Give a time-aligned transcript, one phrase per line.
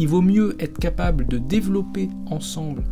[0.00, 2.82] il vaut mieux être capable de développer ensemble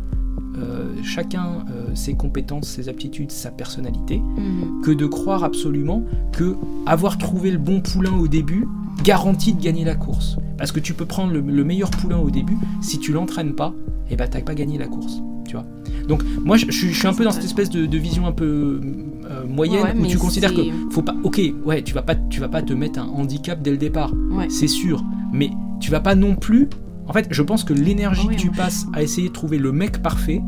[0.57, 4.81] euh, chacun euh, ses compétences, ses aptitudes, sa personnalité, Mhm.
[4.83, 6.03] que de croire absolument
[6.33, 8.67] que avoir trouvé le bon poulain au début
[9.03, 10.37] garantit de gagner la course.
[10.57, 13.73] Parce que tu peux prendre le, le meilleur poulain au début, si tu l'entraînes pas,
[14.11, 15.21] et ben t'as pas gagné la course.
[15.47, 15.65] Tu vois.
[16.07, 18.27] Donc moi je, je suis- je suis un peu dans cette espèce de, de vision
[18.27, 18.81] un peu
[19.29, 21.15] euh, moyenne Ouais, où tu considères que faut pas.
[21.23, 24.11] Ok, ouais, tu vas pas, tu vas pas te mettre un handicap dès le départ
[24.31, 24.47] Ouais.
[24.49, 25.03] c'est sûr.
[25.31, 26.67] Mais tu vas pas non plus.
[27.09, 29.71] En fait, je pense que l'énergie oui, que tu passes à essayer de trouver le
[29.71, 30.41] mec parfait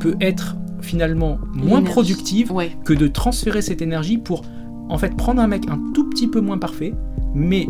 [0.00, 2.70] peut être finalement moins productive Ouais.
[2.84, 4.42] que de transférer cette énergie pour
[4.88, 6.94] en fait prendre un mec un tout petit peu moins parfait,
[7.34, 7.68] mais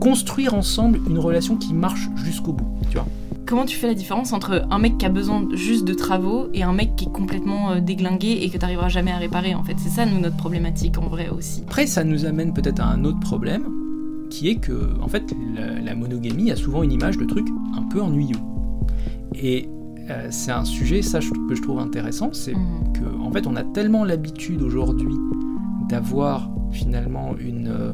[0.00, 2.66] construire ensemble une relation qui marche jusqu'au bout.
[2.90, 3.06] Tu vois.
[3.46, 6.62] Comment tu fais la différence entre un mec qui a besoin juste de travaux et
[6.62, 9.76] un mec qui est complètement euh, déglingué et que t'arriveras jamais à réparer en fait?
[9.78, 11.62] C'est ça nous notre problématique en vrai aussi.
[11.66, 13.68] Après, ça nous amène peut-être à un autre problème,
[14.28, 17.46] qui est que, en fait, la, la monogamie a souvent une image de truc
[17.76, 18.36] un peu ennuyeux.
[19.34, 19.68] Et
[20.10, 22.92] euh, c'est un sujet, ça, je- que je trouve intéressant, c'est Mhm.
[22.94, 25.14] que, en fait, on a tellement l'habitude aujourd'hui
[25.88, 27.92] d'avoir finalement une, euh,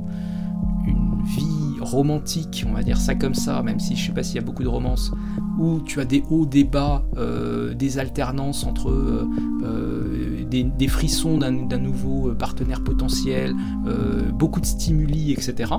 [0.87, 4.37] une vie romantique, on va dire ça comme ça, même si je sais pas s'il
[4.37, 5.13] y a beaucoup de romances,
[5.59, 11.39] où tu as des hauts, des bas, euh, des alternances entre euh, des, des frissons
[11.39, 13.55] d'un nouveau partenaire potentiel,
[13.87, 15.73] euh, beaucoup de stimuli, etc.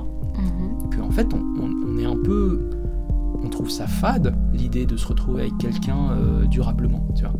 [1.06, 2.68] En fait, on est un peu,
[3.42, 7.34] on trouve ça fade l'idée de se retrouver avec quelqu'un euh, durablement, tu vois.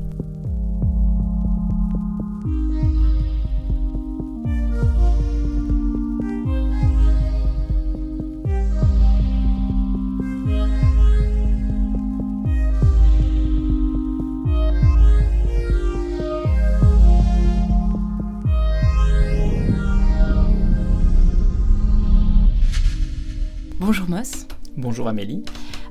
[23.86, 24.48] Bonjour Moss.
[24.76, 25.44] Bonjour Amélie.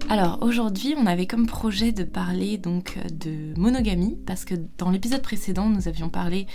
[0.10, 5.22] Alors aujourd'hui, on avait comme projet de parler donc de monogamie parce que dans l'épisode
[5.22, 6.46] précédent, nous avions parlé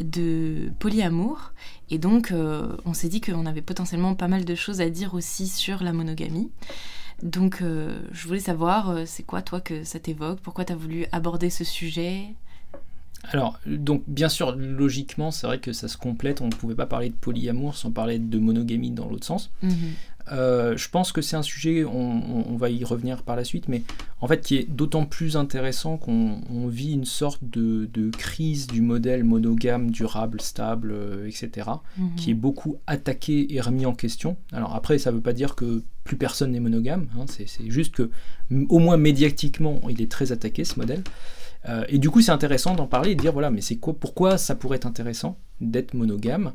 [0.00, 1.52] de polyamour
[1.90, 5.12] et donc euh, on s'est dit qu'on avait potentiellement pas mal de choses à dire
[5.12, 6.50] aussi sur la monogamie.
[7.22, 10.40] Donc euh, je voulais savoir, euh, c'est quoi toi que ça t'évoque?
[10.40, 12.34] Pourquoi t'as voulu aborder ce sujet?
[13.32, 16.40] Alors, donc bien sûr, logiquement, c'est vrai que ça se complète.
[16.40, 19.50] On ne pouvait pas parler de polyamour sans parler de monogamie dans l'autre sens.
[19.62, 19.74] Mhm.
[20.32, 23.44] Euh, je pense que c'est un sujet, on, on- on va y revenir par la
[23.44, 23.82] suite, mais
[24.20, 28.66] en fait qui est d'autant plus intéressant qu'on on vit une sorte de, de crise
[28.66, 32.14] du modèle monogame, durable, stable, euh, etc., Mhm.
[32.16, 34.36] qui est beaucoup attaqué et remis en question.
[34.52, 37.94] Alors après, ça ne veut pas dire que plus personne n'est monogame, hein, c'est juste
[37.94, 38.10] que,
[38.68, 41.02] au moins médiatiquement, il est très attaqué ce modèle.
[41.68, 43.94] Euh, et du coup, c'est intéressant d'en parler et de dire voilà, mais c'est quoi,
[43.98, 46.52] pourquoi ça pourrait être intéressant d'être monogame?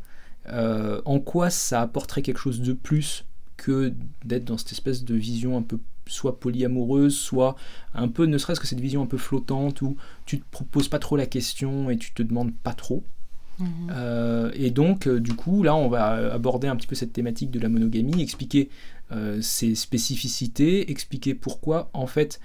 [1.06, 3.26] En quoi ça apporterait quelque chose de plus
[3.64, 3.94] que
[4.26, 7.56] d'être dans cette espèce de vision un peu soit polyamoureuse, soit
[7.94, 11.00] un peu, ne serait-ce que cette vision un peu flottante où tu te proposes pas
[11.00, 13.04] trop la question et tu te demandes pas trop.
[13.60, 13.68] Mhm.
[13.92, 17.52] Euh, et donc, euh, du coup, là, on va aborder un petit peu cette thématique
[17.52, 18.70] de la monogamie, expliquer
[19.14, 22.42] euh, ses spécificités, expliquer pourquoi, en fait,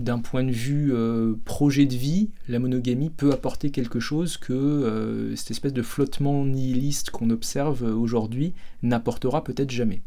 [0.00, 4.52] d'un point de vue euh, projet de vie, la monogamie peut apporter quelque chose que
[4.52, 10.02] euh, cette espèce de flottement nihiliste qu'on observe aujourd'hui n'apportera peut-être jamais.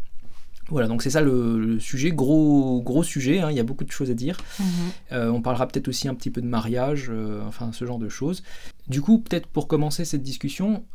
[0.70, 3.84] Voilà, donc c'est ça le, le sujet, gros, gros sujet, hein, il y a beaucoup
[3.84, 4.38] de choses à dire.
[4.59, 4.66] Mhm.
[5.12, 7.12] Euh, on parlera peut-être aussi un petit peu de mariage,
[7.46, 8.44] enfin ce genre de choses.
[8.88, 10.86] Du coup, peut-être pour commencer cette discussion,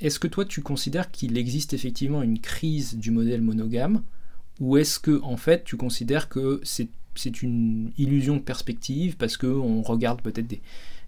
[0.00, 4.02] est-ce que toi tu considères qu'il existe effectivement une crise du modèle monogame?
[4.60, 6.88] Ou est-ce que en fait tu considères que c'est
[7.18, 10.60] c'est une illusion de perspective parce que on regarde peut-être des,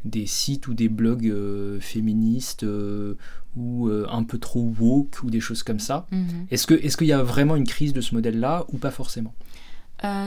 [0.04, 3.14] des sites ou des blogs euh, féministes euh,
[3.56, 6.06] ou euh, un peu trop woke ou des choses comme ça.
[6.10, 6.46] Mhm.
[6.50, 9.34] Est-ce qu'il y a vraiment une crise de ce modèle-là ou pas forcément?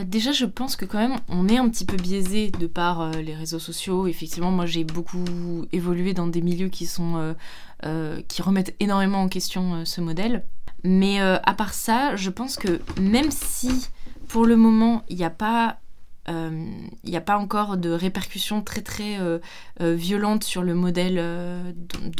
[0.06, 3.34] Déjà, je pense que quand même, on est un petit peu biaisé de par les
[3.34, 4.06] réseaux sociaux.
[4.06, 5.24] Effectivement, moi, j'ai beaucoup
[5.72, 7.34] évolué dans des milieux qui sont
[8.28, 10.44] qui remettent énormément en question ce modèle.
[10.84, 13.88] Mais à part ça, je pense que même si
[14.28, 15.78] pour le moment il n'y a pas
[16.28, 16.66] euh,
[17.02, 19.38] il n'y a pas encore de répercussions très très euh,
[19.82, 21.22] euh, violentes sur le modèle,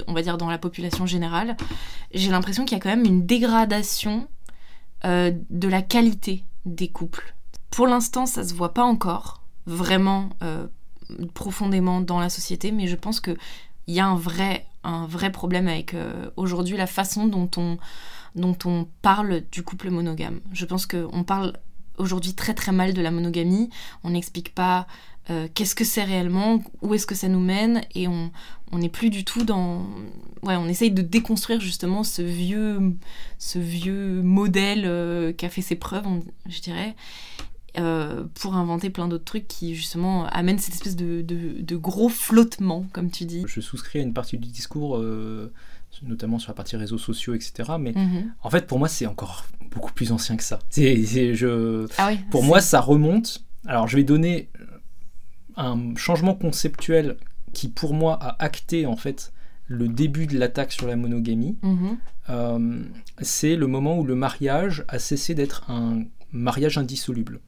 [0.07, 1.57] on va dire dans la population générale.
[2.13, 4.29] J'ai l'impression qu'il y a quand même une dégradation
[5.05, 7.35] de la qualité des couples.
[7.71, 10.31] Pour l'instant, ça se voit pas encore vraiment
[11.35, 13.37] profondément dans la société, mais je pense qu'il
[13.87, 15.95] y a un vrai, un vrai problème avec
[16.37, 17.77] aujourd'hui la façon dont on,
[18.35, 20.41] dont on parle du couple monogame.
[20.53, 21.53] Je pense qu'on parle
[21.99, 23.71] aujourd'hui très très mal de la monogamie,
[24.03, 24.87] on n'explique pas
[25.31, 28.31] euh, qu'est-ce que c'est réellement, où est-ce que ça nous mène, et on
[28.73, 29.87] n'est plus du tout dans...
[30.43, 32.79] Ouais, on essaye de déconstruire justement ce vieux,
[33.39, 36.05] ce vieux modèle euh, qui a fait ses preuves,
[36.47, 36.95] je dirais.
[37.79, 42.87] euh, pour inventer plein d'autres trucs qui justement amènent cette espèce de, de, gros flottement,
[42.93, 43.45] comme tu dis.
[43.47, 45.03] Je souscris à une partie du discours,
[46.03, 47.73] notamment sur la partie réseaux sociaux, etc.
[47.79, 48.25] Mais mm-hmm.
[48.43, 50.59] en fait, pour moi, c'est encore beaucoup plus ancien que ça.
[50.71, 53.45] C'est, je, ah oui, pour moi, ça remonte.
[53.67, 54.51] Alors, je vais donner
[55.57, 57.17] un changement conceptuel
[57.53, 59.33] qui, pour moi, a acté en fait
[59.67, 61.57] le début de l'attaque sur la monogamie.
[61.63, 61.97] Mm-hmm.
[62.31, 62.83] Euh,
[63.21, 67.41] c'est le moment où le mariage a cessé d'être un mariage indissoluble.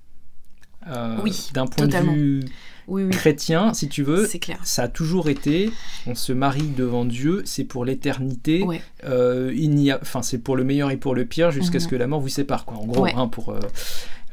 [0.88, 2.12] Euh, oui, d'un point totalement.
[2.12, 2.41] de vue
[2.88, 3.11] oui, oui.
[3.11, 4.59] chrétien, si tu veux, C'est clair.
[4.65, 5.71] ça a toujours été,
[6.06, 8.81] on se marie devant Dieu, c'est pour l'éternité, Ouais.
[9.05, 11.87] euh, il n'y a, enfin c'est pour le meilleur et pour le pire jusqu'à ce
[11.87, 11.91] Mhm.
[11.91, 12.77] que la mort vous sépare, quoi.
[12.79, 13.12] En gros, Ouais.
[13.17, 13.59] hein, pour euh,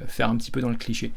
[0.08, 1.12] faire un petit peu dans le cliché.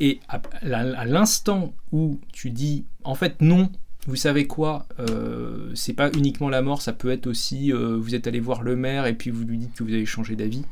[0.00, 3.70] Et à, à- à l'instant où tu dis, en fait non,
[4.08, 8.14] vous savez quoi, euh, c'est pas uniquement la mort, ça peut être aussi, euh, vous
[8.14, 10.64] êtes allé voir le maire et puis vous lui dites que vous avez changé d'avis.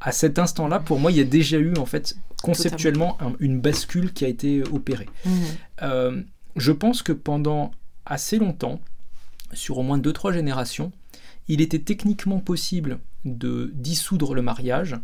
[0.00, 3.60] À cet instant-là, pour moi, il y a déjà eu en fait conceptuellement un- une
[3.60, 5.08] bascule qui a été opérée.
[5.24, 5.32] Mhm.
[5.82, 6.22] Euh,
[6.56, 7.70] je pense que pendant
[8.06, 8.80] assez longtemps,
[9.52, 10.92] sur au moins 2-3 générations,
[11.48, 14.96] il était techniquement possible de dissoudre le mariage,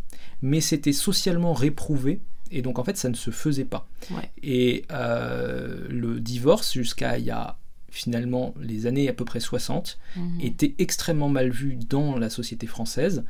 [0.43, 2.21] mais c'était socialement réprouvé,
[2.51, 3.89] et donc en fait ça ne se faisait pas.
[4.11, 4.31] Ouais.
[4.43, 7.59] Et euh, le divorce, jusqu'à il y a
[7.91, 10.41] finalement les années à peu près 60, Mhm.
[10.43, 13.25] était extrêmement mal vu dans la société française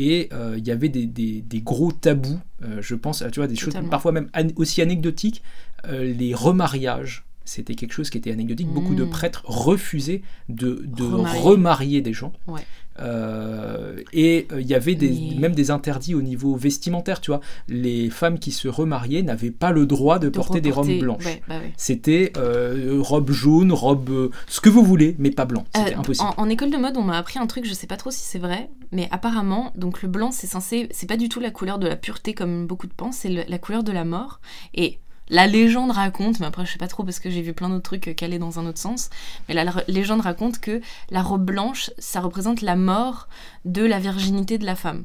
[0.00, 3.48] et euh, il y avait des, des- des gros tabous, euh, je pense, tu vois,
[3.48, 5.42] des choses parfois même an- aussi anecdotiques,
[5.86, 7.24] euh, les remariages.
[7.44, 8.68] C'était quelque chose qui était anecdotique.
[8.68, 9.10] Beaucoup de Mm.
[9.10, 11.40] prêtres refusaient de, de Remarier.
[11.40, 12.32] remarier des gens.
[12.46, 12.60] Ouais.
[13.00, 17.30] Euh, et euh, il y avait des, Mais- même des interdits au niveau vestimentaire, tu
[17.30, 17.40] vois.
[17.68, 21.24] Les femmes qui se remariaient n'avaient pas le droit de, De porter des robes blanches.
[21.24, 21.72] ouais, bah ouais.
[21.76, 25.64] C'était euh, robe jaune, robe ce que vous voulez, mais pas blanc.
[25.74, 26.28] C'était impossible.
[26.36, 28.20] En, en école de mode, on m'a appris un truc, je sais pas trop si
[28.22, 31.78] c'est vrai, mais apparemment, donc le blanc, c'est censé, c'est pas du tout la couleur
[31.78, 34.40] de la pureté comme beaucoup de pensent, c'est la couleur de la mort.
[34.74, 34.98] Et
[35.30, 37.82] la légende raconte, mais après je sais pas trop parce que j'ai vu plein d'autres
[37.82, 39.10] trucs calés dans un autre sens,
[39.48, 40.80] mais la, légende raconte que
[41.10, 43.28] la robe blanche, ça représente la mort
[43.64, 45.04] de la virginité de la femme.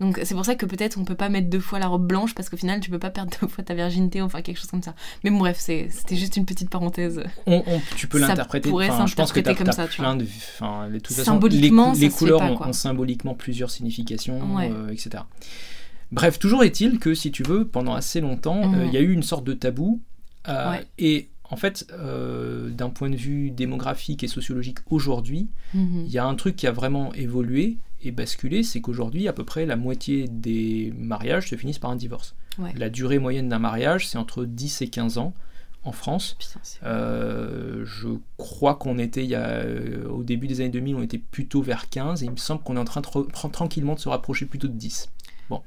[0.00, 2.32] Donc c'est pour ça que peut-être on peut pas mettre deux fois la robe blanche
[2.32, 4.82] parce qu'au final tu peux pas perdre deux fois ta virginité, enfin quelque chose comme
[4.82, 4.94] ça.
[5.24, 7.20] Mais bon, bref, c'était juste une petite parenthèse.
[7.46, 8.68] On- on- tu peux ça l'interpréter.
[8.70, 10.24] je pense que t'as- comme ça, tu plein de.
[10.24, 11.70] Façon, les,
[12.06, 14.70] les couleurs pas, ont- symboliquement plusieurs significations, Ouais.
[14.72, 15.24] euh, etc.
[16.12, 18.92] Bref, toujours est-il que si tu veux, pendant assez longtemps, euh, il Mhm.
[18.94, 20.00] y a eu une sorte de tabou.
[20.48, 20.86] euh, Ouais.
[20.98, 26.04] Et en fait, euh, d'un point de vue démographique et sociologique aujourd'hui, Mhm.
[26.06, 29.44] il y a un truc qui a vraiment évolué et basculé, c'est qu'aujourd'hui, à peu
[29.44, 32.34] près la moitié des mariages se finissent par un divorce.
[32.58, 32.72] Ouais.
[32.76, 35.34] La durée moyenne d'un mariage, c'est entre 10 et 15 ans
[35.84, 36.36] en France.
[36.38, 39.64] Putain, Euh, je crois qu'on était, il y a,
[40.08, 42.76] au début des années 2000, on était plutôt vers 15, et il me semble qu'on
[42.76, 43.06] est en train de
[43.50, 45.10] tranquillement de se rapprocher plutôt de 10.
[45.50, 45.62] Waouh.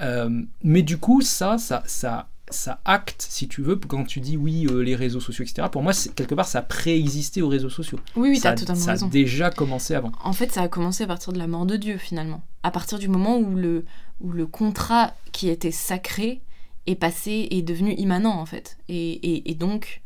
[0.00, 4.36] Euh, mais du coup, ça, ça, ça, ça acte, si tu veux, quand tu dis
[4.36, 5.68] oui, euh, les réseaux sociaux, etc.
[5.70, 7.98] Pour moi, quelque part, ça préexistait aux réseaux sociaux.
[8.16, 9.06] Oui, oui, ça, t'as totalement ça raison.
[9.06, 10.12] a déjà commencé avant.
[10.22, 12.42] En fait, ça a commencé à partir de la mort de Dieu, finalement.
[12.62, 13.84] À partir du moment où le,
[14.20, 16.40] où le contrat qui était sacré
[16.86, 18.78] est passé, est devenu immanent, en fait.
[18.88, 20.00] Et, et, et donc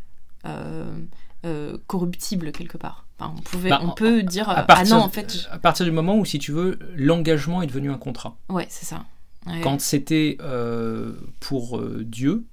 [0.46, 3.06] euh, corruptible, quelque part.
[3.24, 5.48] Enfin, on, pouvait, Bah, on peut dire, À euh, partir, ah non, en fait, je-
[5.54, 8.36] à partir du moment où, si tu veux, l'engagement est devenu un contrat.
[8.48, 9.04] ouais, c'est ça.
[9.46, 9.60] Ouais.
[9.62, 12.44] Quand c'était euh, pour euh, Dieu,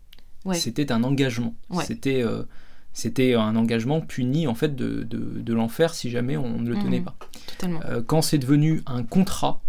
[0.46, 0.56] Ouais.
[0.56, 1.54] c'était un engagement.
[1.70, 1.84] Ouais.
[1.86, 2.44] C'était euh,
[2.94, 6.76] c'était un engagement puni en fait de, de, de l'enfer si jamais on ne le
[6.80, 7.06] tenait Mhm.
[7.06, 7.16] pas.
[7.48, 7.80] Totalement.
[8.08, 9.62] Quand c'est devenu un contrat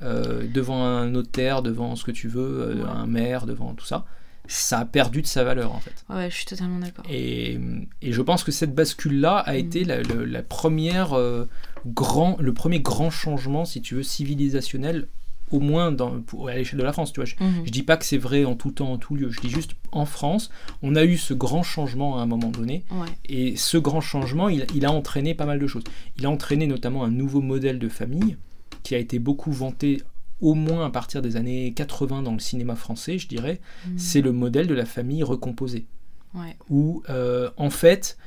[0.00, 4.04] devant un notaire, devant ce que tu veux, un maire, devant tout ça,
[4.48, 6.04] ça a perdu de sa valeur en fait.
[6.10, 7.04] Ouais, je suis totalement d'accord.
[7.10, 7.58] Et,
[8.02, 9.58] et je pense que cette bascule-là a Mhm.
[9.58, 11.46] été la, première euh,
[11.86, 15.08] grand, le premier grand changement, si tu veux, civilisationnel,
[15.52, 17.12] au moins dans, pour- à l'échelle de la France.
[17.12, 17.62] Tu vois, je, Mhm.
[17.66, 19.30] je dis pas que c'est vrai en tout temps, en tout lieu.
[19.30, 20.50] Je dis juste en France,
[20.82, 22.84] on a eu ce grand changement à un moment donné.
[22.90, 23.06] Ouais.
[23.28, 25.84] Et ce grand changement, il, il a entraîné pas mal de choses.
[26.18, 28.36] Il a entraîné notamment un nouveau modèle de famille
[28.82, 30.02] qui a été beaucoup vanté
[30.40, 33.60] au moins à partir des années 80 dans le cinéma français, je dirais.
[33.86, 33.98] Mhm.
[33.98, 35.86] C'est le modèle de la famille recomposée.
[36.34, 36.56] Ouais.
[36.68, 38.18] Où, euh, en fait,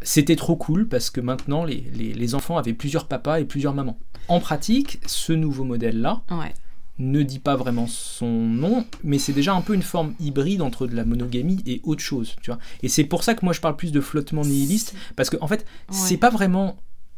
[0.00, 3.74] c'était trop cool parce que maintenant, les, les- les enfants avaient plusieurs papas et plusieurs
[3.74, 3.98] mamans.
[4.28, 6.54] En pratique, ce nouveau modèle-là, Ouais.
[6.98, 10.86] ne dit pas vraiment son nom, mais c'est déjà un peu une forme hybride entre
[10.86, 12.58] de la monogamie et autre chose, tu vois.
[12.82, 15.48] Et c'est pour ça que moi je parle plus de flottement nihiliste, parce qu'en en
[15.48, 16.76] fait, c'est pas vraiment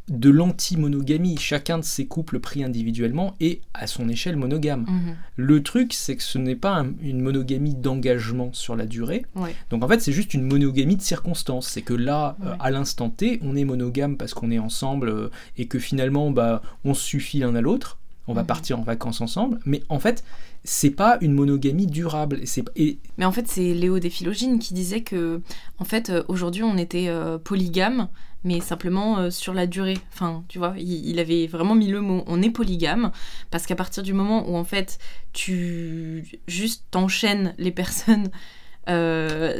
[0.08, 1.36] de l'anti-monogamie.
[1.38, 4.86] Chacun de ces couples pris individuellement est à son échelle monogame.
[4.88, 5.16] Mhm.
[5.36, 9.24] Le truc, c'est que ce n'est pas un- une monogamie d'engagement sur la durée.
[9.36, 9.54] Ouais.
[9.70, 11.68] Donc en fait, c'est juste une monogamie de circonstances.
[11.68, 15.30] C'est que là, euh, à l'instant T, on est monogame parce qu'on est ensemble euh,
[15.56, 17.96] et que finalement, bah, on suffit l'un à l'autre.
[18.26, 18.46] on va Mhm.
[18.46, 20.22] partir en vacances ensemble, mais en fait,
[20.64, 22.40] c'est pas une monogamie durable.
[22.76, 25.40] Et Mais en fait, c'est Léo Desphilogine qui disait que,
[25.78, 28.08] en fait, euh, aujourd'hui, on était euh, polygame,
[28.44, 29.98] mais simplement euh, sur la durée.
[30.12, 33.10] Enfin, tu vois, il, avait vraiment mis le mot on est polygame,
[33.50, 34.98] parce qu'à partir du moment où, en fait,
[35.32, 38.30] tu juste t'enchaînes les personnes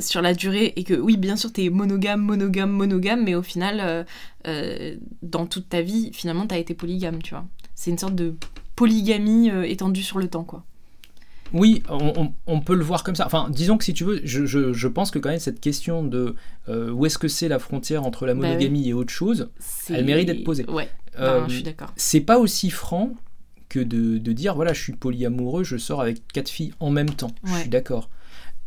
[0.01, 4.05] sur la durée, et que, oui, bien sûr, t'es monogame, monogame, monogame, mais au final,
[5.23, 7.47] dans toute ta vie, finalement, t'as été polygame, tu vois.
[7.77, 8.35] C'est une sorte de
[8.75, 10.65] polygamie étendue sur le temps, quoi.
[11.53, 13.27] Oui, on, on- on peut le voir comme ça.
[13.27, 16.05] Enfin, disons que si tu veux, je, je- je pense que quand même cette question
[16.05, 16.35] de
[16.69, 18.49] euh, où est-ce que c'est la frontière entre la Bah oui.
[18.49, 19.51] monogamie et autre chose,
[19.89, 20.65] Elle mérite d'être posée.
[20.69, 20.89] Ouais,
[21.19, 21.93] euh, ben, je suis d'accord.
[21.97, 23.13] c'est pas aussi franc
[23.69, 27.11] que de, de dire voilà, je suis polyamoureux, je sors avec quatre filles en même
[27.11, 27.31] temps.
[27.45, 28.11] Je suis d'accord.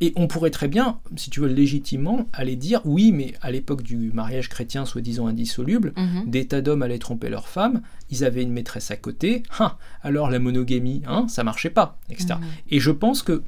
[0.02, 3.84] Et on pourrait très bien, si tu veux légitimement, aller dire oui, mais à l'époque
[3.84, 6.30] du mariage chrétien soi-disant indissoluble, Mhm.
[6.30, 10.30] des tas d'hommes allaient tromper leurs femmes, ils avaient une maîtresse à côté, hein, alors
[10.30, 12.36] la monogamie, hein, ça marchait pas, etc.
[12.40, 12.48] Mhm.
[12.72, 13.44] Et je pense que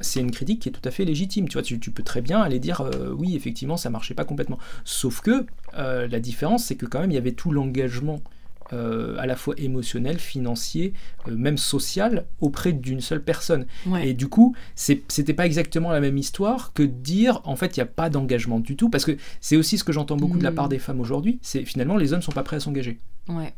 [0.00, 1.48] c'est une critique qui est tout à fait légitime.
[1.48, 4.24] Tu vois, tu, tu peux très bien aller dire euh, oui, effectivement, ça marchait pas
[4.24, 4.58] complètement.
[4.84, 5.46] Sauf que
[5.78, 8.20] euh, la différence, c'est que quand même, il y avait tout l'engagement
[8.74, 10.92] euh, à la fois émotionnel, financier,
[11.28, 13.66] euh, même social, auprès d'une seule personne.
[13.86, 14.08] Ouais.
[14.08, 17.80] Et du coup, c'était pas exactement la même histoire que de dire en fait il
[17.80, 20.44] n'y a pas d'engagement du tout, parce que c'est aussi ce que j'entends beaucoup de
[20.44, 20.54] la Mm.
[20.56, 22.98] part des femmes aujourd'hui, c'est finalement les hommes sont pas prêts à s'engager.
[23.28, 23.54] Ouais.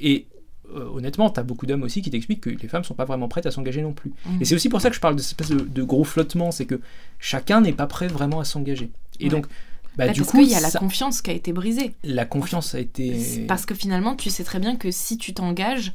[0.00, 0.26] Et
[0.74, 3.28] euh, honnêtement, tu as beaucoup d'hommes aussi qui t'expliquent que les femmes sont pas vraiment
[3.28, 4.12] prêtes à s'engager non plus.
[4.26, 4.38] Mhm.
[4.40, 6.50] Et c'est aussi pour ça que je parle de cette espèce de, de gros flottement,
[6.50, 6.80] c'est que
[7.18, 8.90] chacun n'est pas prêt vraiment à s'engager.
[9.20, 9.30] Et Ouais.
[9.30, 9.46] donc,
[9.96, 11.94] bah, Bah, du parce coup, qu'il y a la ça- confiance qui a été brisée.
[12.04, 13.44] la confiance a été.
[13.48, 15.92] Parce que finalement, tu sais très bien que si tu t'engages,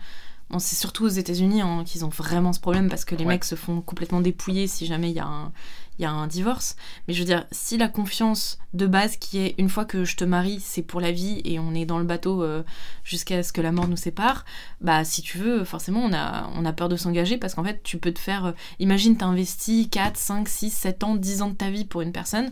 [0.50, 3.34] bon, c'est surtout aux États-Unis hein, qu'ils ont vraiment ce problème parce que les Ouais.
[3.34, 5.52] mecs se font complètement dépouiller si jamais il y, a un-
[6.00, 6.78] il y a un divorce.
[7.08, 10.16] Mais je veux dire, si la confiance de base qui est une fois que je
[10.16, 12.64] te marie, c'est pour la vie et on est dans le bateau euh,
[13.04, 14.46] jusqu'à ce que la mort nous sépare,
[14.80, 18.14] bah si tu veux, forcément, on a, peur de s'engager parce qu'en fait, tu peux
[18.14, 18.46] te faire.
[18.46, 22.02] euh, imagine, t'as investi 4, 5, 6, 7 ans, 10 ans de ta vie pour
[22.02, 22.50] une personne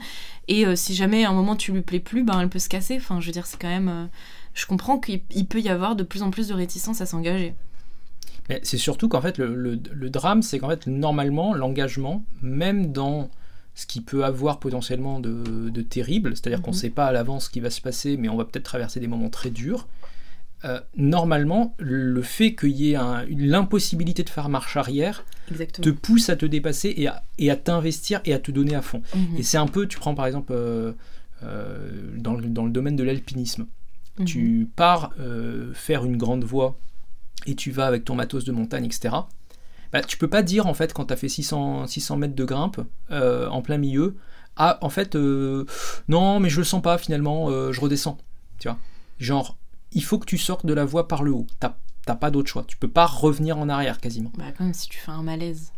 [0.50, 2.70] et euh, si jamais à un moment tu lui plais plus, ben elle peut se
[2.70, 2.98] casser.
[2.98, 4.10] Enfin, je veux dire, c'est quand
[4.54, 7.56] je comprends qu'il il peut y avoir de plus en plus de réticence à s'engager.
[8.50, 12.92] Mais c'est surtout qu'en fait, le, le- le drame, c'est qu'en fait, normalement, l'engagement, même
[12.92, 13.30] dans
[13.76, 16.82] ce qui peut avoir potentiellement de, de terrible, c'est-à-dire qu'on ne Mhm.
[16.82, 19.08] sait pas à l'avance ce qui va se passer, mais on va peut-être traverser des
[19.08, 19.88] moments très durs,
[20.66, 25.24] euh, normalement, le fait qu'il y ait un- l'impossibilité de faire marche arrière
[25.84, 28.82] te pousse à te dépasser et à, et à t'investir et à te donner à
[28.82, 29.04] fond.
[29.16, 29.38] Mhm.
[29.38, 30.94] Et c'est un peu, tu prends par exemple euh,
[31.44, 33.68] euh, dans, le, dans le domaine de l'alpinisme,
[34.20, 34.26] Mhm.
[34.26, 35.12] tu pars
[35.76, 36.76] faire une grande voie
[37.48, 39.16] et tu vas avec ton matos de montagne, etc.
[39.92, 42.46] Bah, tu peux pas dire en fait quand tu as fait 600, 600 mètres de
[42.46, 44.18] grimpe euh, en plein milieu,
[44.58, 45.66] ah en fait euh,
[46.10, 48.18] non mais je le sens pas finalement, euh, je redescends.
[48.60, 48.78] Tu vois,
[49.18, 49.58] genre
[49.94, 51.48] il faut que tu sortes de la voie par le haut.
[51.60, 52.64] T'as pas d'autre choix.
[52.68, 54.32] Tu peux pas revenir en arrière quasiment.
[54.38, 55.72] Bah, comme si tu fais un malaise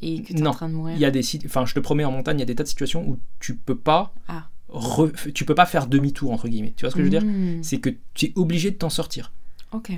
[0.00, 0.96] et que tu es Non, en train de mourir.
[0.96, 2.54] Il y a des sites, enfin je te promets en montagne il y a des
[2.56, 4.48] tas de situations où tu peux pas, Ah.
[4.68, 6.74] re- tu peux pas faire demi-tour entre guillemets.
[6.76, 7.24] Tu vois ce que je veux dire?
[7.24, 7.62] Mhm.
[7.62, 9.32] C'est que tu es obligé de t'en sortir.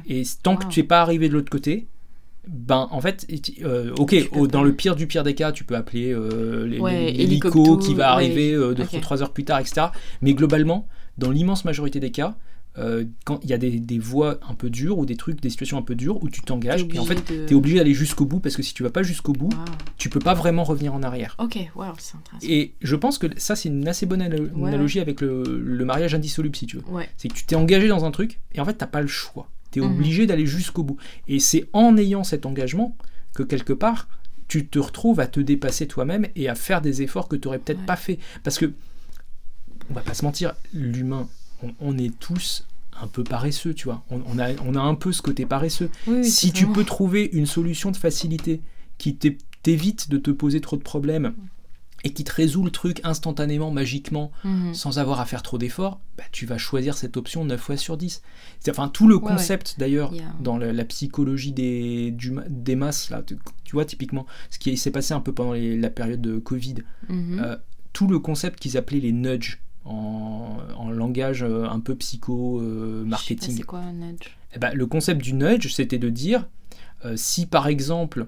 [0.09, 1.87] Et tant que tu n'es pas arrivé de l'autre côté,
[2.47, 3.27] ben en fait,
[3.63, 7.79] euh, ok, dans le pire du pire des cas, tu peux appeler euh, Ouais, l'hélico
[7.79, 9.01] qui va ouais, arriver euh, deux, ok.
[9.01, 9.87] trois heures plus tard, etc.
[10.21, 10.87] Mais globalement,
[11.19, 12.37] dans l'immense majorité des cas,
[12.77, 15.51] euh, quand il y a des, des voies un peu dures ou des trucs, des
[15.51, 17.95] situations un peu dures où tu t'engages, et en fait, de- tu es obligé d'aller
[17.95, 19.65] jusqu'au bout parce que si tu vas pas jusqu'au bout, Wow.
[19.97, 21.37] tu peux pas vraiment revenir en arrière.
[21.39, 22.47] Ok, wow, c'est intéressant.
[22.49, 24.69] Et je pense que ça, c'est une assez bonne Ouais.
[24.69, 26.85] analogie avec le, le mariage indissoluble, si tu veux.
[26.89, 27.09] Ouais.
[27.17, 29.49] C'est que tu t'es engagé dans un truc et en fait, t'as pas le choix.
[29.71, 29.93] Tu es Mhm.
[29.93, 30.97] obligé d'aller jusqu'au bout.
[31.29, 32.97] Et c'est en ayant cet engagement
[33.35, 34.09] que quelque part,
[34.49, 37.59] tu te retrouves à te dépasser toi-même et à faire des efforts que tu n'aurais
[37.61, 37.87] peut-être Ouais.
[37.87, 38.19] pas fait.
[38.43, 38.73] Parce que,
[39.91, 41.29] on va pas se mentir, l'humain,
[41.65, 42.67] on, on est tous
[43.01, 44.05] un peu paresseux, tu vois.
[44.11, 45.91] On, on a, on a un peu ce côté paresseux.
[46.07, 48.61] Oui, si tu peux trouver une solution de facilité
[48.99, 51.35] qui t'é- t'évite de te poser trop de problèmes
[52.07, 54.75] et qui te résout le truc instantanément, magiquement, Mhm.
[54.75, 57.97] sans avoir à faire trop d'efforts, bah, tu vas choisir cette option 9 fois sur
[57.97, 58.21] 10.
[58.61, 62.77] C'est, enfin, tout le Ouais, concept d'ailleurs dans la, la psychologie des, du ma- des
[62.77, 65.89] masses, là, tu, tu vois typiquement ce qui s'est passé un peu pendant les- la
[65.91, 66.75] période de Covid,
[67.09, 67.41] Mhm.
[67.43, 67.57] euh,
[67.95, 73.05] tout le concept qu'ils appelaient les nudges en, en langage euh, un peu psycho euh.
[73.41, 74.37] C'est quoi un nudge?
[74.55, 76.47] Eh ben, le concept du nudge, c'était de dire
[77.05, 78.27] euh, si par exemple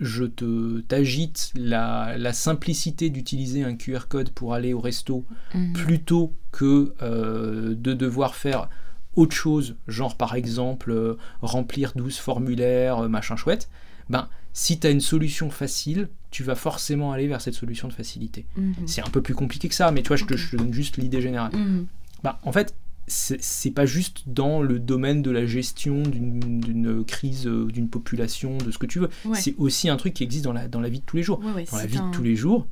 [0.00, 5.72] je te t'agite la, la simplicité d'utiliser un QR code pour aller au resto Mhm.
[5.72, 8.68] plutôt que euh, de devoir faire
[9.16, 13.68] autre chose, genre par exemple euh, remplir 12 formulaires, machin chouette,
[14.08, 17.92] ben si tu as une solution facile, tu vas forcément aller vers cette solution de
[17.92, 18.44] facilité.
[18.56, 18.74] Mhm.
[18.86, 20.40] C'est un peu plus compliqué que ça, mais tu vois, je te, Ok.
[20.40, 21.54] je te donne juste l'idée générale.
[21.54, 21.86] Mhm.
[22.22, 22.74] Bah, en fait,
[23.06, 28.70] c'est pas juste dans le domaine de la gestion d'une crise, euh, d'une population, de
[28.70, 29.08] ce que tu veux.
[29.34, 31.40] C'est aussi un truc qui existe dans la, dans la vie de tous les jours.
[31.40, 32.66] dans la vie de tous les jours,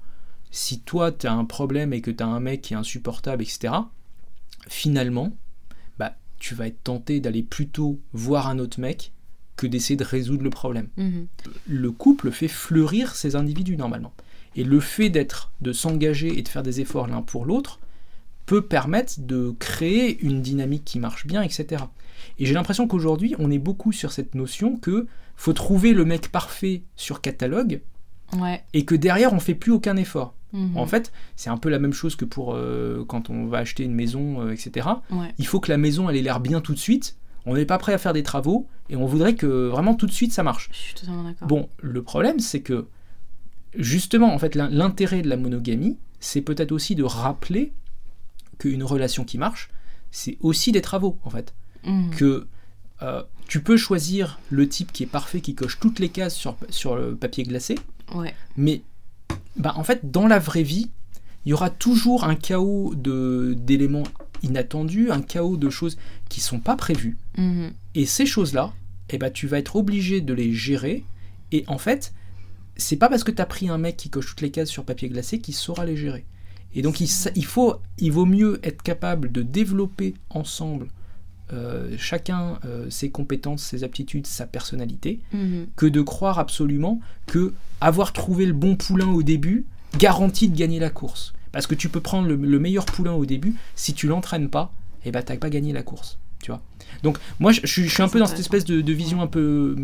[0.51, 3.43] si toi tu as un problème et que tu as un mec qui est insupportable,
[3.43, 3.73] etc.,
[4.69, 5.37] finalement,
[5.99, 9.13] bah, tu vas être tenté d'aller plutôt voir un autre mec
[9.57, 10.89] que d'essayer de résoudre le problème.
[10.97, 11.27] Mhm.
[11.69, 14.13] Le couple fait fleurir ces individus normalement.
[14.55, 17.81] Et le fait d'être, de s'engager et de faire des efforts l'un pour l'autre,
[18.47, 21.85] peut permettre de créer une dynamique qui marche bien, etc.
[22.39, 26.31] Et j'ai l'impression qu'aujourd'hui, on est beaucoup sur cette notion que faut trouver le mec
[26.31, 27.81] parfait sur catalogue,
[28.73, 30.35] et que derrière, on fait plus aucun effort.
[30.53, 30.77] Mhm.
[30.77, 33.85] En fait, c'est un peu la même chose que pour euh, quand on va acheter
[33.85, 34.89] une maison, euh, etc.
[35.39, 37.17] Il faut que la maison, elle ait l'air bien tout de suite.
[37.47, 40.13] On n'est pas prêt à faire des travaux, et on voudrait que vraiment tout de
[40.13, 40.69] suite ça marche.
[40.73, 41.49] Je suis totalement d'accord.
[41.49, 42.87] Bon, le problème, c'est que
[43.75, 47.73] justement, en fait, l'intérêt de la monogamie, c'est peut-être aussi de rappeler
[48.59, 49.71] qu'une relation qui marche,
[50.11, 51.55] c'est aussi des travaux, en fait.
[51.85, 52.11] Mm.
[52.11, 52.47] Que
[53.03, 56.57] euh, tu peux choisir le type qui est parfait, qui coche toutes les cases sur,
[56.71, 57.77] sur le papier glacé,
[58.57, 58.83] mais
[59.57, 60.91] bah, en fait, dans la vraie vie,
[61.45, 64.05] il y aura toujours un chaos d'éléments
[64.43, 65.97] inattendus, un chaos de choses
[66.29, 67.17] qui sont pas prévues.
[67.39, 67.71] Mm-hmm.
[67.95, 68.75] Et ces choses-là,
[69.11, 71.05] eh ben, tu vas être obligé de les gérer.
[71.53, 72.13] Et en fait,
[72.77, 74.85] c'est pas parce que tu as pris un mec qui coche toutes les cases sur
[74.85, 76.25] papier glacé qu'il saura les gérer.
[76.75, 80.89] Et donc il, il, faut, il vaut mieux être capable de développer ensemble
[81.53, 85.69] euh, chacun euh, ses compétences, ses aptitudes, sa personnalité, mhm.
[85.77, 89.65] que de croire absolument que avoir trouvé le bon poulain au début
[89.97, 91.35] garantit de gagner la course.
[91.57, 95.09] Parce que tu peux prendre le, meilleur poulain au début, si tu l'entraînes pas, et
[95.09, 96.19] eh ben t'as pas gagné la course.
[96.43, 96.61] Tu vois.
[97.03, 99.75] Donc moi je, je, suis un peu dans cette espèce de, vision un peu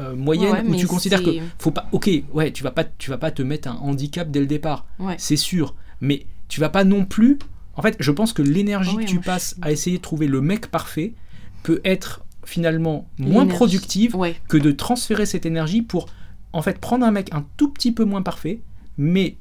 [0.00, 1.88] euh, moyenne où tu considères que faut pas.
[1.92, 4.86] Ok, ouais, tu vas pas, tu vas pas te mettre un handicap dès le départ,
[5.18, 5.76] c'est sûr.
[6.00, 7.38] Mais tu vas pas non plus.
[7.76, 10.66] En fait, je pense que l'énergie que tu passes à essayer de trouver le mec
[10.66, 11.14] parfait
[11.62, 14.16] peut être finalement moins productive
[14.48, 16.06] que de transférer cette énergie pour
[16.52, 18.62] en fait prendre un mec un tout petit peu moins parfait,
[18.98, 19.36] mais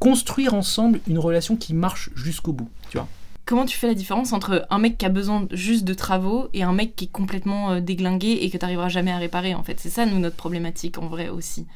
[0.00, 3.06] construire ensemble une relation qui marche jusqu'au bout, tu vois.
[3.46, 6.62] Comment tu fais la différence entre un mec qui a besoin juste de travaux et
[6.62, 9.62] un mec qui est complètement euh, déglingué et que tu n'arriveras jamais à réparer en
[9.62, 9.78] fait?
[9.80, 11.66] C'est ça nous notre problématique en vrai aussi.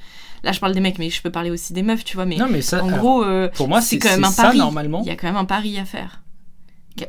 [0.44, 2.26] Là, je parle des mecs, mais je peux parler aussi des meufs, tu vois.
[2.26, 4.58] Mais, mais ça, en gros, euh, pour moi, c'est quand même un pari.
[4.58, 5.00] normalement.
[5.02, 6.20] Il y a quand même un pari à faire.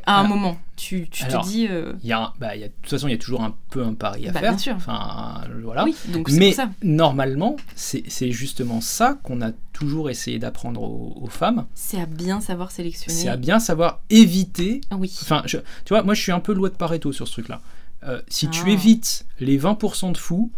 [0.04, 1.68] À un moment, tu, tu te dis.
[1.68, 3.84] Euh, y a, bah, y a, de toute façon, il y a toujours un peu
[3.84, 4.50] un pari à bah, faire.
[4.50, 4.74] Bien sûr.
[4.74, 5.84] Enfin, voilà.
[5.84, 6.70] Oui, donc mais ça.
[6.82, 11.66] normalement, c'est justement ça qu'on a toujours essayé d'apprendre aux, femmes.
[11.74, 13.18] C'est à bien savoir sélectionner.
[13.18, 14.80] C'est à bien savoir éviter.
[14.90, 15.16] Oui.
[15.22, 17.60] Enfin, tu vois, moi, je suis un peu loi de Pareto sur ce truc-là.
[18.04, 18.70] Euh, si tu ah.
[18.70, 20.50] évites les 20% de fous,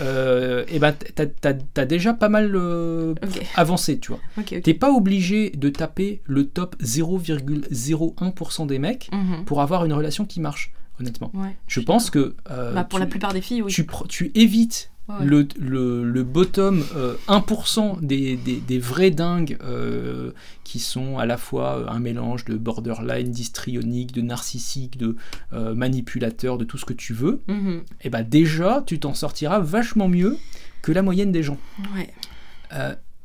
[0.00, 3.14] euh, et ben t'as as, déjà pas mal euh,
[3.54, 4.20] avancé, tu vois.
[4.44, 9.44] T'es pas obligé de taper le top 0,01% des mecs mhm.
[9.44, 11.32] pour avoir une relation qui marche, honnêtement.
[11.66, 12.34] je pense que.
[12.50, 13.72] Euh, bah, pour la plupart des filles, oui.
[13.72, 16.82] Tu, tu évites le, le, le, bottom
[17.28, 20.32] 1% euh, des, des, des, vrais dingues euh,
[20.64, 25.16] qui sont à la fois euh, un mélange de borderline, d'histrionique, de narcissique, de
[25.52, 27.78] manipulateur, de tout ce que tu veux, mm-hmm.
[27.78, 30.38] et eh bah ben, déjà tu t'en sortiras vachement mieux
[30.82, 31.58] que la moyenne des gens.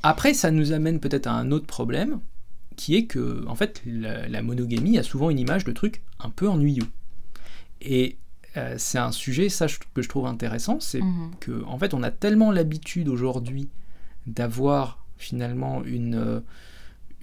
[0.03, 2.19] après, ça nous amène peut-être à un autre problème
[2.75, 6.29] qui est que en fait la, la monogamie a souvent une image de truc un
[6.29, 6.87] peu ennuyeux.
[7.81, 8.17] Et
[8.57, 11.31] euh, c'est un sujet, ça, que je trouve intéressant, c'est mhm.
[11.39, 13.69] que en fait, on a tellement l'habitude aujourd'hui
[14.27, 16.39] d'avoir finalement une, euh,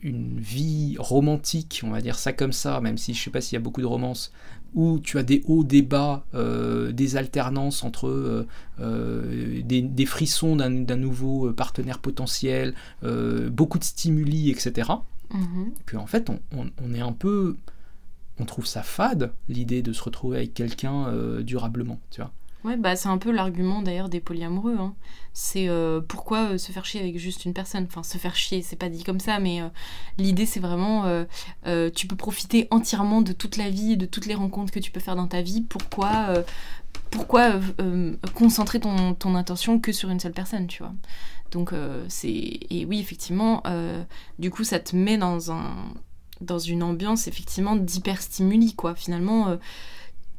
[0.03, 3.55] une vie romantique, on va dire ça comme ça, même si je sais pas s'il
[3.55, 4.33] y a beaucoup de romances,
[4.75, 8.47] où tu as des hauts, des bas, euh, des alternances entre
[8.79, 14.91] des, frissons d'un nouveau partenaire potentiel, beaucoup de stimuli, etc.
[15.33, 15.73] Mhm.
[15.87, 17.57] Que en fait, on est un peu
[18.39, 22.33] on trouve ça fade, l'idée de se retrouver avec quelqu'un euh, durablement, tu vois.
[22.65, 24.77] Ouais, bah c'est un peu l'argument d'ailleurs des polyamoureux.
[24.79, 24.95] Hein.
[25.33, 27.85] C'est euh, pourquoi euh, se faire chier avec juste une personne?
[27.85, 29.61] Enfin, se faire chier, c'est pas dit comme ça, mais
[30.19, 31.05] l'idée c'est vraiment
[31.95, 35.01] tu peux profiter entièrement de toute la vie, de toutes les rencontres que tu peux
[35.01, 35.63] faire dans ta vie.
[35.63, 36.45] Pourquoi,
[37.11, 37.53] pourquoi
[38.35, 40.93] concentrer ton, intention que sur une seule personne, tu vois?
[41.53, 41.73] Donc
[42.09, 43.63] c'est et oui effectivement,
[44.41, 45.73] du coup ça te met dans un
[46.41, 48.95] dans une ambiance effectivement d'hyperstimuli, quoi.
[48.95, 49.57] Finalement, euh,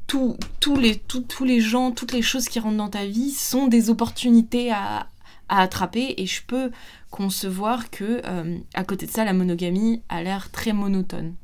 [0.07, 0.37] tous
[0.77, 4.71] les, tous les gens, toutes les choses qui rentrent dans ta vie sont des opportunités
[4.71, 5.07] à,
[5.49, 6.71] à attraper et je peux
[7.09, 11.35] concevoir que euh, à côté de ça la monogamie a l'air très monotone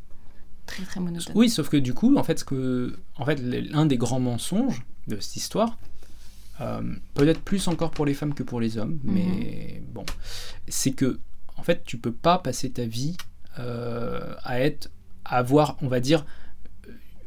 [0.66, 3.98] très très monotone oui sauf que du coup en fait que en fait l'un des
[3.98, 5.78] grands mensonges de cette histoire
[6.62, 6.82] euh,
[7.14, 9.94] peut-être plus encore pour les femmes que pour les hommes mais mhm.
[9.94, 10.06] bon
[10.68, 11.20] c'est que
[11.56, 13.16] en fait tu peux pas passer ta vie
[13.58, 14.90] à être,
[15.26, 16.26] à avoir, on va dire,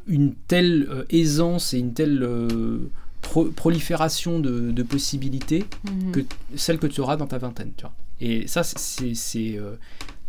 [0.07, 2.89] une telle euh, aisance et une telle euh,
[3.21, 6.11] pro- prolifération de, de possibilités Mhm.
[6.11, 6.19] que
[6.55, 7.71] celle que tu auras dans ta vingtaine.
[7.75, 7.93] Tu vois.
[8.21, 9.57] Et ça, c'est.
[9.57, 9.75] euh,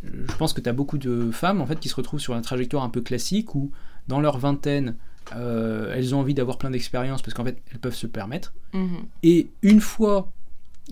[0.04, 2.42] je pense que tu as beaucoup de femmes en fait, qui se retrouvent sur une
[2.42, 3.70] trajectoire un peu classique où,
[4.08, 4.94] dans leur vingtaine,
[5.36, 8.52] euh, elles ont envie d'avoir plein d'expériences parce qu'en fait, elles peuvent se permettre.
[8.72, 8.98] Mhm.
[9.22, 10.32] Et une fois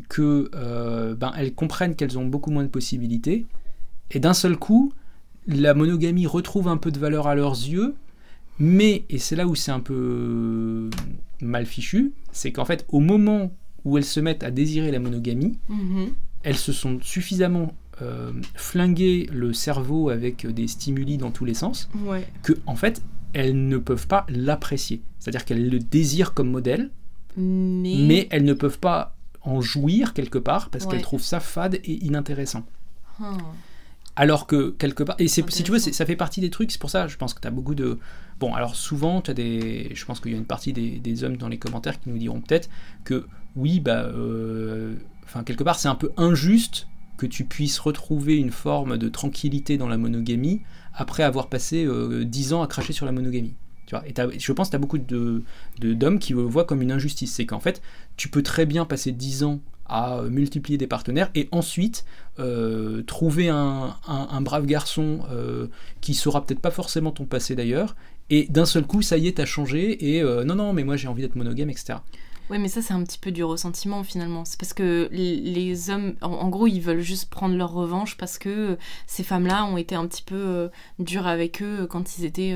[0.09, 3.47] que euh, ben, elles comprennent qu'elles ont beaucoup moins de possibilités,
[4.11, 4.93] et d'un seul coup,
[5.47, 7.95] la monogamie retrouve un peu de valeur à leurs yeux,
[8.59, 10.89] mais, et c'est là où c'est un peu
[11.41, 13.53] mal fichu, c'est qu'en fait, au moment
[13.85, 16.09] où elles se mettent à désirer la monogamie, Mhm.
[16.43, 21.89] elles se sont suffisamment euh, flinguées le cerveau avec des stimuli dans tous les sens,
[22.05, 22.27] Ouais.
[22.43, 23.01] que en fait,
[23.33, 25.01] elles ne peuvent pas l'apprécier.
[25.19, 26.91] C'est-à-dire qu'elles le désirent comme modèle,
[27.39, 27.97] Mais.
[28.07, 30.91] mais elles ne peuvent pas en jouir quelque part parce Ouais.
[30.93, 32.67] qu'elles trouvent ça fade et inintéressant.
[33.19, 33.37] Ah.
[34.19, 36.89] Alors que quelque part, et si tu veux, ça fait partie des trucs, c'est pour
[36.91, 37.99] ça, je pense que tu as beaucoup de...
[38.41, 39.91] Bon, alors souvent, as des...
[39.95, 42.19] Je pense qu'il y a une partie des, des hommes dans les commentaires qui nous
[42.19, 42.71] diront peut-être
[43.05, 43.27] que
[43.57, 44.05] oui, bah...
[44.05, 46.87] euh, Enfin, quelque part, c'est un peu injuste
[47.19, 50.63] que tu puisses retrouver une forme de tranquillité dans la monogamie
[50.95, 53.55] après avoir passé euh, 10 ans à cracher sur la monogamie.
[53.87, 55.43] Tu vois, et je pense que tu as beaucoup de,
[55.81, 57.33] de- d'hommes qui le voient comme une injustice.
[57.35, 57.83] C'est qu'en fait,
[58.17, 62.05] tu peux très bien passer 10 ans à multiplier des partenaires et ensuite
[62.39, 63.95] euh, trouver un,
[64.41, 65.69] brave garçon euh,
[66.01, 67.97] qui saura peut-être pas forcément ton passé d'ailleurs,
[68.29, 70.97] et d'un seul coup, ça y est, t'as changé, et euh, non, non, mais moi
[70.97, 71.99] j'ai envie d'être monogame, etc.
[72.51, 74.45] Ouais, mais ça, c'est un petit peu du ressentiment finalement.
[74.45, 78.79] C'est parce que les hommes, en, gros, ils veulent juste prendre leur revanche parce que
[79.09, 80.69] ces femmes-là ont été un petit peu euh,
[81.01, 82.55] dures avec eux quand ils étaient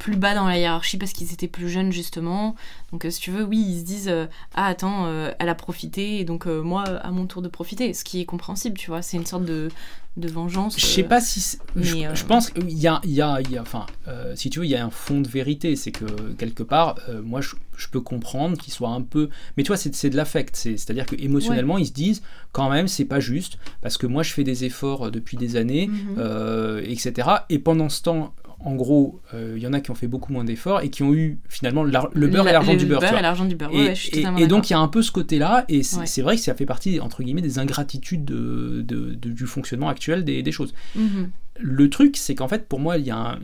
[0.00, 2.56] plus bas dans la hiérarchie parce qu'ils étaient plus jeunes justement.
[2.90, 5.54] Donc, euh, si tu veux, oui, ils se disent euh, Ah, attends, euh, elle a
[5.54, 7.94] profité, et donc moi, à mon tour de profiter.
[7.94, 9.02] Ce qui est compréhensible, tu vois.
[9.02, 9.68] C'est une sorte de,
[10.16, 10.74] de vengeance.
[10.80, 11.58] Je sais pas si.
[11.76, 14.50] je, euh, pense qu'il y a, il y a, il y a- enfin, euh, si
[14.50, 15.76] tu veux, il y a un fond de vérité.
[15.76, 16.06] C'est que
[16.38, 19.28] quelque part, euh, moi, je, je peux comprendre qu'ils soient un peu.
[19.56, 20.56] Mais tu vois, c'est de l'affect.
[20.56, 24.22] c'est- C'est-à-dire que émotionnellement, ils se disent, quand même, c'est pas juste, parce que moi,
[24.22, 26.16] je fais des efforts depuis des années, Mhm.
[26.18, 27.28] euh, etc.
[27.50, 30.32] Et pendant ce temps, en gros, euh, il y en a qui ont fait beaucoup
[30.32, 31.90] moins d'efforts et qui ont eu finalement le
[32.28, 33.00] beurre et la- l'argent le du beurre.
[33.00, 33.70] tu beurre et l'argent du beurre.
[33.72, 35.98] Et, Ouais, je suis et- donc il y a un peu ce côté-là, et c'est
[36.20, 36.22] Ouais.
[36.22, 40.24] vrai que ça fait partie, entre guillemets, des ingratitudes de- de- de- du fonctionnement actuel
[40.24, 40.74] des, des choses.
[40.94, 41.30] Mhm.
[41.58, 43.38] Le truc, c'est qu'en fait, pour moi, il y a,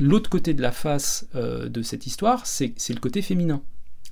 [0.00, 3.62] l'autre côté de la face euh, de cette histoire, c'est c'est le côté féminin.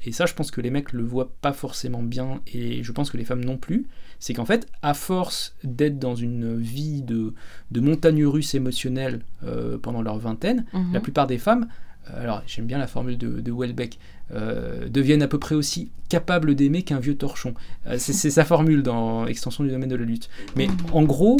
[0.06, 3.10] Et ça, je pense que les mecs le voient pas forcément bien, et je pense
[3.10, 3.86] que les femmes non plus.
[4.26, 7.34] C'est qu'en fait, à force d'être dans une vie de,
[7.72, 10.94] de montagne russe émotionnelle euh, pendant leur vingtaine, Mhm.
[10.94, 11.68] la plupart des femmes,
[12.08, 13.98] euh, alors j'aime bien la formule de, de Welbeck,
[14.32, 17.52] euh, deviennent à peu près aussi capables d'aimer qu'un vieux torchon.
[17.86, 20.30] Euh, c'est c'est sa formule dans Extension du domaine de la lutte.
[20.56, 20.76] Mais Mhm.
[20.94, 21.36] en gros,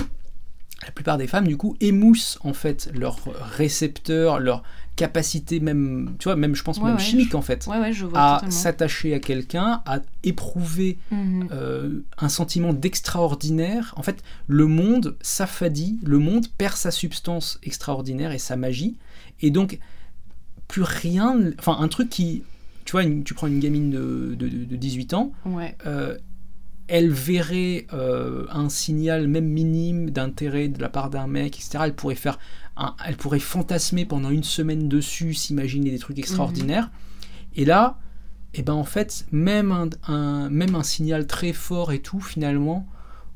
[0.84, 3.18] la plupart des femmes, du coup, émoussent en fait leurs
[3.56, 4.62] récepteurs, leur
[4.96, 7.92] capacité même, tu vois, même je pense Ouais, même ouais, chimique en fait, Ouais, ouais,
[7.92, 11.48] je vois à s'attacher à quelqu'un, à éprouver Mhm.
[11.52, 13.92] euh, un sentiment d'extraordinaire.
[13.96, 18.96] En fait, le monde s'affadit, le monde perd sa substance extraordinaire et sa magie,
[19.40, 19.78] et donc
[20.68, 21.38] plus rien.
[21.58, 22.42] Enfin, un truc qui,
[22.84, 25.32] tu vois, une- tu prends une gamine de, de- de 18 ans,
[25.86, 26.16] euh,
[26.86, 31.78] elle verrait euh, un signal même minime d'intérêt de la part d'un mec, etc.
[31.84, 32.38] Elle pourrait faire,
[32.76, 36.90] un- elle pourrait fantasmer pendant une semaine dessus, s'imaginer des trucs extraordinaires.
[37.56, 37.98] Et là,
[38.54, 42.86] et ben en fait, même un, un- même un signal très fort et tout, finalement,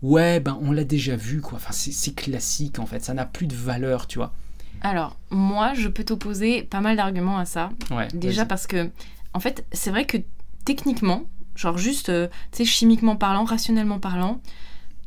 [0.02, 1.56] ouais, ben on l'a déjà vu, quoi.
[1.56, 3.04] Enfin, c'est classique, en fait.
[3.04, 4.32] Ça n'a plus de valeur, tu vois.
[4.80, 7.70] Alors, moi, je peux t'opposer pas mal d'arguments à ça.
[7.90, 8.06] Ouais.
[8.14, 8.90] Déjà parce que,
[9.34, 10.18] en fait, c'est vrai que
[10.64, 11.24] techniquement,
[11.56, 14.40] genre juste, euh, tu sais, chimiquement parlant, rationnellement parlant,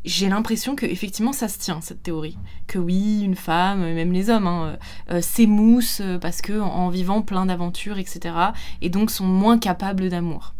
[0.03, 2.37] j'ai l'impression que effectivement ça se tient cette théorie.
[2.67, 4.77] Que oui, une femme, euh, même les hommes, hein,
[5.11, 8.35] euh, euh, s'émoussent parce que en, vivant plein d'aventures, etc.
[8.81, 10.55] Et donc sont moins capables d'amour.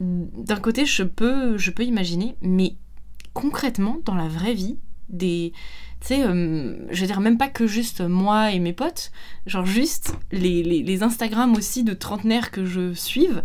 [0.00, 2.76] D'un côté, je peux, je peux imaginer, mais
[3.32, 5.52] concrètement, dans la vraie vie, des,
[6.00, 9.12] tu sais, je veux dire même pas que juste moi et mes potes,
[9.46, 13.44] genre juste les, les, les Instagram aussi de trentenaires que je suive,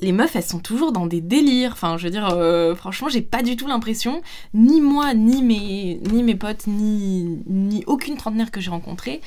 [0.00, 1.72] les meufs elles sont toujours dans des délires.
[1.72, 4.22] Enfin, je veux dire, euh, franchement, j'ai pas du tout l'impression,
[4.54, 9.20] ni moi, ni mes, ni mes potes, ni, ni aucune trentenaire que j'ai rencontrée,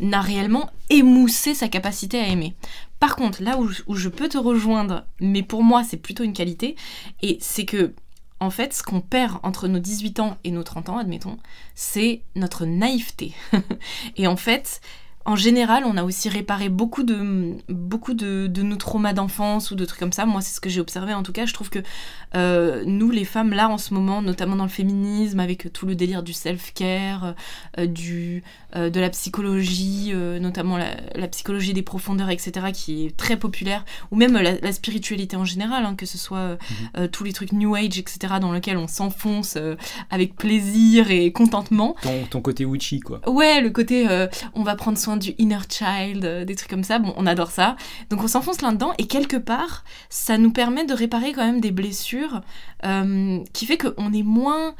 [0.00, 2.54] n'a réellement émoussé sa capacité à aimer.
[2.98, 6.32] Par contre, là où, où je peux te rejoindre, mais pour moi c'est plutôt une
[6.32, 6.76] qualité,
[7.22, 7.94] et c'est que,
[8.40, 11.38] en fait, ce qu'on perd entre nos 18 ans et nos 30 ans, admettons,
[11.74, 13.34] c'est notre naïveté.
[14.16, 14.80] et en fait,
[15.26, 19.74] en général, on a aussi réparé beaucoup de, beaucoup de, de nos traumas d'enfance ou
[19.74, 20.24] de trucs comme ça.
[20.24, 21.44] Moi, c'est ce que j'ai observé en tout cas.
[21.44, 21.80] Je trouve que
[22.34, 25.94] euh, nous, les femmes, là, en ce moment, notamment dans le féminisme, avec tout le
[25.94, 27.34] délire du self-care,
[27.78, 28.42] euh, du
[28.76, 34.16] euh, de la psychologie, notamment la, psychologie des profondeurs, etc., qui est très populaire, ou
[34.16, 36.56] même la, spiritualité en général, hein, que ce soit
[36.96, 37.08] mhm.
[37.08, 39.58] tous les trucs New Age, etc., dans lesquels on s'enfonce
[40.10, 41.96] avec plaisir et contentement.
[42.02, 43.20] Ton, ton côté witchy, quoi.
[43.28, 44.06] Ouais, le côté
[44.54, 46.98] on va prendre soin du inner child, euh, des trucs comme ça.
[46.98, 47.76] Bon, on adore ça.
[48.10, 51.70] Donc on s'enfonce là-dedans et quelque part, ça nous permet de réparer quand même des
[51.70, 52.40] blessures
[52.84, 54.74] euh, qui fait qu'on est moins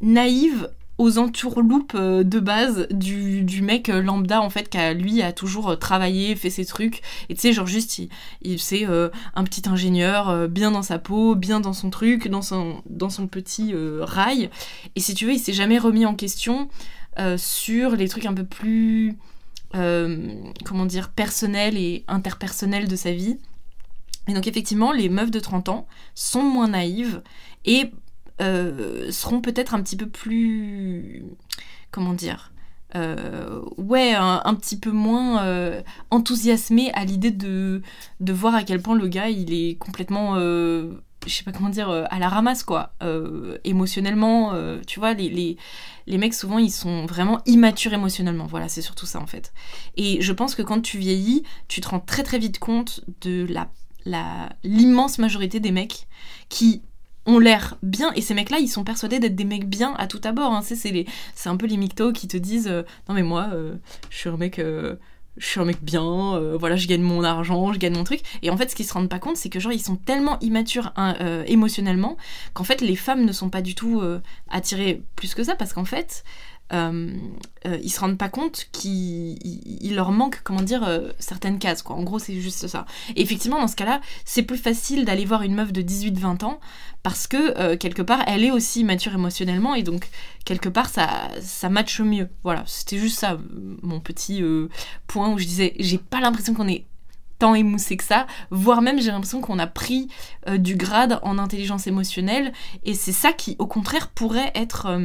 [0.00, 5.32] naïve aux entourloupes euh, de base du, du, mec lambda en fait qui lui a
[5.32, 8.00] toujours travaillé, fait ses trucs et tu sais genre juste
[8.42, 12.80] il, c'est un petit ingénieur bien dans sa peau, bien dans son truc, dans son,
[12.88, 14.50] dans son petit rail
[14.94, 16.68] et si tu veux il s'est jamais remis en question
[17.36, 19.16] sur les trucs un peu plus
[19.74, 23.38] comment dire, personnel et interpersonnel de sa vie.
[24.28, 27.22] Et donc effectivement, les meufs de 30 ans sont moins naïves
[27.64, 27.90] et
[28.40, 31.24] euh, seront peut-être un petit peu plus...
[31.90, 32.50] Comment dire
[32.96, 37.82] euh, ouais, un, petit peu moins enthousiasmées à l'idée de,
[38.20, 40.36] de voir à quel point le gars, il est complètement
[41.26, 42.94] je sais pas comment dire, à la ramasse, quoi.
[43.64, 44.52] émotionnellement,
[44.86, 45.56] tu vois, les, les,
[46.06, 48.46] les mecs souvent ils sont vraiment immatures émotionnellement.
[48.46, 49.52] Voilà, c'est surtout ça en fait.
[49.96, 53.46] Et je pense que quand tu vieillis, tu te rends très très vite compte de
[53.48, 53.68] la
[54.62, 56.06] l'immense majorité des mecs
[56.50, 56.82] qui
[57.26, 60.06] ont l'air bien et ces mecs là ils sont persuadés d'être des mecs bien à
[60.06, 60.60] tout abord hein.
[60.62, 60.76] c'est
[61.34, 63.76] c'est un peu les mythos qui te disent euh, non mais moi euh,
[64.10, 64.96] je suis un mec euh,
[65.36, 68.20] je suis un mec bien, euh, voilà, je gagne mon argent, je gagne mon truc.
[68.42, 70.38] Et en fait, ce qu'ils se rendent pas compte, c'est que genre, ils sont tellement
[70.40, 72.16] immatures hein, euh, émotionnellement
[72.52, 74.20] qu'en fait, les femmes ne sont pas du tout euh,
[74.50, 76.24] attirées plus que ça parce qu'en fait,
[76.72, 77.12] euh,
[77.66, 81.96] euh, ils se rendent pas compte qu'il leur manque, comment dire, euh, certaines cases, quoi.
[81.96, 82.86] En gros, c'est juste ça.
[83.16, 86.60] Et effectivement, dans ce cas-là, c'est plus facile d'aller voir une meuf de 18-20 ans
[87.02, 90.08] parce que, quelque part, elle est aussi mature émotionnellement et donc,
[90.46, 92.28] quelque part, ça, ça matche mieux.
[92.42, 93.38] Voilà, c'était juste ça,
[93.82, 94.42] mon petit
[95.06, 96.86] point où je disais, j'ai pas l'impression qu'on est
[97.38, 100.08] tant émoussé que ça, voire même j'ai l'impression qu'on a pris
[100.56, 104.98] du grade en intelligence émotionnelle, et c'est ça qui, au contraire, pourrait être,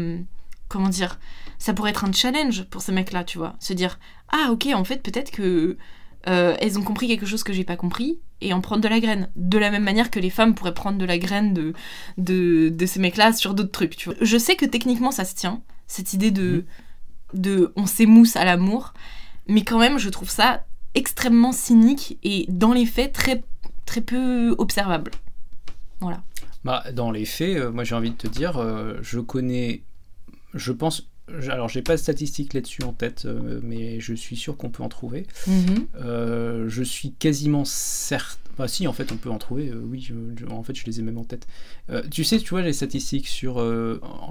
[0.70, 1.20] comment dire,
[1.60, 3.56] ça pourrait être un challenge pour ces mecs-là, tu vois.
[3.60, 5.78] Se dire, ah ok, en fait, peut-être que
[6.28, 9.00] euh, elles ont compris quelque chose que j'ai pas compris et en prendre de la
[9.00, 9.30] graine.
[9.36, 11.74] De la même manière que les femmes pourraient prendre de la graine de,
[12.18, 14.18] de, ces mecs-là sur d'autres trucs, tu vois.
[14.22, 16.66] Je sais que techniquement ça se tient, cette idée de,
[17.34, 17.42] mhm.
[17.42, 18.94] de on s'émousse à l'amour,
[19.48, 23.44] mais quand même, je trouve ça extrêmement cynique et dans les faits très,
[23.86, 25.12] très peu observable.
[26.00, 26.24] Voilà.
[26.64, 29.84] Bah, dans les faits, euh, moi j'ai envie de te dire, euh, je connais,
[30.54, 31.10] je pense,
[31.50, 34.84] alors j'ai pas de statistiques là-dessus en tête, euh, mais je suis sûr qu'on peut
[34.84, 35.26] en trouver.
[35.48, 35.88] Mhm.
[35.96, 38.38] Euh, je suis quasiment certain.
[38.54, 39.70] Enfin, si, en fait, on peut en trouver.
[39.70, 40.10] Euh, oui,
[40.52, 41.48] en fait, je les ai même en tête.
[42.12, 43.64] tu sais, tu vois les statistiques sur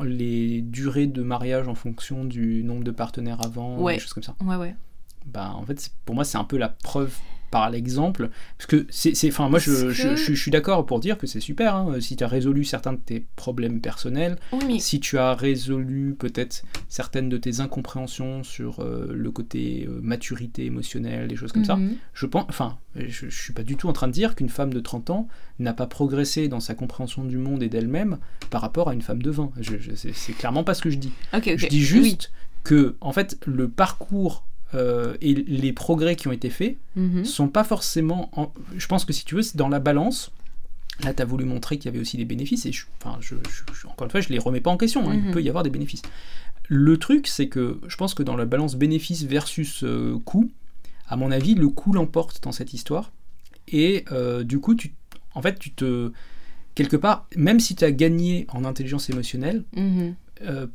[0.04, 3.94] les durées de mariage en fonction du nombre de partenaires avant, ouais.
[3.94, 4.36] des choses comme ça.
[4.44, 4.74] Ouais, ouais.
[5.26, 7.14] Bah, en fait, pour moi, c'est un peu la preuve
[7.50, 8.30] par l'exemple.
[8.56, 9.14] Parce que c'est.
[9.28, 11.74] Enfin, moi, je, je, suis d'accord pour dire que c'est super.
[11.74, 14.36] Hein, si tu as résolu certains de tes problèmes personnels,
[14.78, 20.64] si tu as résolu peut-être certaines de tes incompréhensions sur euh, le côté euh, maturité
[20.66, 21.96] émotionnelle, des choses comme ça, mhm.
[22.14, 22.46] je pense.
[22.48, 25.10] Enfin, je, je suis pas du tout en train de dire qu'une femme de 30
[25.10, 28.18] ans n'a pas progressé dans sa compréhension du monde et d'elle-même
[28.50, 29.52] par rapport à une femme de 20.
[29.94, 31.12] c'est clairement pas ce que je dis.
[31.32, 32.32] Je dis juste
[32.64, 37.24] que, en fait, le parcours euh, et les progrès qui ont été faits mhm.
[37.24, 38.30] sont pas forcément.
[38.76, 40.30] Je pense que si tu veux, c'est dans la balance.
[41.04, 43.36] Là, tu as voulu montrer qu'il y avait aussi des bénéfices, et enfin, je,
[43.86, 45.30] encore une fois, je les remets pas en question, hein, il mhm.
[45.30, 46.02] peut y avoir des bénéfices.
[46.66, 50.50] Le truc, c'est que je pense que dans la balance bénéfice versus euh, coût,
[51.06, 53.12] à mon avis, le coût l'emporte dans cette histoire,
[53.68, 54.92] et euh, du coup, tu,
[55.34, 56.12] en fait, tu te.
[56.74, 60.14] Quelque part, même si tu as gagné en intelligence émotionnelle, mhm.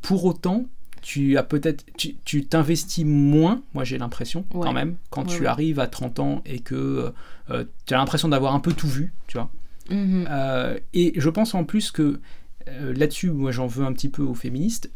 [0.02, 0.66] pour autant,
[1.04, 1.84] tu as peut-être
[2.24, 6.60] tu t'investis moins, moi j'ai l'impression quand même, quand tu arrives à 30 ans et
[6.60, 7.12] que
[7.50, 9.50] euh, tu as l'impression d'avoir un peu tout vu, tu vois.
[9.90, 10.26] Mm-hmm.
[10.30, 12.20] Euh, et je pense en plus que
[12.68, 14.90] euh, là-dessus, moi j'en veux un petit peu aux féministes,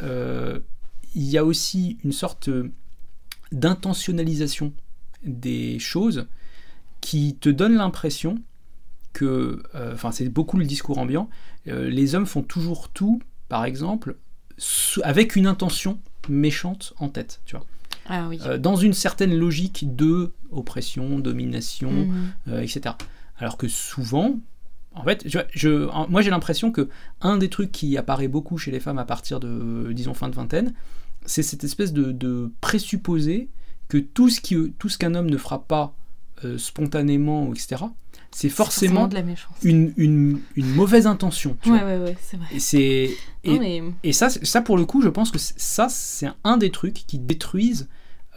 [1.15, 2.49] il y a aussi une sorte
[3.53, 4.73] d'intentionnalisation
[5.25, 6.27] des choses
[7.03, 8.41] qui te donne l'impression
[9.13, 11.29] que, enfin c'est beaucoup le discours ambiant,
[11.67, 14.17] les hommes font toujours tout, par exemple,
[15.03, 17.65] avec une intention méchante en tête, tu vois.
[18.11, 22.33] Ah euh, dans une certaine logique de oppression, domination, mhm.
[22.49, 22.95] euh, etc.
[23.39, 24.41] Alors que souvent,
[24.95, 26.89] en fait, je, moi j'ai l'impression que
[27.21, 30.35] un des trucs qui apparaît beaucoup chez les femmes à partir de, disons, fin de
[30.35, 30.73] vingtaine,
[31.27, 33.49] c'est cette espèce de, de présupposé
[33.89, 35.95] que tout ce qui, tout ce qu'un homme ne fera pas
[36.45, 37.85] euh, spontanément, etc.,
[38.31, 39.55] c'est forcément de la méchance.
[39.63, 41.57] une, une, une mauvaise intention.
[41.63, 41.89] tu Ouais, vois.
[41.89, 42.47] ouais, ouais, c'est vrai.
[42.55, 43.11] Et, c'est,
[43.45, 46.57] et, Non, mais- et ça, ça, pour le coup, je pense que ça, c'est un
[46.57, 47.89] des trucs qui détruisent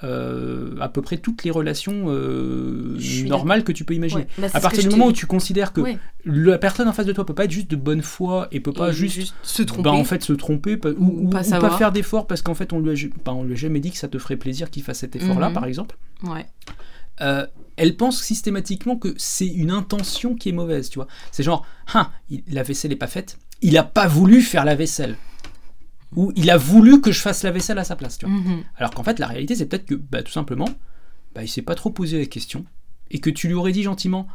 [0.03, 4.21] euh, à peu près toutes les relations euh, normales que tu peux imaginer.
[4.21, 5.99] Ouais, bah, à partir du moment où tu considères que Ouais.
[6.25, 8.73] la personne en face de toi peut pas être juste de bonne foi et peut
[8.73, 9.83] pas Et juste, se tromper.
[9.83, 12.73] bah, en fait se tromper ou, Ou ou- pas ou faire d'efforts parce qu'en fait
[12.73, 14.81] on lui a, bah, on lui a jamais dit que ça te ferait plaisir qu'il
[14.81, 15.53] fasse cet effort là Mhm.
[15.53, 16.47] par exemple Ouais.
[17.21, 17.45] euh,
[17.81, 21.65] elle pense systématiquement que c'est une intention qui est mauvaise tu vois c'est genre
[22.29, 25.17] il- la vaisselle est pas faite il a pas voulu faire la vaisselle
[26.15, 28.63] ou il a voulu que je fasse la vaisselle à sa place tu vois Mhm.
[28.77, 30.67] alors qu'en fait la réalité c'est peut-être que bah, tout simplement
[31.33, 32.65] bah, il s'est pas trop posé la question
[33.13, 34.27] et que tu lui aurais dit gentiment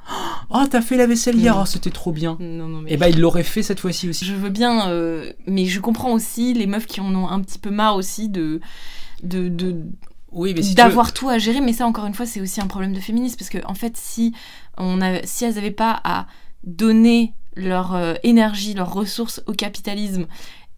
[0.50, 1.62] oh t'as fait la vaisselle hier Mhm.
[1.62, 2.92] oh, c'était trop bien Non, non, mais.
[2.92, 6.12] et bah il l'aurait fait cette fois-ci aussi Je veux bien, euh, mais je comprends
[6.12, 8.61] aussi les meufs qui en ont un petit peu marre aussi de.
[9.22, 9.76] de, de
[10.74, 13.36] d'avoir tout à gérer, mais ça encore une fois c'est aussi un problème de féminisme
[13.38, 14.34] parce que en fait si
[14.76, 16.26] on a, si elles n'avaient pas à
[16.64, 20.26] donner leur euh, énergie, leurs ressources au capitalisme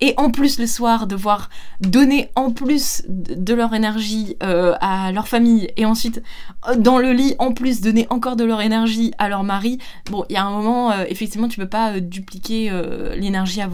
[0.01, 5.27] et en plus le soir devoir donner en plus de leur énergie euh, à leur
[5.27, 6.23] famille et ensuite
[6.69, 10.25] euh, dans le lit en plus donner encore de leur énergie à leur mari bon
[10.29, 12.71] il y a un moment effectivement tu peux pas dupliquer
[13.17, 13.69] l'énergie à,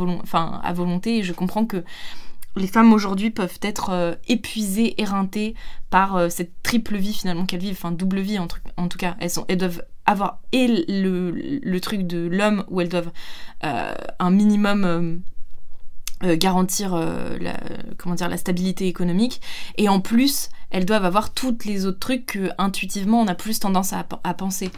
[0.62, 1.84] à volonté et je comprends que
[2.56, 5.54] les femmes aujourd'hui peuvent être euh, épuisées, éreintées
[5.90, 9.16] par euh, cette triple vie finalement qu'elles vivent, enfin double vie en, tout cas.
[9.20, 13.12] Elles, doivent avoir et le, truc de l'homme où elles doivent
[13.64, 15.20] euh, un minimum
[16.22, 16.96] garantir
[17.40, 19.42] la, stabilité économique
[19.76, 23.58] et en plus elles doivent avoir toutes les autres trucs que intuitivement on a plus
[23.60, 24.70] tendance à penser.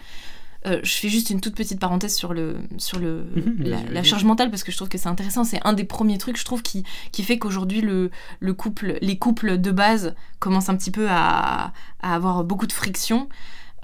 [0.66, 4.24] Euh, je fais juste une toute petite parenthèse sur, le, sur le, Mhm, la, charge
[4.24, 5.44] mentale parce que je trouve que c'est intéressant.
[5.44, 9.16] C'est un des premiers trucs, je trouve, qui, qui fait qu'aujourd'hui, le, le couple, les
[9.18, 13.29] couples de base commencent un petit peu à, à avoir beaucoup de friction.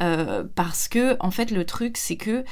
[0.01, 2.45] euh, parce que, en fait, le truc, c'est que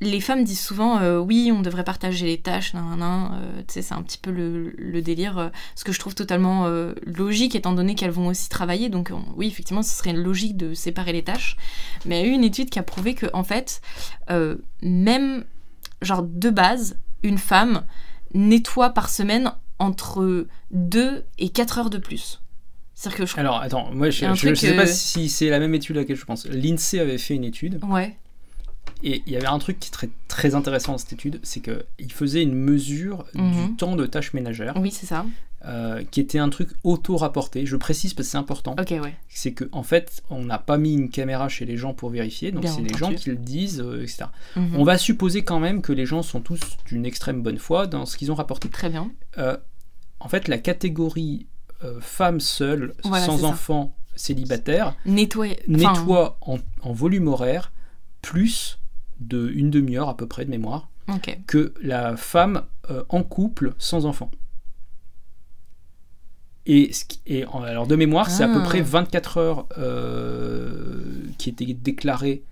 [0.00, 3.92] les femmes disent souvent euh, oui, on devrait partager les tâches, nan, nan, euh, c'est
[3.92, 7.72] un petit peu le, le délire, euh, ce que je trouve totalement euh, logique étant
[7.72, 8.88] donné qu'elles vont aussi travailler.
[8.90, 11.56] Donc, on- oui, effectivement, ce serait logique de séparer les tâches.
[12.06, 13.80] Mais il y a eu une étude qui a prouvé que, en fait,
[14.82, 15.44] même,
[16.02, 17.84] genre, de base, une femme
[18.34, 22.40] nettoie par semaine entre 2 et 4 heures de plus.
[23.14, 26.00] Que je alors attends moi je, truc, sais pas si c'est la même étude à
[26.00, 28.16] laquelle je pense l'INSEE avait fait une étude Ouais.
[29.02, 31.60] Et il y avait un truc qui est très, très intéressant dans cette étude, c'est
[31.60, 33.52] qu'il faisait une mesure Mhm.
[33.68, 35.24] du temps de tâches ménagères, Oui, c'est ça.
[35.64, 37.66] euh, qui était un truc auto-rapporté.
[37.66, 38.74] Je précise parce que c'est important.
[38.78, 39.14] Ok, ouais.
[39.28, 42.52] C'est qu'en en fait, on n'a pas mis une caméra chez les gens pour vérifier,
[42.52, 44.26] donc c'est les gens qui le disent, euh, etc.
[44.56, 44.76] Mhm.
[44.76, 48.06] On va supposer quand même que les gens sont tous d'une extrême bonne foi dans
[48.06, 48.68] ce qu'ils ont rapporté.
[48.68, 49.10] Très bien.
[49.38, 49.56] Euh,
[50.20, 51.46] en fait, la catégorie
[53.04, 53.38] Voilà, c'est sans
[55.06, 55.58] Nettoyer.
[55.74, 57.70] enfin, nettoie en, en volume horaire
[58.22, 58.77] plus
[59.20, 60.88] de une demi-heure à peu près de mémoire
[61.46, 64.30] que la femme euh, en couple sans enfant.
[66.66, 66.90] Et,
[67.26, 68.64] et alors de mémoire, c'est à peu Ah.
[68.64, 71.02] près 24 heures euh,
[71.38, 72.42] qui étaient déclarées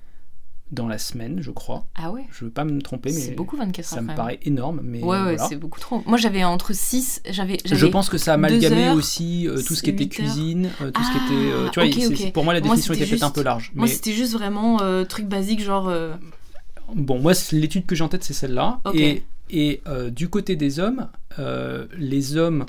[0.73, 1.87] dans la semaine, je crois.
[1.95, 4.03] Ah ouais Je veux pas me tromper, mais C'est beaucoup 24 ça heures.
[4.03, 4.17] me quand même.
[4.17, 4.81] paraît énorme.
[4.83, 5.47] Mais Ouais, ouais, voilà.
[5.49, 6.03] c'est beaucoup trop.
[6.07, 7.21] Moi, j'avais entre 6.
[7.31, 7.59] J'avais.
[7.65, 10.71] Je pense que ça a deux amalgamé heures, aussi euh, tout ce qui était cuisine,
[10.81, 11.53] euh, tout ce qui était.
[11.53, 11.81] euh, tu
[12.17, 13.71] vois, pour moi la définition était peut-être un peu large.
[13.75, 15.93] Moi, mais c'était juste vraiment truc basique, genre.
[16.95, 18.81] Bon, moi, l'étude que j'ai en tête, c'est celle-là.
[18.95, 22.67] Et, et euh, du côté des hommes, euh, les hommes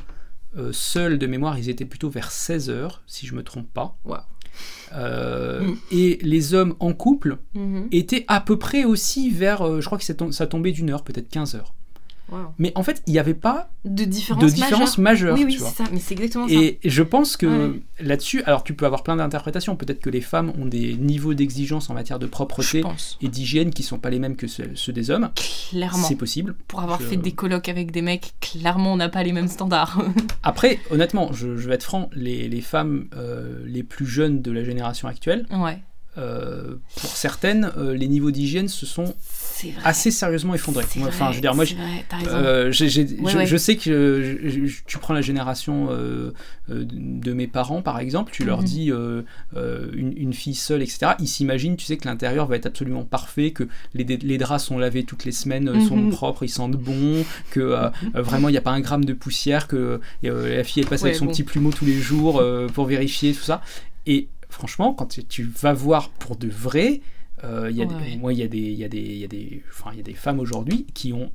[0.58, 3.98] euh, seuls de mémoire, ils étaient plutôt vers 16 heures, si je me trompe pas.
[4.06, 4.18] Wow.
[4.92, 5.76] Mm.
[5.92, 7.90] Et les hommes en couple mhm.
[7.92, 11.56] étaient à peu près aussi vers, je crois que ça tombait d'une heure, peut-être 15
[11.56, 11.74] heures.
[12.30, 12.40] Wow.
[12.58, 15.36] Mais en fait, il n'y avait pas De différence de différence majeure.
[15.38, 15.70] Oui, oui, tu vois.
[15.70, 15.90] c'est ça.
[15.94, 16.54] Mais c'est exactement ça.
[16.54, 17.80] Et je pense que Ouais.
[18.00, 19.76] là-dessus, alors tu peux avoir plein d'interprétations.
[19.76, 22.84] Peut-être que les femmes ont des niveaux d'exigence en matière de propreté
[23.22, 25.30] et d'hygiène qui sont pas les mêmes que ceux, ceux des hommes.
[25.70, 26.04] Clairement.
[26.08, 26.56] C'est possible.
[26.68, 29.48] Pour avoir Je- fait des colloques avec des mecs, clairement, on n'a pas les mêmes
[29.48, 30.02] standards.
[30.44, 34.52] Après, honnêtement, je, je vais être franc, les, les femmes euh, les plus jeunes de
[34.52, 35.80] la génération actuelle, ouais.
[36.18, 39.14] Euh, pour certaines, euh, les niveaux d'hygiène se sont
[39.84, 40.86] assez sérieusement effondrés.
[40.98, 41.66] Moi, Enfin, je veux dire, moi,
[42.28, 43.46] euh, Ouais, je, ouais.
[43.46, 45.90] je sais que je- tu prends la génération
[46.70, 48.66] de mes parents, par exemple, tu leur Mhm.
[48.66, 51.12] dis une, une fille seule, etc.
[51.20, 54.78] Ils s'imaginent, tu sais, que l'intérieur va être absolument parfait, que les, les draps sont
[54.78, 56.10] lavés toutes les semaines, euh, sont Mhm.
[56.10, 57.76] propres, ils sentent bon, que
[58.14, 61.10] vraiment il n'y a pas un gramme de poussière, que la fille elle passe Ouais,
[61.10, 61.32] avec son bon.
[61.32, 62.44] petit plumeau tous les jours
[62.74, 63.62] pour vérifier tout ça.
[64.06, 64.28] Et
[64.58, 67.02] franchement, quand tu, vas voir pour de vrai,
[67.44, 68.18] euh, il y a Ouais, des- ouais.
[68.18, 69.98] moi il y a des, il y a des, il y a des, enfin il
[69.98, 71.32] y a des femmes aujourd'hui qui ont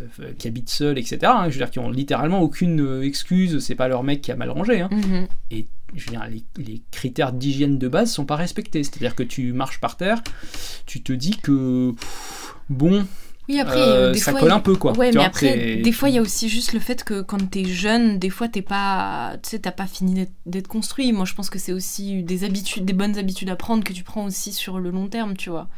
[0.00, 1.18] euh, qui habitent seuls, etc.
[1.26, 4.32] hein, je veux dire, qui ont littéralement aucune euh, excuse, c'est pas leur mec qui
[4.32, 4.80] a mal rangé.
[4.80, 4.88] hein.
[4.90, 5.28] Mhm.
[5.52, 8.82] Et je veux dire, les, les critères d'hygiène de base sont pas respectés.
[8.82, 10.20] C'est-à-dire que tu marches par terre,
[10.86, 11.94] tu te dis que
[12.68, 13.06] bon,
[13.48, 14.92] Oui, après, euh, des ça fois, colle il- un peu quoi.
[14.96, 17.20] Ouais, Tu mais vois, après, des fois, il y a aussi juste le fait que
[17.20, 21.12] quand t'es jeune, des fois, t'es pas, tu sais, t'as pas fini d'être- d'être construit.
[21.12, 24.02] Moi, je pense que c'est aussi des habitudes, des bonnes habitudes à prendre que tu
[24.02, 25.68] prends aussi sur le long terme, tu vois.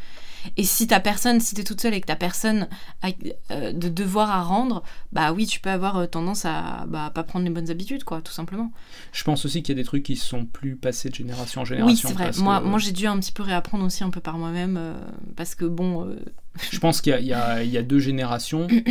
[0.57, 2.69] Et si t'as personne, si t'es toute seule et que t'as personne
[3.03, 3.09] à-
[3.51, 4.83] euh, de devoir à rendre,
[5.13, 8.21] bah oui, tu peux avoir euh, tendance à bah, pas prendre les bonnes habitudes, quoi,
[8.23, 8.71] tout simplement.
[9.13, 11.65] Je pense aussi qu'il y a des trucs qui sont plus passés de génération en
[11.65, 12.09] Oui, génération.
[12.09, 12.31] c'est vrai.
[12.39, 14.95] Moi, que moi j'ai dû un petit peu réapprendre aussi un peu par moi-même, euh,
[15.37, 16.17] parce que bon, euh,
[16.71, 18.67] Je pense qu'il y a, il y y a deux générations.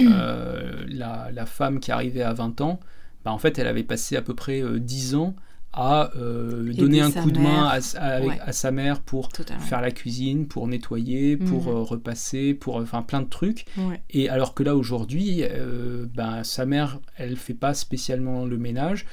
[0.88, 2.80] La, la femme qui arrivait à 20 ans,
[3.24, 5.36] bah, en fait, elle avait passé à peu près euh, 10 ans
[5.76, 8.40] à euh, donner un coup de main à, s- à- avec- Ouais.
[8.42, 9.62] à sa mère pour totalement.
[9.62, 11.70] faire la cuisine, pour nettoyer, pour Mhm.
[11.70, 13.66] euh, repasser, pour enfin plein de trucs.
[13.78, 14.02] Ouais.
[14.10, 19.06] Et alors que là aujourd'hui, euh, ben, sa mère, elle fait pas spécialement le ménage,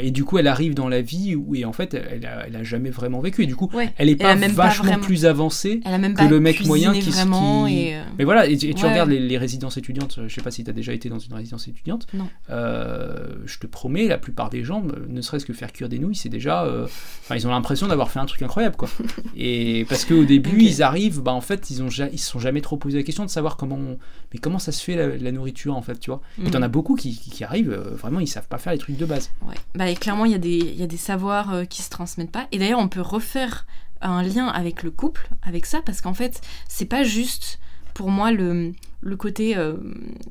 [0.00, 2.56] et du coup, elle arrive dans la vie où et en fait, elle a, elle
[2.56, 3.42] a jamais vraiment vécu.
[3.42, 3.92] Et du coup, Ouais.
[3.98, 5.80] elle est pas vachement vraiment- plus avancée.
[5.84, 8.66] Elle a même que le mec moyen qui vraiment qui- et Mais voilà, et, tu
[8.68, 8.90] et tu Ouais.
[8.90, 11.34] regardes les, les résidences étudiantes, je sais pas si tu as déjà été dans une
[11.34, 12.28] résidence étudiante, Non.
[12.48, 16.28] je te promets, la plupart des gens, ne serait-ce que faire cuire des nouilles, c'est
[16.28, 16.64] déjà...
[16.64, 16.86] euh,
[17.34, 18.88] ils ont l'impression d'avoir fait un truc incroyable, quoi.
[19.36, 22.38] et parce qu'au début, ils arrivent, bah en fait, ils ont ja- ils se sont
[22.38, 23.76] jamais trop posé la question de savoir comment...
[23.76, 23.98] on-
[24.32, 26.68] Mais comment ça se fait la, la nourriture, en fait, tu vois Et t'en as
[26.68, 29.30] beaucoup qui, qui- arrivent, euh, vraiment, ils savent pas faire les trucs de base.
[29.46, 29.54] Ouais.
[29.74, 32.32] Bah, et clairement, il y, a des- y a des savoirs euh, qui se transmettent
[32.32, 32.46] pas.
[32.52, 33.66] Et d'ailleurs, on peut refaire
[34.00, 37.58] un lien avec le couple, avec ça, parce qu'en fait, c'est pas juste
[37.98, 39.74] pour moi le, le côté euh,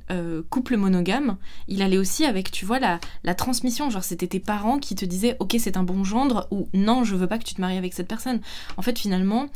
[0.09, 1.35] euh, couple monogame.
[1.67, 3.89] Il allait aussi avec, tu vois, la, la transmission.
[3.89, 7.13] Genre, c'était tes parents qui te disaient, ok, c'est un bon gendre, ou non, je
[7.17, 8.39] veux pas que tu te maries avec cette personne.
[8.77, 9.47] En fait, finalement,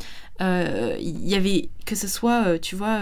[0.42, 3.00] euh, il y avait que ce soit, tu vois,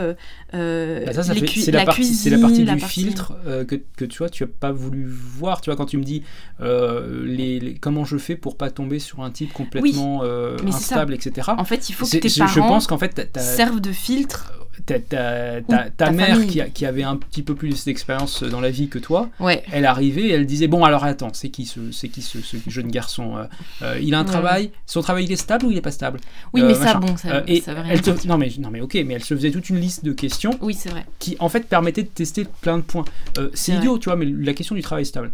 [0.53, 2.81] Bah, ça, ça les fait- cui- c'est la, partie, cuisine, c'est la partie la du
[2.81, 3.33] partie- filtre
[3.67, 5.61] que, que tu vois, tu as pas voulu voir.
[5.61, 6.21] Tu vois, quand tu me dis
[6.59, 10.21] les, les- comment je fais pour pas tomber sur un type complètement
[10.67, 11.51] instable, etc.
[11.57, 14.53] En fait, il faut que tes je, parents je pense qu'en fait, servent de filtre.
[14.85, 18.69] T'as- ta, ta mère qui, a- qui avait un petit peu plus d'expérience dans la
[18.71, 19.63] vie que toi, Ouais.
[19.71, 22.57] elle arrivait et elle disait bon alors attends, c'est qui ce, c'est qui ce, ce
[22.67, 23.43] jeune garçon euh,
[23.81, 24.27] euh, Il a un Ouais.
[24.27, 26.19] travail, son travail il est stable ou il est pas stable?
[26.53, 26.99] Oui, Euh, mais ça, machin.
[26.99, 29.13] bon, ça, Euh, et ça veut rien elle te- non mais non mais ok, mais
[29.15, 31.05] elle se faisait toute une liste de questions Oui, c'est vrai.
[31.19, 33.05] qui en fait permettait de tester plein de points.
[33.37, 35.31] Euh, c'est idiot, tu vois, mais la question du travail stable,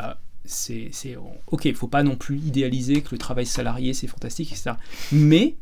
[0.00, 0.02] euh,
[0.44, 1.16] c'est, c'est-
[1.46, 4.72] ok, il faut pas non plus idéaliser que le travail salarié c'est fantastique, etc.
[5.12, 5.54] Mais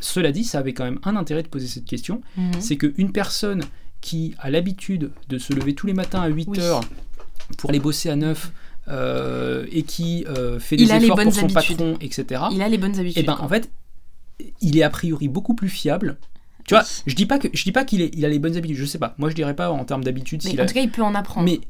[0.00, 2.52] cela dit, ça avait quand même un intérêt de poser cette question, Mhm.
[2.60, 3.62] c'est qu'une personne
[4.00, 6.60] qui a l'habitude de se lever tous les matins à 8 Oui.
[6.60, 6.82] heures
[7.58, 8.52] pour aller bosser à 9
[8.88, 11.54] euh, et qui euh, fait Il des efforts pour son habitudes.
[11.78, 12.42] patron, etc.
[12.52, 13.18] Il a les bonnes habitudes.
[13.22, 13.44] Et ben quoi.
[13.44, 13.70] en fait,
[14.60, 16.18] il est a priori beaucoup plus fiable.
[16.66, 18.76] Tu vois, je dis pas que je dis pas qu'il il a les bonnes habitudes.
[18.76, 19.14] Je sais pas.
[19.18, 20.42] Moi, je dirais pas en termes d'habitude.
[20.44, 21.44] Mais en a- tout cas, il peut en apprendre.
[21.46, 21.60] Mais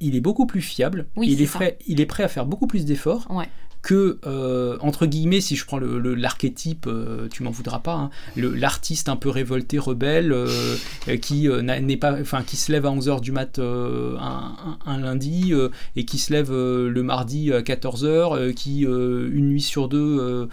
[0.00, 1.06] il est beaucoup plus fiable.
[1.16, 1.78] Oui, il est prêt.
[1.86, 3.48] Il est prêt à faire beaucoup plus d'efforts Ouais.
[3.82, 7.94] Que euh, entre guillemets, si je prends le- le- l'archétype, euh, tu m'en voudras pas,
[7.94, 10.76] hein, l'artiste un peu révolté, rebelle, euh,
[11.22, 15.52] qui n'est pas, enfin, qui se lève à 11h du mat un, un- un lundi
[15.96, 20.48] et qui se lève le mardi à 14h, qui une nuit sur deux,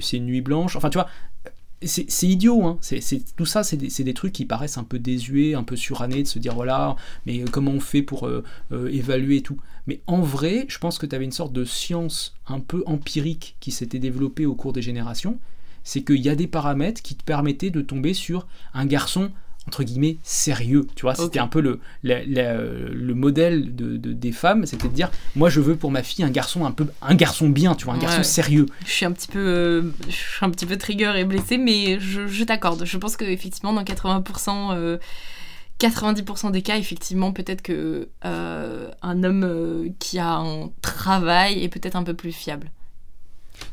[0.00, 0.76] c'est une nuit blanche.
[0.76, 1.08] Enfin, tu vois.
[1.82, 2.78] C'est idiot, hein.
[2.80, 3.00] c'est
[3.36, 6.38] tout ça, c'est des, trucs qui paraissent un peu désuets, un peu surannés, de se
[6.38, 6.96] dire voilà,
[7.26, 9.58] mais comment on fait pour euh, euh, évaluer tout.
[9.86, 13.56] Mais en vrai, je pense que tu avais une sorte de science un peu empirique
[13.60, 15.38] qui s'était développée au cours des générations.
[15.84, 19.30] C'est qu'il y a des paramètres qui te permettaient de tomber sur un garçon
[19.68, 20.86] entre guillemets sérieux.
[20.94, 24.88] Tu vois, c'était un peu le, la- la- le modèle de, de- des femmes, c'était
[24.88, 27.74] de dire moi je veux pour ma fille un garçon un peu un garçon bien,
[27.74, 28.66] tu vois, un garçon sérieux.
[28.84, 31.98] Je suis un petit peu, euh, je suis un petit peu trigger et blessée, mais
[32.00, 32.84] je, je t'accorde.
[32.84, 34.98] Je pense que effectivement, dans 80%, euh,
[35.78, 41.68] 90% des cas, effectivement, peut-être que euh, un homme euh, qui a un travail est
[41.68, 42.70] peut-être un peu plus fiable.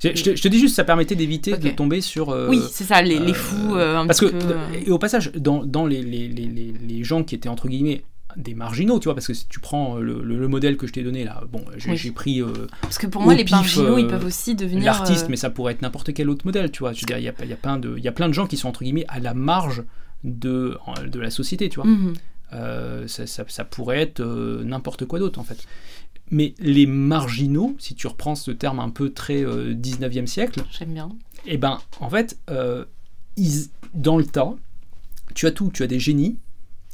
[0.02, 2.30] Je, te, je te dis juste, ça permettait d'éviter de tomber sur.
[2.32, 4.56] euh, oui, c'est ça, les, les euh, fous, euh, un Parce petit que, peu.
[4.86, 8.04] et au passage, dans, dans les, gens qui étaient entre guillemets
[8.36, 10.94] des marginaux, tu vois, parce que si tu prends le, le- le modèle que je
[10.94, 12.12] t'ai donné là, bon, j'ai Oui.
[12.12, 12.48] pris euh,
[12.82, 14.84] Parce que pour moi, les pif, marginaux, ils peuvent aussi devenir.
[14.86, 16.94] l'artiste, mais ça pourrait être n'importe quel autre modèle, tu vois.
[16.94, 18.34] Je veux dire, il y a, y, a plein de- il y a plein de
[18.34, 19.84] gens qui sont entre guillemets à la marge
[20.24, 21.90] de, de la société, tu vois.
[21.90, 22.14] mhm.
[23.08, 24.22] Ça, ça- ça pourrait être
[24.64, 25.58] n'importe quoi d'autre en fait.
[26.34, 30.94] Mais les marginaux, si tu reprends ce terme un peu très euh, 19e siècle, J'aime
[30.94, 31.10] bien.
[31.46, 32.86] et ben en fait, euh,
[33.38, 34.54] ils- dans le tas,
[35.36, 36.38] tu as tout, tu as des génies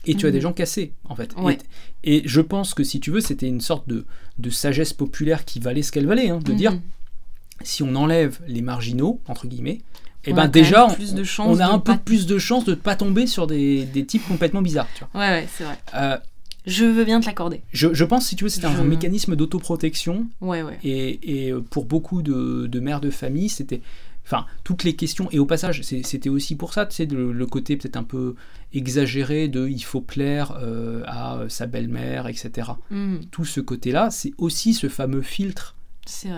[0.05, 0.33] et tu as Mhm.
[0.35, 1.33] des gens cassés en fait.
[1.37, 1.57] Ouais.
[2.03, 4.05] Et, et je pense que si tu veux, c'était une sorte de,
[4.37, 6.81] de sagesse populaire qui valait ce qu'elle valait, hein, de dire Mhm.
[7.63, 9.79] si on enlève les marginaux entre guillemets,
[10.25, 12.37] et On ben déjà on, plus de on chances a un peu pas- plus de
[12.37, 14.87] chances de ne pas tomber sur des, des types complètement bizarres.
[14.95, 15.21] Tu vois.
[15.21, 15.77] Ouais, ouais, c'est vrai.
[15.95, 16.17] Euh,
[16.69, 17.61] Je veux bien te l'accorder.
[17.73, 20.77] Je, je pense, si tu veux, c'était Je- un mécanisme d'autoprotection Ouais, ouais.
[20.83, 23.81] Et, et pour beaucoup de, de mères de famille, c'était.
[24.25, 25.27] Enfin, toutes les questions.
[25.31, 28.35] Et au passage, c'était aussi pour ça, tu sais, le, le côté peut-être un peu
[28.73, 32.69] exagéré de il faut plaire euh, à sa belle-mère, etc.
[32.91, 35.75] Mhm, Tout ce côté-là, c'est aussi ce fameux filtre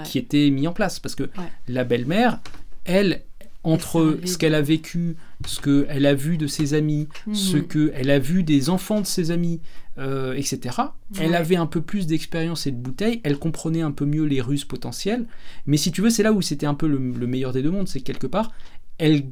[0.06, 1.00] qui était mis en place.
[1.00, 1.52] Parce que Ouais.
[1.68, 2.40] la belle-mère,
[2.86, 3.24] elle,
[3.64, 5.16] entre ce qu'elle a vécu,
[5.46, 7.68] ce qu'elle a vu de ses amis, ce Mhm.
[7.68, 9.60] qu'elle a vu des enfants de ses amis,
[10.02, 10.76] euh, etc.
[11.20, 14.42] Elle avait un peu plus d'expérience et de bouteilles, elle comprenait un peu mieux les
[14.42, 15.26] ruses potentielles.
[15.66, 17.72] Mais si tu veux, c'est là où c'était un peu le, le meilleur des deux
[17.72, 18.52] mondes, c'est que quelque part,
[18.98, 19.24] elle,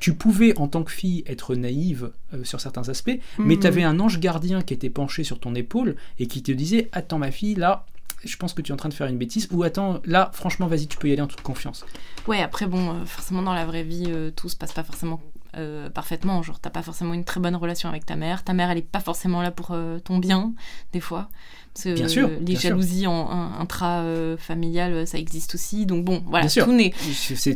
[0.00, 3.60] tu pouvais en tant que fille être naïve euh, sur certains aspects, mais Mhm.
[3.60, 6.88] tu avais un ange gardien qui était penché sur ton épaule et qui te disait
[6.92, 7.86] Attends, ma fille, là.
[8.26, 9.48] Je pense que tu es en train de faire une bêtise.
[9.50, 11.84] Ou attends, là, franchement, vas-y, tu peux y aller en toute confiance.
[12.26, 15.20] Ouais, après, bon, euh, forcément, dans la vraie vie, euh, tout se passe pas forcément
[15.56, 16.42] euh, parfaitement.
[16.42, 18.42] Genre, t'as pas forcément une très bonne relation avec ta mère.
[18.44, 20.52] Ta mère, elle est pas forcément là pour euh, ton bien,
[20.92, 21.28] des fois.
[21.74, 22.68] Parce que, Bien sûr, euh, les bien sûr.
[22.70, 23.28] jalousies en-
[23.58, 25.86] intra-familiales, ça existe aussi.
[25.86, 26.64] Donc, bon, voilà, Bien sûr.
[26.66, 26.92] tout n'est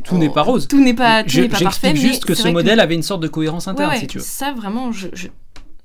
[0.04, 0.68] tout n'est pas rose.
[0.68, 1.92] Tout n'est pas, tout Je- n'est pas parfait.
[1.92, 4.18] Mais juste que ce modèle avait une sorte de cohérence interne, Ouais, ouais, si tu
[4.18, 4.24] veux.
[4.24, 5.28] Ça, vraiment, je, je,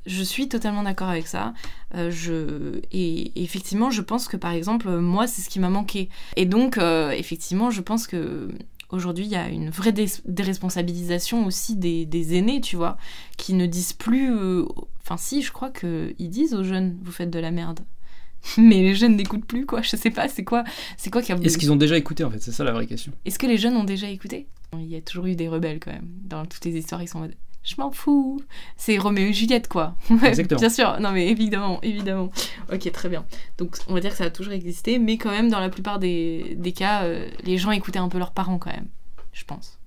[0.06, 1.54] je suis totalement d'accord avec ça.
[1.96, 6.10] Euh, je, et effectivement, je pense que par exemple, moi, c'est ce qui m'a manqué.
[6.36, 8.50] Et donc, euh, effectivement, je pense que
[8.94, 12.98] aujourd'hui, il y a une vraie dé- déresponsabilisation aussi des, des aînés, tu vois,
[13.38, 14.32] qui ne disent plus.
[14.32, 14.66] euh,
[15.02, 17.82] Enfin, si, je crois qu'ils disent aux jeunes, vous faites de la merde.
[18.58, 19.82] Mais les jeunes n'écoutent plus, quoi.
[19.82, 20.64] Je sais pas, c'est quoi,
[20.98, 21.36] c'est quoi qui a.
[21.36, 22.40] Est-ce qu'ils ont déjà écouté, en fait?
[22.42, 23.12] C'est ça la vraie question.
[23.26, 24.48] Est-ce que les jeunes ont déjà écouté?
[24.78, 26.08] Il y a toujours eu des rebelles quand même.
[26.26, 28.42] Dans toutes les histoires, ils sont en mode Je m'en fous
[28.76, 29.96] C'est Roméo et Juliette quoi.
[30.24, 30.60] Exactement.
[30.60, 32.30] Bien sûr, non mais évidemment, évidemment.
[32.72, 33.26] Ok, très bien.
[33.58, 36.00] Donc on va dire que ça a toujours existé, mais quand même, dans la plupart
[36.00, 38.88] des, des cas, euh, les gens écoutaient un peu leurs parents quand même,
[39.32, 39.80] je pense.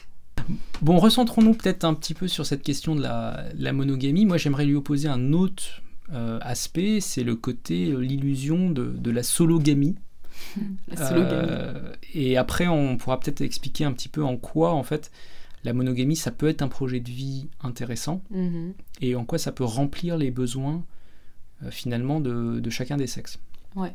[0.83, 4.27] Bon, recentrons-nous peut-être un petit peu sur cette question de la, la monogamie.
[4.27, 9.11] Moi, j'aimerais lui opposer un autre euh, aspect, c'est le côté, euh, l'illusion de, de
[9.11, 9.97] la sologamie.
[10.89, 11.51] La sologamie.
[12.12, 15.11] Et après, on pourra peut-être expliquer un petit peu en quoi, en fait,
[15.67, 18.73] la monogamie, ça peut être un projet de vie intéressant Mhm.
[19.03, 20.83] et en quoi ça peut remplir les besoins,
[21.62, 23.39] euh, finalement, de, de chacun des sexes.
[23.75, 23.93] Ouais.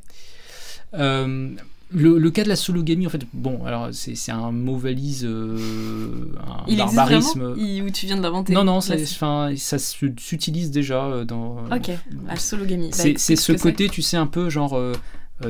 [0.93, 1.49] Euh,
[1.93, 5.57] le, le cas de la sologamie, en fait, bon, alors c'est un mot valise, euh,
[6.47, 7.53] un Il barbarisme.
[7.57, 11.65] Ou tu viens de l'inventer Non, non, ça se- s'utilise déjà euh, dans.
[11.71, 11.91] Ok,
[12.27, 12.91] la sologamie.
[12.91, 14.97] Bah, C'est ce côté, tu sais, un peu genre euh, euh,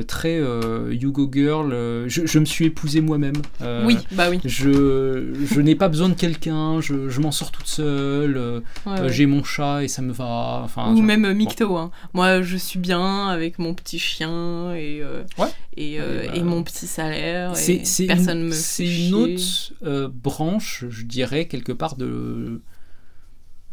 [0.02, 1.72] très euh, you go girl.
[1.72, 3.34] euh, je, je me suis épousé moi-même.
[3.60, 4.40] euh, Oui, bah oui.
[4.44, 8.92] Je, je n'ai pas besoin de quelqu'un, je, je m'en sors toute seule, euh, Ouais,
[8.98, 9.12] euh, ouais.
[9.12, 10.62] j'ai mon chat et ça me va.
[10.64, 11.76] Enfin, Ou genre- même euh, Micto.
[11.76, 11.90] Hein.
[12.14, 15.48] Moi, je suis bien avec mon petit chien et, euh, Ouais.
[15.76, 17.56] et, euh, Et bah, et mon petit salaire.
[17.56, 22.60] C'est personne une, me c'est une autre euh, branche, je dirais, quelque part de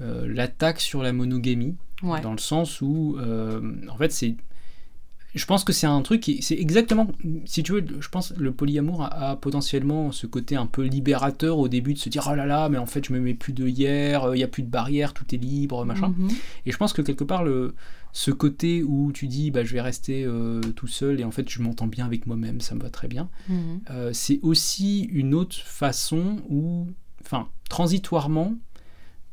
[0.01, 1.75] euh, l'attaque sur la monogamie.
[2.01, 2.21] Ouais.
[2.21, 3.59] dans le sens où, euh,
[3.89, 4.35] en fait, c'est.
[5.35, 6.41] Je pense que c'est un truc qui.
[6.41, 7.07] C'est exactement.
[7.45, 11.59] Si tu veux, je pense le polyamour a, a potentiellement ce côté un peu libérateur
[11.59, 13.53] au début de se dire oh là là, mais en fait, je me mets plus
[13.53, 16.13] de hier, il n'y a plus de barrière, tout est libre, machin.
[16.17, 16.29] Mhm.
[16.65, 17.75] Et je pense que quelque part, le,
[18.11, 21.49] ce côté où tu dis bah, je vais rester euh, tout seul et en fait,
[21.49, 23.29] je m'entends bien avec moi-même, ça me va très bien.
[23.47, 23.81] Mhm.
[23.91, 26.87] Euh, c'est aussi une autre façon où,
[27.21, 28.55] enfin, transitoirement,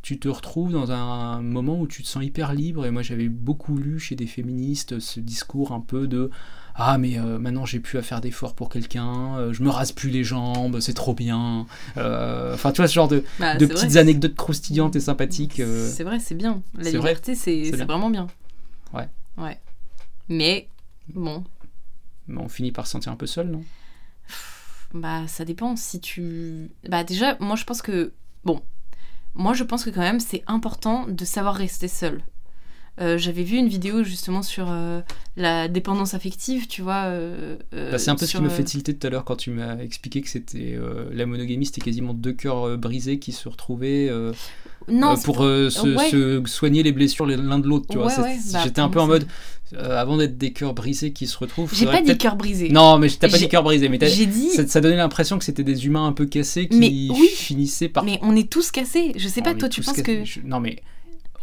[0.07, 2.87] tu te retrouves dans un moment où tu te sens hyper libre.
[2.87, 6.31] Et moi, j'avais beaucoup lu chez des féministes ce discours un peu de
[6.77, 9.91] ah mais euh, maintenant j'ai plus à faire d'efforts pour quelqu'un, euh, je me rase
[9.93, 11.67] plus les jambes, c'est trop bien.
[11.97, 13.99] Euh, Enfin, tu vois ce genre de, Bah, de petites vrai.
[14.01, 15.61] anecdotes croustillantes et sympathiques.
[15.91, 16.63] C'est vrai, c'est bien.
[16.79, 18.29] La liberté, c'est vraiment bien.
[18.93, 19.09] Ouais.
[19.39, 19.59] Ouais.
[20.29, 20.69] Mais,
[21.09, 21.43] bon,
[22.29, 23.65] Mais on finit par se sentir un peu seul, non?
[24.95, 25.75] Bah ça dépend.
[25.75, 26.71] Si tu.
[26.89, 28.13] Bah déjà, moi je pense que.
[28.45, 28.63] Bon.
[29.37, 32.23] Moi je pense que quand même c'est important de savoir rester seul.
[32.99, 35.03] Euh, J'avais vu une vidéo justement sur euh,
[35.37, 37.05] la dépendance affective, tu vois.
[37.05, 39.51] euh, Bah, c'est un peu ce qui me fait tilter tout à l'heure quand tu
[39.51, 40.79] m'as expliqué que c'était
[41.13, 44.11] la monogamie, c'était quasiment deux cœurs brisés qui se retrouvaient
[44.89, 46.11] Non, euh, pour euh, se, Ouais.
[46.11, 47.87] se soigner les blessures l'un de l'autre.
[47.91, 49.27] Tu vois, Ouais, bah, j'étais un peu en mode
[49.75, 51.71] euh, avant d'être des cœurs brisés qui se retrouvent.
[51.75, 52.69] J'ai pas dit peut-être- cœur brisé.
[52.69, 54.51] Non, mais t'as pas dit J'ai- cœur brisé, mais J'ai dit.
[54.51, 57.29] ça, ça donnait l'impression que c'était des humains un peu cassés qui Mais oui.
[57.35, 58.05] finissaient par.
[58.05, 59.13] Mais on est tous cassés.
[59.17, 60.03] Je sais On pas, toi tu penses cassés.
[60.21, 60.25] que.
[60.25, 60.77] Je- Non, mais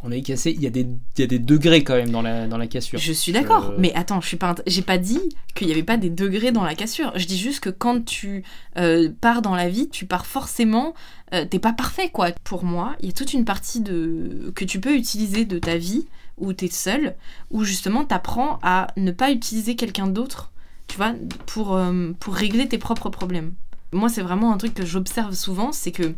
[0.04, 0.52] on est cassés.
[0.52, 2.68] Il y, a des, il y a des degrés quand même dans la, dans la
[2.68, 3.00] cassure.
[3.00, 5.22] Je suis d'accord, Euh, mais attends, je suis pas, j'ai pas dit
[5.56, 7.12] qu'il y avait pas des degrés dans la cassure.
[7.16, 8.44] Je dis juste que quand tu
[8.78, 10.94] euh, pars dans la vie, tu pars forcément,
[11.34, 12.32] euh, t'es pas parfait quoi.
[12.44, 15.78] Pour moi, il y a toute une partie de que tu peux utiliser de ta
[15.78, 16.06] vie
[16.38, 17.16] où t'es seul,
[17.52, 20.52] où justement t'apprends à ne pas utiliser quelqu'un d'autre,
[20.88, 21.14] tu vois,
[21.46, 23.54] pour euh, pour régler tes propres problèmes.
[23.94, 26.16] Moi, c'est vraiment un truc que j'observe souvent, c'est que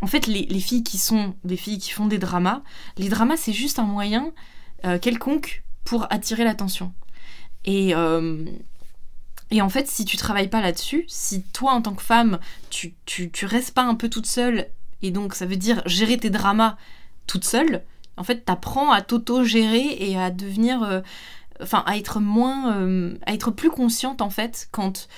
[0.00, 2.62] en fait, les, les filles qui sont des filles qui font des dramas,
[2.98, 4.32] les dramas, c'est juste un moyen
[4.84, 6.92] euh, quelconque pour attirer l'attention.
[7.64, 8.44] Et, euh,
[9.50, 12.38] et en fait, si tu travailles pas là-dessus, si toi en tant que femme,
[12.70, 14.66] tu, tu, restes pas un peu toute seule,
[15.02, 16.76] et donc ça veut dire gérer tes dramas
[17.26, 17.82] toute seule,
[18.16, 20.82] en fait, t'apprends à t'auto-gérer et à devenir.
[20.82, 21.00] euh,
[21.62, 23.14] Enfin, à être moins.
[23.24, 25.08] à être plus consciente en fait quand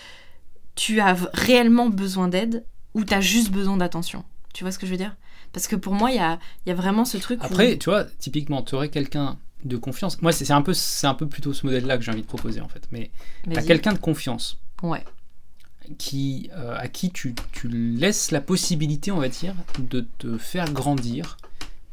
[0.77, 2.65] tu as réellement besoin d'aide
[2.95, 4.25] ou t'as juste besoin d'attention.
[4.55, 5.17] Tu vois ce que je veux dire?
[5.53, 7.79] Parce que pour moi, il y a, il y a vraiment ce truc où- Après,
[7.79, 10.21] tu vois, typiquement, tu aurais quelqu'un de confiance.
[10.23, 12.61] Moi, c'est un, peu- c'est un peu plutôt ce modèle-là que j'ai envie de proposer,
[12.61, 12.87] en fait.
[12.93, 13.11] Mais
[13.51, 15.05] tu as quelqu'un de confiance Ouais.
[15.97, 20.71] qui, euh, à qui tu, tu laisses la possibilité, on va dire, de te faire
[20.73, 21.37] grandir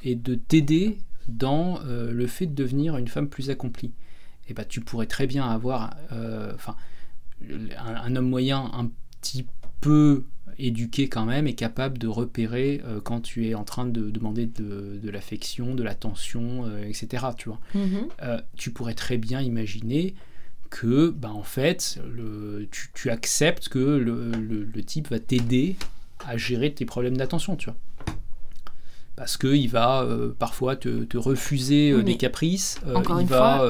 [0.03, 3.93] et de t'aider dans euh, le fait de devenir une femme plus accomplie.
[4.47, 6.53] Et bah, tu pourrais très bien avoir, euh,
[7.49, 8.89] un, un homme moyen un
[9.21, 9.45] petit
[9.81, 10.23] peu
[10.57, 14.45] éduqué quand même et capable de repérer euh, quand tu es en train de demander
[14.45, 17.25] de, de l'affection, de l'attention, euh, etc.
[17.37, 18.07] Tu vois Mhm.
[18.23, 20.15] euh, tu pourrais très bien imaginer
[20.69, 25.75] que, bah, en fait, le, tu, tu acceptes que le, le- le type va t'aider
[26.25, 27.77] à gérer tes problèmes d'attention, tu vois.
[29.15, 30.05] Parce qu'il va
[30.39, 32.79] parfois te, te refuser Oui, des caprices.
[33.19, 33.63] il va,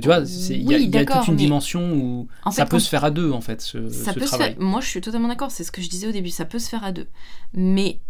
[0.00, 2.50] tu vois, c'est- il y a, Oui, il y a toute une dimension où En
[2.50, 4.54] ça peut se faire à deux, en fait, ce, ça ce peut se travail.
[4.54, 4.62] faire.
[4.62, 5.50] Moi, je suis totalement d'accord.
[5.50, 6.30] C'est ce que je disais au début.
[6.30, 7.08] Ça peut se faire à deux.
[7.52, 8.00] Mais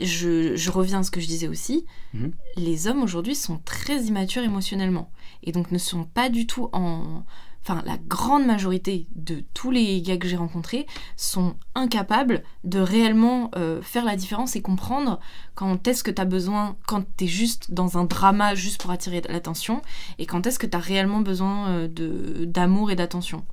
[0.00, 1.84] je, je reviens à ce que je disais aussi.
[2.14, 2.32] Mhm.
[2.56, 5.10] Les hommes aujourd'hui sont très immatures émotionnellement
[5.42, 7.24] et donc ne sont pas du tout en.
[7.62, 10.86] Enfin, la grande majorité de tous les gars que j'ai rencontrés
[11.16, 15.20] sont incapables de réellement euh, faire la différence et comprendre
[15.54, 18.90] quand est-ce que tu as besoin, quand tu es juste dans un drama juste pour
[18.90, 19.82] attirer l'attention,
[20.18, 23.44] et quand est-ce que tu as réellement besoin euh, d'amour et d'attention.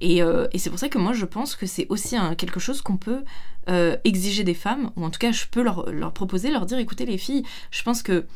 [0.00, 2.82] Et, euh, et c'est pour ça que moi je pense que c'est aussi quelque chose
[2.82, 3.24] qu'on peut
[4.04, 7.06] exiger des femmes, ou en tout cas je peux leur, leur proposer, leur dire écoutez
[7.06, 8.26] les filles, je pense que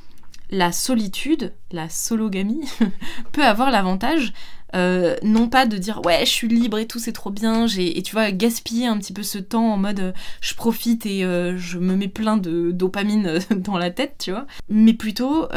[0.51, 2.65] la solitude, la sologamie,
[3.33, 4.33] peut avoir l'avantage
[4.75, 8.03] euh, non pas de dire ouais je suis libre et tout c'est trop bien et
[8.03, 11.57] tu vois gaspiller un petit peu ce temps en mode euh, je profite et euh,
[11.57, 14.47] je me mets plein de dopamine dans la tête tu vois.
[14.69, 15.49] Mais plutôt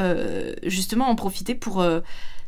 [0.64, 1.86] justement en profiter pour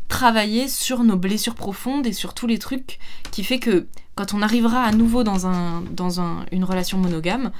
[0.08, 3.00] travailler sur nos blessures profondes et sur tous les trucs
[3.32, 7.52] qui fait que quand on arrivera à nouveau dans, un, dans un- une relation monogame,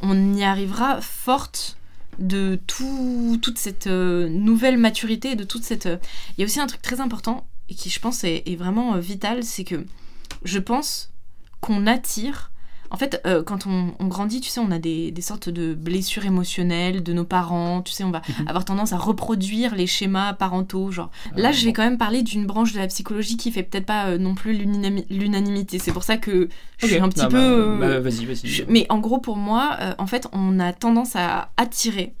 [0.00, 1.76] on y arrivera forte
[2.18, 5.86] de tout, toute cette euh, nouvelle maturité, de toute cette...
[5.86, 5.98] euh,
[6.36, 8.94] Il y a aussi un truc très important et qui je pense est, est vraiment
[8.94, 9.84] euh, vital, c'est que
[10.44, 11.12] je pense
[11.60, 12.50] qu'on attire...
[12.94, 15.74] En fait, euh, quand on, on grandit, tu sais, on a des, des sortes de
[15.74, 18.46] blessures émotionnelles de nos parents, tu sais, on va Mhm.
[18.48, 22.22] avoir tendance à reproduire les schémas parentaux, genre Là, Euh, je vais quand même parler
[22.22, 25.80] d'une branche de la psychologie qui fait peut-être pas euh, non plus l'unanimi- l'unanimité.
[25.80, 27.30] C'est pour ça que je suis un petit peu.
[27.32, 28.46] bah, euh, bah, vas-y, vas-y.
[28.48, 32.14] je- Mais en gros, pour moi, euh, en fait, on a tendance à attirer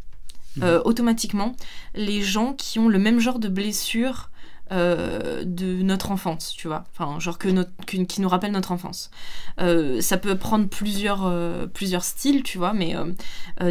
[0.62, 1.52] euh, automatiquement
[1.94, 4.30] les gens qui ont le même genre de blessure
[4.74, 6.82] euh, de notre enfance, tu vois.
[6.92, 9.10] Enfin, genre qui nous rappelle notre enfance.
[9.60, 12.96] Euh, ça peut prendre plusieurs, euh, plusieurs styles, tu vois, mais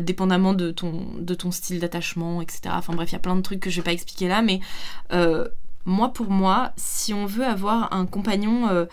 [0.02, 2.62] dépendamment de ton, de ton style d'attachement, etc.
[2.70, 4.62] Enfin bref, il y a plein de trucs que je vais pas expliquer là, mais
[5.86, 8.88] moi, pour moi, si on veut avoir un compagnon,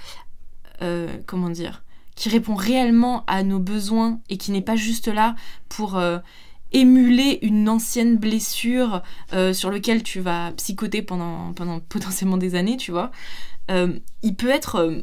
[1.27, 1.85] comment dire,
[2.17, 5.37] qui répond réellement à nos besoins et qui n'est pas juste là
[5.69, 6.01] pour
[6.73, 9.03] émuler une ancienne blessure
[9.33, 13.11] euh, sur lequel tu vas psychoter pendant, pendant potentiellement des années, tu vois,
[13.71, 15.03] euh, il peut être, euh,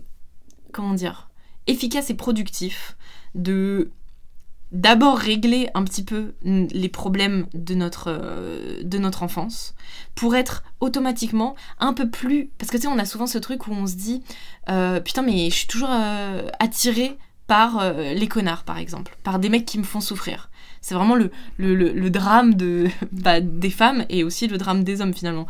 [0.72, 1.30] comment dire,
[1.68, 2.98] efficace et productif
[3.36, 3.92] de
[4.74, 8.12] d'abord régler un petit peu les problèmes de notre,
[8.84, 9.76] de notre enfance
[10.14, 12.50] pour être automatiquement un peu plus...
[12.58, 14.24] Parce que tu sais, on a souvent ce truc où on se dit,
[14.66, 19.66] putain, mais je suis toujours euh, attirée par les connards, par exemple, par des mecs
[19.66, 20.50] qui me font souffrir.
[20.82, 22.54] C'est vraiment le, drame
[23.12, 25.48] bah, des femmes et aussi le drame des hommes finalement.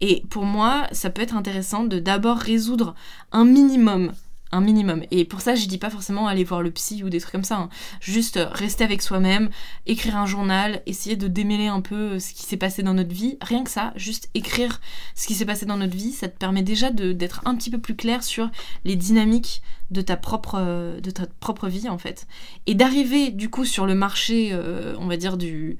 [0.00, 2.94] Et pour moi, ça peut être intéressant de d'abord résoudre
[3.32, 4.12] un minimum.
[4.56, 5.02] Un minimum.
[5.10, 7.42] Et pour ça, je dis pas forcément aller voir le psy ou des trucs comme
[7.42, 7.56] ça.
[7.56, 7.68] hein.
[8.00, 9.50] Juste rester avec soi-même,
[9.84, 13.12] écrire un journal, essayer de démêler un peu euh, ce qui s'est passé dans notre
[13.12, 13.36] vie.
[13.42, 14.80] Rien que ça, juste écrire
[15.16, 17.78] ce qui s'est passé dans notre vie, ça te permet déjà d'être un petit peu
[17.78, 18.48] plus clair sur
[18.84, 22.28] les dynamiques de ta propre, euh, de ta propre vie en fait.
[22.68, 25.78] Et d'arriver du coup sur le marché, euh, on va dire, du,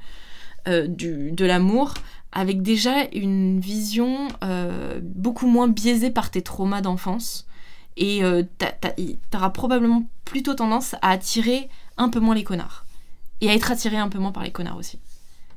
[0.67, 1.95] du, de l'amour
[2.33, 4.27] avec déjà une vision
[5.01, 7.47] beaucoup moins biaisée par tes traumas d'enfance.
[7.97, 8.43] Et euh,
[8.99, 12.85] y- t'auras probablement plutôt tendance à attirer un peu moins les connards.
[13.41, 14.99] Et à être attiré un peu moins par les connards aussi.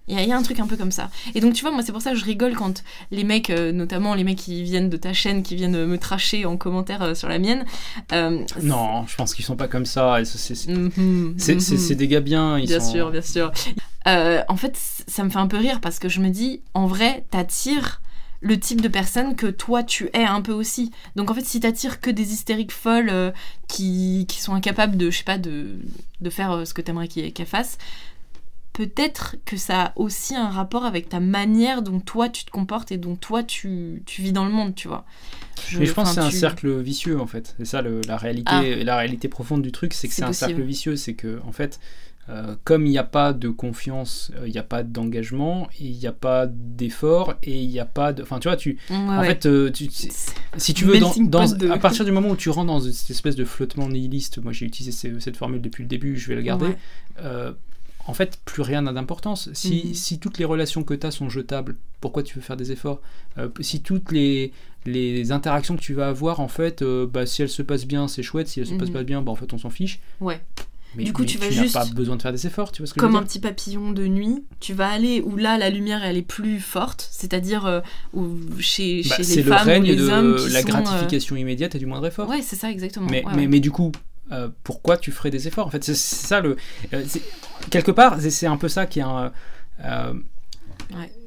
[0.09, 1.09] Il y, a- il y a un truc un peu comme ça.
[1.35, 2.81] Et donc, tu vois, moi, c'est pour ça que je rigole quand
[3.11, 6.45] les mecs, euh, notamment les mecs qui viennent de ta chaîne, qui viennent me tracher
[6.45, 7.65] en commentaire euh, sur la mienne.
[8.13, 10.19] euh, Non, je pense qu'ils sont pas comme ça.
[11.59, 12.57] c'est- c'est des gars bien.
[12.57, 12.91] Ils Bien sont...
[12.91, 13.51] sûr, bien sûr.
[14.05, 14.77] En fait,
[15.07, 18.01] ça me fait un peu rire parce que je me dis, en vrai, t'attires
[18.41, 20.91] le type de personne que toi tu es un peu aussi.
[21.15, 23.31] Donc en fait, si t'attires que des hystériques folles euh,
[23.67, 25.75] qui, qui, sont incapables de, je sais pas, de,
[26.21, 27.77] de faire euh, ce que t'aimerais qu'elles fassent,
[28.73, 32.91] peut-être que ça a aussi un rapport avec ta manière dont toi tu te comportes
[32.91, 35.03] et dont toi tu, tu vis dans le monde, tu vois.
[35.67, 37.55] Je, Mais je pense que c'est un cercle vicieux en fait.
[37.57, 38.83] C'est ça la réalité, ah.
[38.83, 41.79] la réalité profonde du truc, c'est que c'est un cercle vicieux, c'est que en fait
[42.29, 45.91] euh, comme il n'y a pas de confiance, euh, il n'y a pas d'engagement, il
[45.91, 48.21] n'y a pas d'effort et il n'y a pas de.
[48.21, 48.77] Enfin, tu vois, tu.
[48.89, 49.71] en fait, euh,
[50.57, 53.45] si tu veux, dans, à partir du moment où tu rentres dans cette espèce de
[53.45, 56.75] flottement nihiliste, moi j'ai utilisé cette formule depuis le début, je vais la garder.
[58.07, 59.49] en fait, plus rien n'a d'importance.
[59.53, 59.93] Si, mhm.
[59.93, 62.99] si, toutes les relations que tu as sont jetables, pourquoi tu veux faire des efforts?
[63.61, 64.51] Si toutes les,
[64.85, 68.23] les interactions que tu vas avoir, en fait, bah, si elles se passent bien, c'est
[68.23, 68.49] chouette.
[68.49, 68.95] Si elles se passent mhm.
[68.95, 70.01] pas bien, bah, en fait, on s'en fiche.
[70.19, 70.41] Ouais.
[70.95, 71.73] Mais, du coup, tu vas juste.
[71.73, 73.91] pas besoin de faire des efforts, tu vois ce que Comme je un petit papillon
[73.91, 77.81] de nuit, tu vas aller où là la lumière elle est plus forte, c'est-à-dire euh,
[78.59, 81.79] chez, bah, chez les femmes ou les de hommes qui la sont, gratification immédiate et
[81.79, 82.29] du moindre effort.
[82.29, 83.07] Ouais, c'est ça exactement.
[83.09, 83.91] Mais, mais, mais, du coup,
[84.31, 86.55] euh, pourquoi tu ferais des efforts En fait, c'est ça le.
[86.93, 87.03] Euh,
[87.69, 89.31] quelque part, c'est un peu ça qui est un.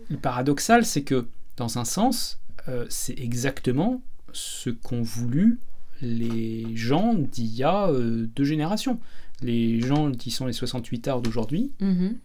[0.09, 2.41] Le paradoxal, c'est que dans un sens,
[2.89, 4.03] c'est exactement
[4.33, 5.59] ce qu'ont voulu
[6.03, 8.99] les gens d'il y a deux générations
[9.43, 12.17] les gens qui sont les 68 arts d'aujourd'hui, mhm.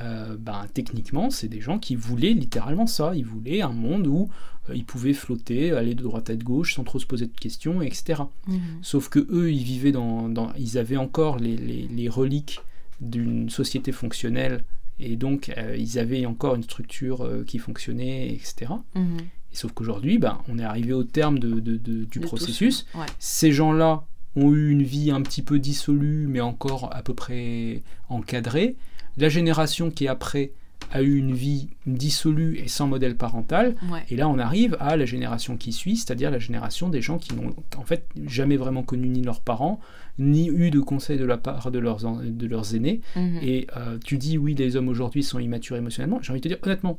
[0.00, 3.14] euh, ben, techniquement, c'est des gens qui voulaient littéralement ça.
[3.14, 4.28] Ils voulaient un monde où
[4.68, 7.38] euh, ils pouvaient flotter, aller de droite à de gauche sans trop se poser de
[7.38, 8.22] questions, etc.
[8.46, 8.58] Mhm.
[8.82, 12.60] Sauf que eux, ils vivaient dans, ils avaient encore les, reliques
[13.00, 14.62] d'une société fonctionnelle
[15.00, 18.72] et donc euh, ils avaient encore une structure qui fonctionnait, etc.
[18.94, 19.18] Mhm.
[19.52, 22.86] Et sauf qu'aujourd'hui, ben, on est arrivé au terme de, du processus.
[23.18, 24.04] Ces gens-là
[24.36, 28.76] ont eu une vie un petit peu dissolue, mais encore à peu près encadrée.
[29.16, 30.52] La génération qui est après
[30.92, 33.74] a eu une vie dissolue et sans modèle parental.
[34.10, 37.34] Et là, on arrive à la génération qui suit, c'est-à-dire la génération des gens qui
[37.34, 39.80] n'ont en fait jamais vraiment connu ni leurs parents,
[40.18, 43.00] ni eu de conseils de la part de leurs, de leurs aînés.
[43.16, 43.38] Mhm.
[43.42, 46.20] Et euh, tu dis, oui, les hommes aujourd'hui sont immatures émotionnellement.
[46.22, 46.98] J'ai envie de te dire, honnêtement,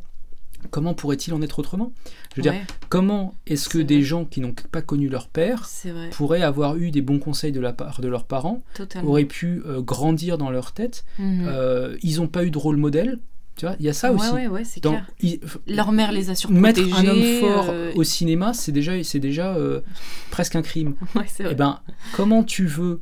[0.69, 1.93] comment pourrait-il en être autrement?
[2.31, 2.53] Je veux dire,
[2.89, 5.67] comment est-ce que des gens qui n'ont pas connu leur père
[6.11, 8.63] pourraient avoir eu des bons conseils de la part de leurs parents,
[9.03, 11.05] auraient pu euh, grandir dans leur tête?
[11.19, 11.45] Mhm.
[11.47, 13.19] euh, Ils n'ont pas eu de rôle modèle?
[13.55, 14.27] Tu vois, il y a ça aussi.
[15.67, 16.61] leur mère les a surprotégés.
[16.61, 19.55] Mettre un homme fort euh, au cinéma, c'est déjà, c'est déjà
[20.29, 20.95] presque un crime.
[21.15, 21.79] Et eh ben,
[22.15, 23.01] comment tu veux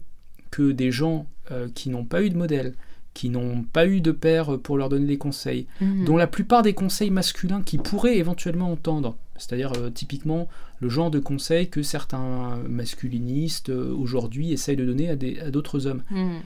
[0.52, 1.26] que des gens
[1.74, 2.76] qui n'ont pas eu de modèle,
[3.14, 6.06] qui n'ont pas eu de père pour leur donner des conseils, mhm.
[6.06, 10.48] dont la plupart des conseils masculins qu'ils pourraient éventuellement entendre, c'est-à-dire euh, typiquement
[10.80, 16.04] le genre de conseils que certains masculinistes euh, aujourd'hui essayent de donner à d'autres hommes.
[16.12, 16.40] Mhm.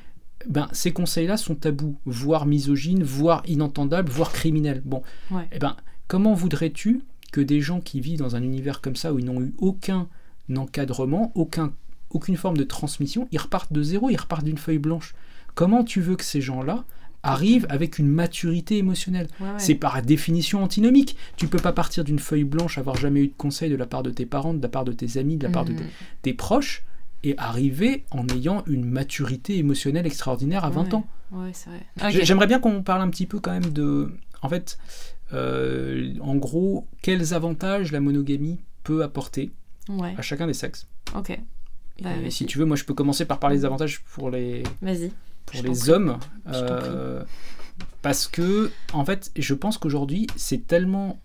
[0.47, 4.83] Ben, ces conseils-là sont tabous, voire misogynes, voire inentendables, voire criminels.
[4.85, 5.01] Bon,
[5.51, 5.75] eh ben,
[6.07, 7.01] comment voudrais-tu
[7.31, 10.07] que des gens qui vivent dans un univers comme ça, où ils n'ont eu aucun
[10.55, 11.73] encadrement, aucun,
[12.11, 15.15] aucune forme de transmission, ils repartent de zéro, ils repartent d'une feuille blanche?
[15.57, 16.85] Comment tu veux que ces gens-là
[17.23, 19.27] arrivent avec une maturité émotionnelle
[19.57, 21.17] C'est par définition antinomique.
[21.35, 24.03] Tu peux pas partir d'une feuille blanche, avoir jamais eu de conseil de la part
[24.03, 25.79] de tes parents, de la part de tes amis, de la part de mhm.
[26.21, 26.83] tes, proches,
[27.23, 31.07] et arriver en ayant une maturité émotionnelle extraordinaire à 20 ans.
[32.09, 34.11] J'aimerais bien qu'on parle un petit peu quand même de...
[34.43, 34.77] En fait,
[35.33, 39.51] euh, en gros, quels avantages la monogamie peut apporter
[39.89, 40.87] à chacun des sexes.
[41.15, 41.35] Ok.
[42.03, 44.61] Bah, si tu veux, moi je peux commencer par parler des avantages pour les.
[44.83, 45.11] Vas-y
[45.47, 46.19] pour les hommes.
[46.47, 47.23] Euh,
[48.01, 51.19] parce que, en fait, je pense qu'aujourd'hui, c'est tellement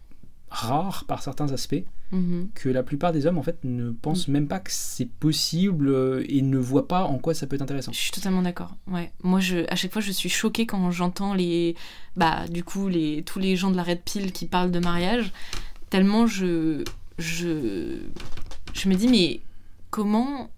[0.53, 2.51] rare par certains aspects mhm.
[2.55, 6.25] que la plupart des hommes en fait ne pensent même pas que c'est possible euh,
[6.29, 7.93] et ne voient pas en quoi ça peut être intéressant.
[7.93, 8.77] Je suis totalement d'accord.
[8.87, 9.13] Ouais.
[9.23, 11.75] Moi je à chaque fois je suis choquée quand j'entends les
[12.17, 15.33] bah du coup les tous les gens de la Red Pill qui parlent de mariage
[15.89, 16.85] tellement je
[17.19, 17.97] je
[18.75, 19.41] je me dis mais
[19.91, 20.51] comment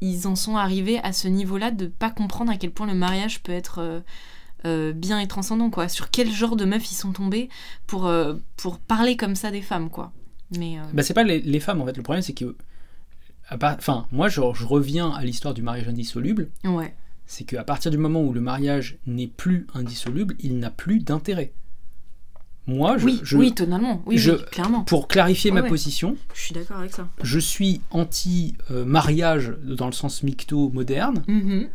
[0.00, 3.42] ils en sont arrivés à ce niveau-là de pas comprendre à quel point le mariage
[3.42, 4.00] peut être euh,
[4.64, 5.88] euh, bien et transcendant, quoi.
[5.88, 7.48] Sur quel genre de meuf ils sont tombés
[7.86, 10.12] pour, euh, pour parler comme ça des femmes, quoi.
[10.56, 11.96] Mais, bah, c'est pas les, femmes, en fait.
[11.96, 12.56] Le problème, c'est que.
[13.52, 16.50] Enfin, moi, je, je reviens à l'histoire du mariage indissoluble.
[16.64, 16.94] Ouais.
[17.26, 21.52] C'est qu'à partir du moment où le mariage n'est plus indissoluble, il n'a plus d'intérêt.
[22.66, 24.20] Moi, je, oui, oui, totalement, oui,
[24.52, 24.82] clairement.
[24.82, 27.08] Pour clarifier ma position, je suis d'accord avec ça.
[27.22, 31.68] Je suis anti-mariage dans le sens micto moderne, mm-hmm.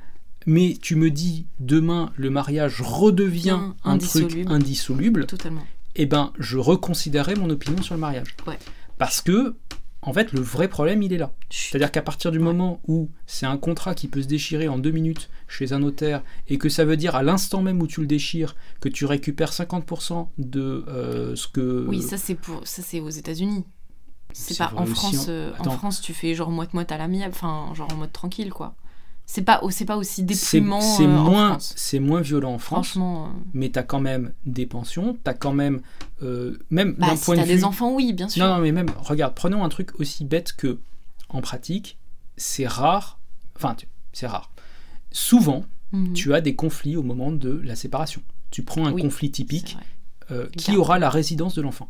[0.46, 5.26] mais tu me dis demain le mariage redevient un truc indissoluble.
[5.26, 5.66] Totalement.
[5.96, 8.36] Eh ben, je reconsidérerai mon opinion sur le mariage.
[8.48, 8.60] Ouais.
[8.98, 9.56] Parce que
[10.06, 11.34] en fait, le vrai problème, il est là.
[11.50, 14.92] C'est-à-dire qu'à partir du moment où c'est un contrat qui peut se déchirer en deux
[14.92, 18.08] minutes chez un notaire, et que ça veut dire à l'instant même où tu le
[18.08, 21.86] déchires, que tu récupères 50% de euh, ce que...
[21.88, 23.66] Oui, ça c'est pour ça c'est aux États-Unis.
[24.34, 25.26] C'est pas en aussi France.
[25.30, 25.70] euh, en.
[25.72, 28.76] France, tu fais genre moite-moite à l'amiable, enfin, genre en mode tranquille, quoi.
[29.28, 33.26] C'est pas, c'est pas aussi déprimant c'est euh, moins, c'est moins violent en France, Franchement.
[33.26, 35.82] euh, mais t'as quand même des pensions, t'as quand même,
[36.22, 37.56] euh, même Bah, d'un si point de t'as vue.
[37.56, 38.46] des enfants, oui, bien sûr.
[38.46, 40.80] Non, non, mais même, regarde, prenons un truc aussi bête que,
[41.30, 41.98] en pratique,
[42.38, 43.20] c'est rare,
[43.56, 43.76] enfin,
[44.14, 44.52] c'est rare.
[45.12, 46.14] Souvent, Mhm.
[46.14, 48.22] tu as des conflits au moment de la séparation.
[48.52, 49.78] Tu prends un Oui, conflit typique,
[50.58, 51.90] qui aura la résidence de l'enfant.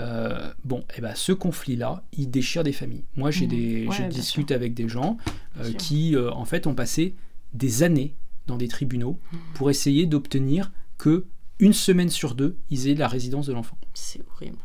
[0.00, 3.04] Euh, bon, et ben ce conflit-là, il déchire des familles.
[3.16, 3.50] Moi, j'ai Mhm.
[3.50, 5.18] des, Ouais, je discute avec des gens
[5.60, 7.14] euh, qui, euh, en fait, ont passé
[7.52, 8.14] des années
[8.46, 9.38] dans des tribunaux Mhm.
[9.54, 11.26] pour essayer d'obtenir que
[11.58, 13.76] une semaine sur deux, ils aient la résidence de l'enfant.
[13.94, 14.56] C'est horrible.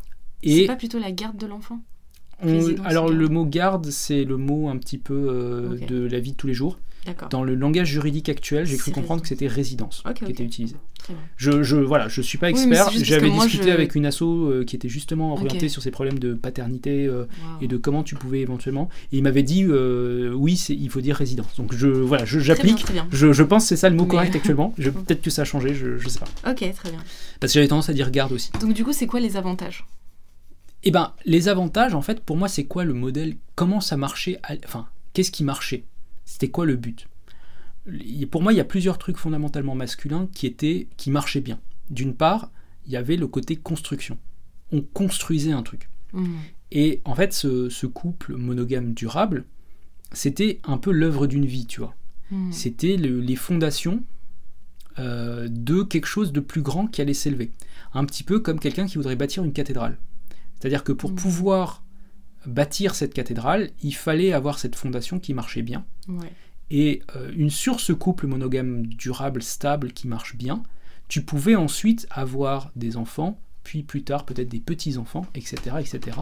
[0.43, 1.82] C'est Et pas plutôt la garde de l'enfant?
[2.41, 3.17] On- alors garde.
[3.19, 6.53] le mot garde, c'est le mot un petit peu de la vie de tous les
[6.53, 6.80] jours.
[7.30, 10.76] Dans le langage juridique actuel, j'ai cru comprendre que c'était résidence qui était utilisé.
[11.00, 11.22] Très bien.
[11.38, 12.89] Je, je voilà, je suis pas expert.
[13.06, 16.34] J'avais discuté je- avec une asso euh, qui était justement orientée sur ces problèmes de
[16.34, 17.24] paternité euh,
[17.62, 18.89] et de comment tu pouvais éventuellement.
[19.14, 21.56] Et il m'avait dit euh, oui, il faut dire résidence.
[21.56, 22.86] Donc je voilà, j'applique.
[23.12, 24.74] Je, je pense que c'est ça le mot Mais- correct actuellement.
[24.78, 26.52] Peut-être que ça a changé, je, je sais pas.
[26.52, 27.00] Ok, très bien.
[27.39, 28.52] Parce que j'avais tendance à dire garde aussi.
[28.60, 29.86] Donc du coup, c'est quoi les avantages?
[30.84, 33.36] Eh ben, les avantages, en fait, pour moi, c'est quoi le modèle?
[33.56, 35.84] Comment ça marchait à- Enfin, qu'est-ce qui marchait?
[36.30, 37.07] C'était quoi le but?
[38.32, 41.57] Pour moi, il y a plusieurs trucs fondamentalement masculins qui étaient, qui marchaient bien.
[41.89, 42.51] D'une part,
[42.86, 44.17] il y avait le côté construction.
[44.73, 45.89] On construisait un truc.
[46.11, 46.36] Mhm.
[46.73, 49.45] Et en fait, ce, ce couple monogame durable,
[50.11, 51.95] c'était un peu l'œuvre d'une vie, tu vois.
[52.30, 52.51] Mhm.
[52.51, 54.03] C'était le- les fondations
[54.99, 57.51] euh, de quelque chose de plus grand qui allait s'élever.
[57.93, 59.97] Un petit peu comme quelqu'un qui voudrait bâtir une cathédrale.
[60.59, 61.15] C'est-à-dire que pour Mhm.
[61.17, 61.84] pouvoir
[62.48, 65.86] bâtir cette cathédrale, il fallait avoir cette fondation qui marchait bien.
[66.08, 66.32] Ouais.
[66.72, 70.64] Et euh, une sur ce couple monogame durable, stable, qui marche bien,
[71.08, 76.18] tu pouvais ensuite avoir des enfants, puis plus tard peut-être des petits-enfants, etc., etc.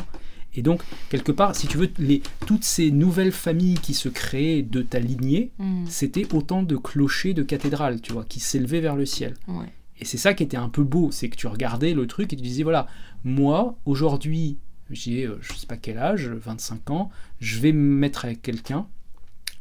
[0.57, 4.61] Et donc, quelque part, si tu veux, les, toutes ces nouvelles familles qui se créaient
[4.61, 5.85] de ta lignée, Mhm.
[5.87, 9.33] c'était autant de clochers de cathédrales, tu vois, qui s'élevaient vers le ciel.
[9.47, 9.65] Ouais.
[9.99, 12.35] Et c'est ça qui était un peu beau, c'est que tu regardais le truc et
[12.35, 12.87] tu disais, voilà,
[13.23, 14.57] moi, aujourd'hui,
[14.89, 17.09] j'ai, euh, je sais pas quel âge, 25 ans,
[17.39, 18.87] je vais me mettre avec quelqu'un,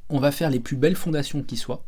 [0.08, 1.84] on va faire les plus belles fondations qui soient,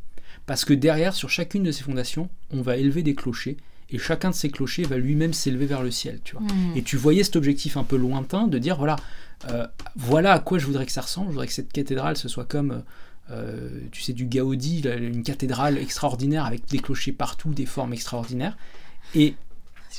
[0.47, 3.57] parce que derrière, sur chacune de ces fondations, on va élever des clochers,
[3.91, 6.43] et chacun de ces clochers va lui-même s'élever vers le ciel, tu vois.
[6.43, 6.77] Mhm.
[6.77, 8.97] Et tu voyais cet objectif un peu lointain de dire voilà,
[9.49, 11.29] euh, voilà à quoi je voudrais que ça ressemble.
[11.29, 12.83] Je voudrais que cette cathédrale ce soit comme,
[13.31, 18.57] euh, tu sais, du Gaudi, une cathédrale extraordinaire avec des clochers partout, des formes extraordinaires.
[19.15, 19.37] Et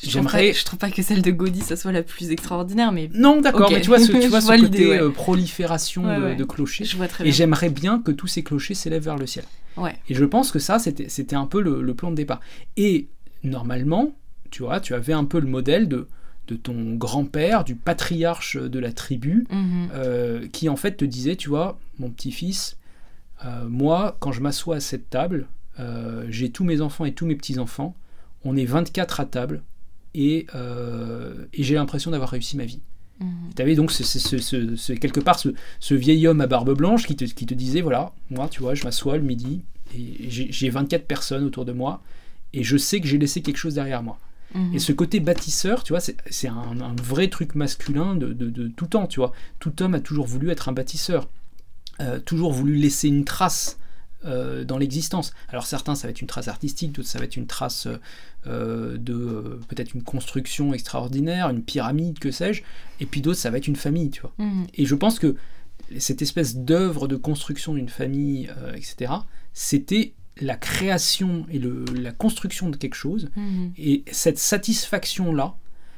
[0.03, 3.41] j'aimerais- Je trouve pas que celle de Gaudi, ça soit la plus extraordinaire, mais non,
[3.41, 5.01] d'accord, mais tu vois ce, tu vois ce vois côté ouais.
[5.01, 6.35] euh, prolifération Ouais, de, ouais.
[6.35, 6.85] de clochers.
[6.85, 7.33] je vois très Et bien.
[7.33, 9.45] j'aimerais bien que tous ces clochers s'élèvent vers le ciel.
[9.77, 9.95] Ouais.
[10.09, 12.39] Et je pense que ça, c'était un peu le, le plan de départ.
[12.77, 13.07] Et
[13.43, 14.15] normalement,
[14.51, 16.07] tu vois, tu avais un peu le modèle de,
[16.47, 19.89] de ton grand-père, du patriarche de la tribu, Mhm.
[19.93, 22.77] euh, qui en fait te disait, tu vois, mon petit-fils,
[23.45, 25.47] euh, moi, quand je m'assois à cette table,
[26.29, 27.95] j'ai tous mes enfants et tous mes petits-enfants,
[28.43, 29.61] on est 24 à table,
[30.17, 32.79] et, euh, et j'ai l'impression d'avoir réussi ma vie.
[33.19, 33.27] Mhm.
[33.55, 36.75] Tu avais donc ce, ce- ce- ce- ce- quelque part ce, vieil homme à barbe
[36.75, 39.61] blanche qui te, qui te disait, voilà, moi, tu vois, je m'assois le midi,
[39.95, 42.01] et j'ai j'ai 24 personnes autour de moi,
[42.53, 44.19] et je sais que j'ai laissé quelque chose derrière moi.
[44.55, 44.73] Mhm.
[44.75, 48.49] Et ce côté bâtisseur, tu vois, c'est c'est un, un vrai truc masculin de, de-
[48.49, 49.33] de tout temps, tu vois.
[49.59, 51.27] Tout homme a toujours voulu être un bâtisseur,
[52.01, 53.77] euh, toujours voulu laisser une trace
[54.25, 55.33] euh, dans l'existence.
[55.49, 57.87] Alors certains, ça va être une trace artistique, d'autres, ça va être une trace
[58.47, 62.63] euh, de euh, peut-être une construction extraordinaire, une pyramide, que sais-je,
[62.99, 64.33] et puis d'autres, ça va être une famille, tu vois.
[64.37, 64.67] Mhm.
[64.73, 65.35] Et je pense que
[65.99, 69.13] cette espèce d'œuvre de construction d'une famille, euh, etc.,
[69.53, 73.71] c'était la création et le- la construction de quelque chose, Mhm.
[73.77, 75.55] et cette satisfaction-là,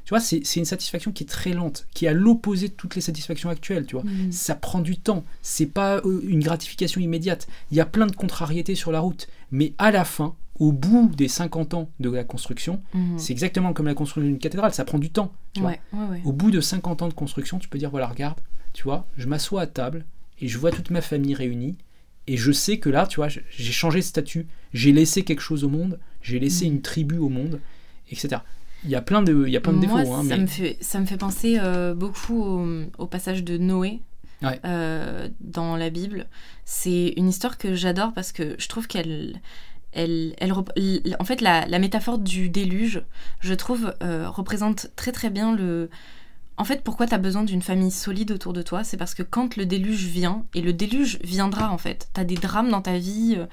[0.09, 2.95] tu vois, c'est une satisfaction qui est très lente, qui est à l'opposé de toutes
[2.95, 4.03] les satisfactions actuelles, tu vois.
[4.03, 4.31] Mhm.
[4.31, 7.47] Ça prend du temps, c'est pas euh, une gratification immédiate.
[7.69, 11.11] Il y a plein de contrariétés sur la route, mais à la fin, au bout
[11.15, 13.19] des 50 ans de la construction, Mhm.
[13.19, 15.69] c'est exactement comme la construction d'une cathédrale, ça prend du temps, tu vois.
[15.69, 16.21] Ouais, ouais, ouais.
[16.25, 18.39] Au bout de 50 ans de construction, tu peux dire voilà, regarde,
[18.73, 20.05] tu vois, je m'assois à table
[20.41, 21.77] et je vois toute ma famille réunie
[22.25, 25.63] et je sais que là, tu vois, j'ai changé de statut, j'ai laissé quelque chose
[25.63, 26.73] au monde, j'ai laissé Mhm.
[26.77, 27.59] une tribu au monde,
[28.11, 28.41] etc.
[28.83, 30.41] Il y a plein de, il y a plein de Moi, défauts, hein, ça, mais
[30.43, 32.65] me fait, ça me fait penser euh, beaucoup au,
[32.97, 34.01] au passage de Noé
[34.41, 34.57] Ouais.
[34.63, 36.27] euh, dans la Bible.
[36.63, 39.41] C'est une histoire que j'adore parce que je trouve qu'elle.
[39.91, 43.01] Elle, elle, en fait, la, la métaphore du déluge,
[43.41, 45.89] je trouve, euh, représente très très bien le.
[46.59, 48.83] En fait, pourquoi tu as besoin d'une famille solide autour de toi?
[48.83, 52.25] C'est parce que quand le déluge vient, et le déluge viendra en fait, tu as
[52.25, 53.35] des drames dans ta vie.
[53.39, 53.45] euh,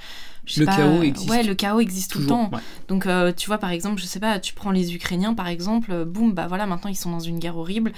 [0.44, 1.30] je Le chaos euh, existe.
[1.30, 2.50] Ouais, le chaos existe tout le temps.
[2.52, 2.58] ouais.
[2.88, 6.04] Donc, euh, tu vois, par exemple, je sais pas, tu prends les Ukrainiens, par exemple,
[6.04, 7.92] boum, bah voilà, maintenant ils sont dans une guerre horrible.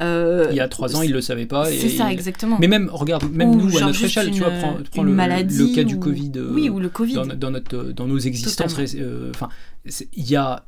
[0.00, 1.64] Euh, Il y a trois ans, ils le savaient pas.
[1.66, 2.56] C'est ça, exactement.
[2.60, 5.74] Mais même, regarde, même Ou nous, à notre échelle, tu vois, prends, prends le, le
[5.74, 6.32] cas du Covid.
[6.50, 7.14] Oui, ou le Covid.
[7.14, 8.76] dans, dans notre, dans nos existences.
[9.34, 9.48] Enfin,
[10.14, 10.64] il y a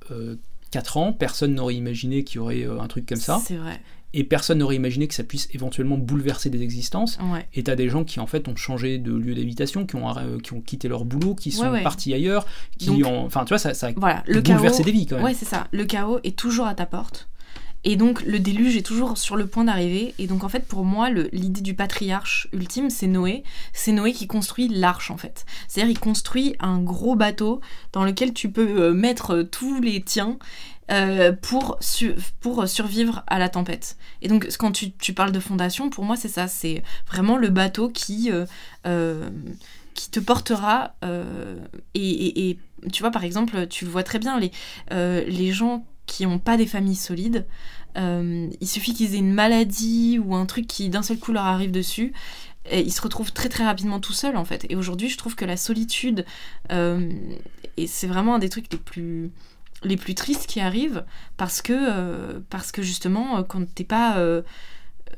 [0.70, 3.40] 4 ans, personne n'aurait imaginé qu'il y aurait euh, un truc comme ça.
[3.44, 3.80] C'est vrai.
[4.12, 7.16] Et personne n'aurait imaginé que ça puisse éventuellement bouleverser des existences.
[7.32, 7.46] Ouais.
[7.54, 10.40] Et t'as des gens qui en fait ont changé de lieu d'habitation, qui ont, arr-
[10.42, 11.82] qui ont quitté leur boulot, qui sont Ouais, ouais.
[11.84, 12.44] partis ailleurs,
[12.76, 13.24] qui Donc, ont.
[13.24, 14.56] Enfin, tu vois, ça, ça a Voilà, le chaos.
[14.56, 15.24] bouleversé des vies quand même.
[15.24, 15.68] Ouais, c'est ça.
[15.70, 17.28] Le chaos est toujours à ta porte.
[17.84, 20.14] Et donc, le déluge est toujours sur le point d'arriver.
[20.18, 23.42] Et donc, en fait, pour moi, l'idée du patriarche ultime, c'est Noé.
[23.72, 25.46] C'est Noé qui construit l'arche, en fait.
[25.66, 27.60] C'est-à-dire, il construit un gros bateau
[27.92, 30.38] dans lequel tu peux euh, mettre euh, tous les tiens
[30.90, 31.78] euh, pour,
[32.40, 33.96] pour survivre à la tempête.
[34.20, 36.48] Et donc, quand tu, parles de fondation, pour moi, c'est ça.
[36.48, 38.30] C'est vraiment le bateau qui,
[39.94, 40.94] qui te portera.
[41.94, 42.58] et,
[42.92, 44.50] tu vois, par exemple, tu vois très bien les,
[44.90, 47.46] les gens qui n'ont pas des familles solides.
[47.96, 51.44] euh, il suffit qu'ils aient une maladie ou un truc qui d'un seul coup leur
[51.44, 52.12] arrive dessus.
[52.70, 54.66] Et ils se retrouvent très très rapidement tout seuls en fait.
[54.68, 56.26] Et aujourd'hui, je trouve que la solitude,
[56.72, 57.10] euh,
[57.86, 59.30] c'est vraiment un des trucs les plus
[59.82, 61.04] les plus tristes qui arrivent
[61.38, 64.18] parce que euh, parce que justement quand t'es pas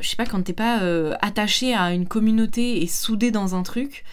[0.01, 0.81] je pas quand t'es pas
[1.21, 4.05] attaché à une communauté et soudé dans un truc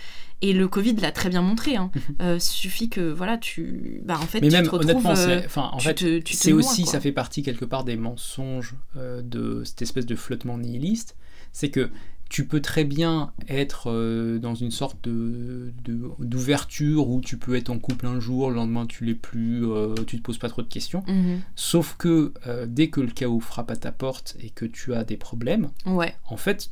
[0.42, 1.92] et le Covid l'a très bien montré hein.
[2.22, 5.42] Euh, suffit que voilà tu bah en fait Mais tu même te retrouves honnêtement, euh,
[5.46, 6.92] enfin, en fait, c'est aussi, quoi.
[6.94, 11.16] ça fait partie quelque part des mensonges euh, de cette espèce de flottement nihiliste.
[11.52, 11.90] C'est que
[12.30, 15.74] tu peux très bien être euh, dans une sorte de
[16.20, 19.96] d'ouverture où tu peux être en couple un jour, le lendemain tu l'es plus, euh,
[20.06, 21.04] tu te poses pas trop de questions.
[21.08, 21.42] Mhm.
[21.56, 25.04] Sauf que euh, dès que le chaos frappe à ta porte et que tu as
[25.04, 26.70] des problèmes, ouais en fait,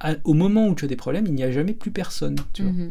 [0.00, 2.36] à- au moment où tu as des problèmes, il n'y a jamais plus personne.
[2.52, 2.72] Tu vois.
[2.72, 2.88] Mhm.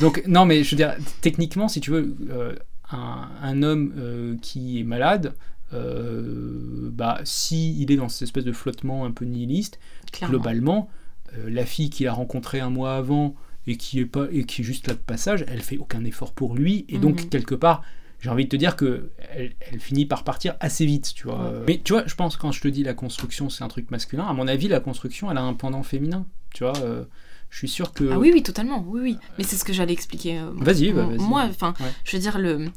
[0.00, 2.54] Donc, non, mais je veux dire, techniquement, si tu veux, euh,
[2.90, 5.34] un, un homme euh, qui est malade,
[5.72, 9.78] euh, bah, si il est dans cette espèce de flottement un peu nihiliste,
[10.12, 10.90] clairement globalement,
[11.36, 13.34] euh, la fille qu'il a rencontrée un mois avant
[13.66, 16.32] et qui est pas et qui est juste là de passage, elle fait aucun effort
[16.32, 17.28] pour lui, et donc Mhm.
[17.30, 17.82] quelque part.
[18.20, 21.50] J'ai envie de te dire que elle, elle finit par partir assez vite, tu vois.
[21.52, 21.64] Ouais.
[21.68, 24.24] Mais tu vois, je pense quand je te dis la construction, c'est un truc masculin.
[24.24, 26.24] À mon avis, la construction, elle a un pendant féminin.
[26.54, 27.04] Tu vois, euh,
[27.50, 28.10] je suis sûr que.
[28.12, 29.18] Ah oui, oui, totalement, oui, oui.
[29.36, 30.38] Mais c'est ce que j'allais expliquer.
[30.38, 31.18] euh, Vas-y, bah, vas-y.
[31.18, 31.92] Moi, enfin, Ouais.
[32.04, 32.70] je veux dire, le...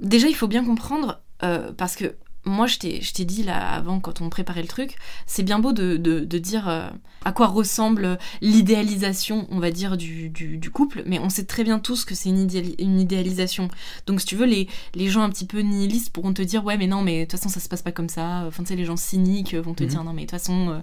[0.00, 4.20] déjà, il faut bien comprendre, euh, parce que moi, je t'ai dit là avant, quand
[4.22, 4.96] on préparait le truc,
[5.26, 6.88] c'est bien beau de, de- de dire euh,
[7.24, 11.64] à quoi ressemble l'idéalisation, on va dire, du, du- du couple, mais on sait très
[11.64, 13.68] bien tous que c'est une, idéali- une idéalisation.
[14.06, 16.76] Donc, si tu veux, les, les gens un petit peu nihilistes pourront te dire, ouais,
[16.78, 18.44] mais non, mais de toute façon, ça se passe pas comme ça.
[18.46, 19.88] Enfin, tu sais, les gens cyniques vont te Mhm.
[19.90, 20.68] dire, non, mais de toute façon.
[20.70, 20.78] euh,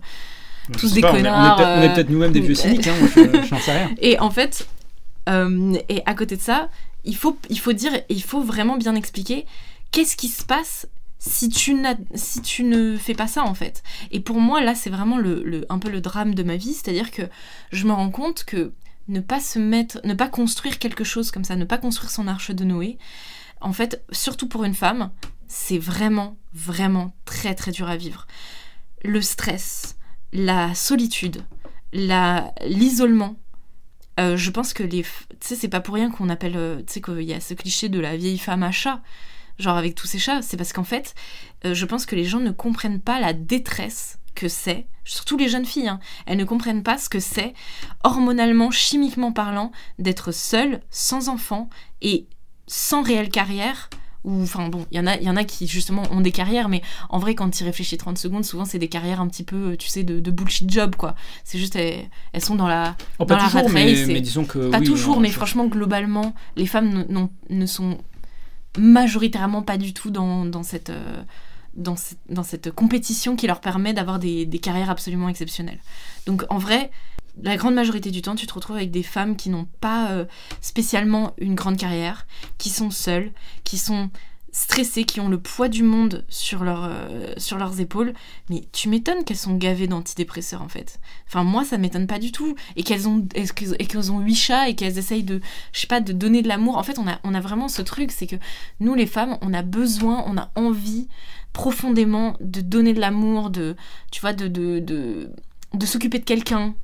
[0.74, 2.96] tous des pas, on est- connards, On est euh, peut-être nous-mêmes des vieux cyniques, hein,
[3.16, 3.92] je j'en sais rien.
[4.02, 4.68] Et en fait,
[5.30, 6.70] euh, et à côté de ça,
[7.04, 9.46] il faut, il faut dire, il faut vraiment bien expliquer
[9.92, 10.88] qu'est-ce qui se passe
[11.20, 11.76] si tu,
[12.14, 13.82] si tu ne fais pas ça en fait.
[14.12, 16.74] Et pour moi, là, c'est vraiment le, le- un peu le drame de ma vie,
[16.74, 17.24] c'est-à-dire que
[17.72, 18.72] je me rends compte que
[19.08, 22.28] ne pas se mettre, ne pas construire quelque chose comme ça, ne pas construire son
[22.28, 22.98] arche de Noé,
[23.62, 25.10] en fait, surtout pour une femme,
[25.48, 28.28] c'est vraiment, vraiment très très dur à vivre.
[29.04, 29.96] Le stress,
[30.36, 31.44] la solitude,
[31.94, 33.38] l'isolement,
[34.20, 35.04] euh, je pense que les.
[35.04, 36.58] Tu sais, c'est pas pour rien qu'on appelle.
[36.58, 39.02] euh, Tu sais, qu'il y a ce cliché de la vieille femme à chat,
[39.60, 40.42] genre avec tous ces chats.
[40.42, 41.16] C'est parce qu'en fait,
[41.66, 45.48] euh, je pense que les gens ne comprennent pas la détresse que c'est, surtout les
[45.48, 46.02] jeunes filles, hein.
[46.26, 47.54] elles ne comprennent pas ce que c'est,
[48.04, 51.70] hormonalement, chimiquement parlant, d'être seule, sans enfant
[52.02, 52.28] et
[52.68, 53.90] sans réelle carrière.
[54.26, 56.32] Ou, enfin bon, il y, en a- il y en a qui justement ont des
[56.32, 59.28] carrières, mais en vrai, quand tu y réfléchis 30 secondes, souvent c'est des carrières un
[59.28, 61.14] petit peu, tu sais, de, de bullshit job, quoi.
[61.44, 64.00] C'est juste, elles, elles sont dans la, Oh, dans pas la toujours, rat mais, race
[64.10, 64.70] et- mais disons que.
[64.72, 67.06] pas oui, toujours, non, mais je- franchement, globalement, les femmes
[67.50, 68.00] ne- sont
[68.78, 71.24] majoritairement pas du tout dans, dans cette, euh,
[71.76, 75.80] dans, cette, dans cette compétition qui leur permet d'avoir des, des carrières absolument exceptionnelles.
[76.26, 76.92] Donc en vrai,
[77.42, 80.26] la grande majorité du temps, tu te retrouves avec des femmes qui n'ont pas euh,
[80.62, 82.28] spécialement une grande carrière,
[82.58, 83.32] qui sont seules,
[83.64, 84.10] qui sont
[84.52, 88.14] stressées, qui ont le poids du monde sur, leur, euh, sur leurs épaules.
[88.50, 91.02] Mais tu m'étonnes qu'elles sont gavées d'antidépresseurs en fait.
[91.28, 92.56] Enfin moi ça m'étonne pas du tout.
[92.78, 95.42] Et qu'elles ont, et qu'elles ont huit chats et qu'elles essayent de,
[95.74, 96.78] je sais pas, de donner de l'amour.
[96.78, 98.38] En fait on a, on a vraiment ce truc, c'est que
[98.80, 101.10] nous les femmes, on a besoin, on a envie
[101.52, 103.76] profondément de donner de l'amour, de,
[104.10, 105.32] tu vois, de, de, de,
[105.74, 106.76] de s'occuper de quelqu'un.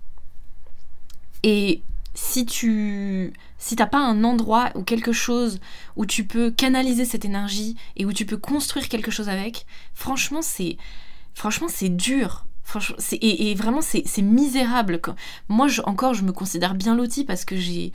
[1.43, 1.81] Et
[2.13, 5.59] si tu si t'as pas un endroit ou quelque chose
[5.95, 10.41] où tu peux canaliser cette énergie et où tu peux construire quelque chose avec, franchement
[10.41, 10.77] c'est
[11.33, 12.45] franchement c'est dur.
[13.21, 15.01] Et, vraiment, c'est misérable.
[15.49, 17.91] Moi, je, encore, je me considère bien loti parce que j'ai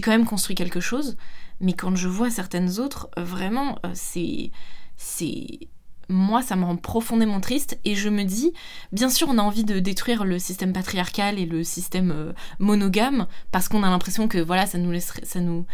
[0.00, 1.16] quand même construit quelque chose.
[1.60, 4.50] Mais quand je vois certaines autres, vraiment, euh, c'est.
[4.96, 5.68] c'est
[6.10, 8.52] moi, ça me rend profondément triste et je me dis,
[8.92, 13.26] bien sûr, on a envie de détruire le système patriarcal et le système euh, monogame
[13.52, 15.64] parce qu'on a l'impression que voilà, ça nous laisserait, ça nous,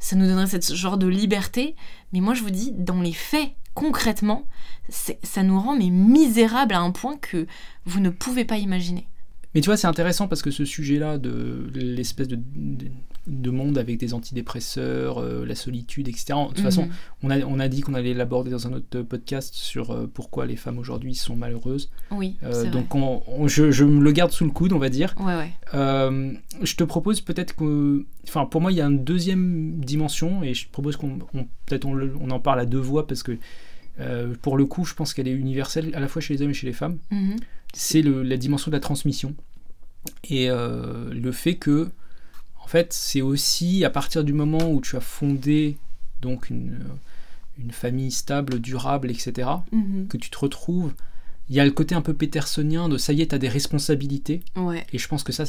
[0.00, 1.76] ça nous donnerait ce genre de liberté.
[2.12, 4.46] Mais moi, je vous dis, dans les faits, concrètement,
[4.88, 7.46] ça nous rend mais misérables à un point que
[7.84, 9.06] vous ne pouvez pas imaginer.
[9.54, 12.86] Mais tu vois, c'est intéressant parce que ce sujet-là de l'espèce de, de,
[13.50, 16.34] monde avec des antidépresseurs, euh, la solitude, etc.
[16.48, 16.92] De toute façon, mhm.
[17.22, 20.46] on a, on a dit qu'on allait l'aborder dans un autre podcast sur euh, pourquoi
[20.46, 21.90] les femmes aujourd'hui sont malheureuses.
[22.10, 22.36] Oui.
[22.42, 25.14] Euh, donc, on, je, je, me le garde sous le coude, on va dire.
[25.20, 25.52] Ouais, ouais.
[26.62, 28.04] je te propose peut-être que.
[28.28, 31.18] Enfin, pour moi, il y a une deuxième dimension et je propose qu'on.
[31.66, 33.38] Peut-être on, on, en parle à deux voix parce que.
[34.42, 36.54] pour le coup, je pense qu'elle est universelle à la fois chez les hommes et
[36.54, 36.98] chez les femmes.
[37.10, 37.36] Mhm
[37.72, 39.34] c'est la dimension de la transmission.
[40.28, 41.88] Et le fait que,
[42.62, 45.76] en fait, c'est aussi à partir du moment où tu as fondé
[46.20, 46.78] donc une,
[47.58, 50.06] une famille stable, durable, etc., mhm.
[50.08, 50.92] que tu te retrouves.
[51.48, 53.48] Il y a le côté un peu pétersonien de ça y est, tu as des
[53.48, 54.42] responsabilités.
[54.92, 55.44] Et je pense que ça,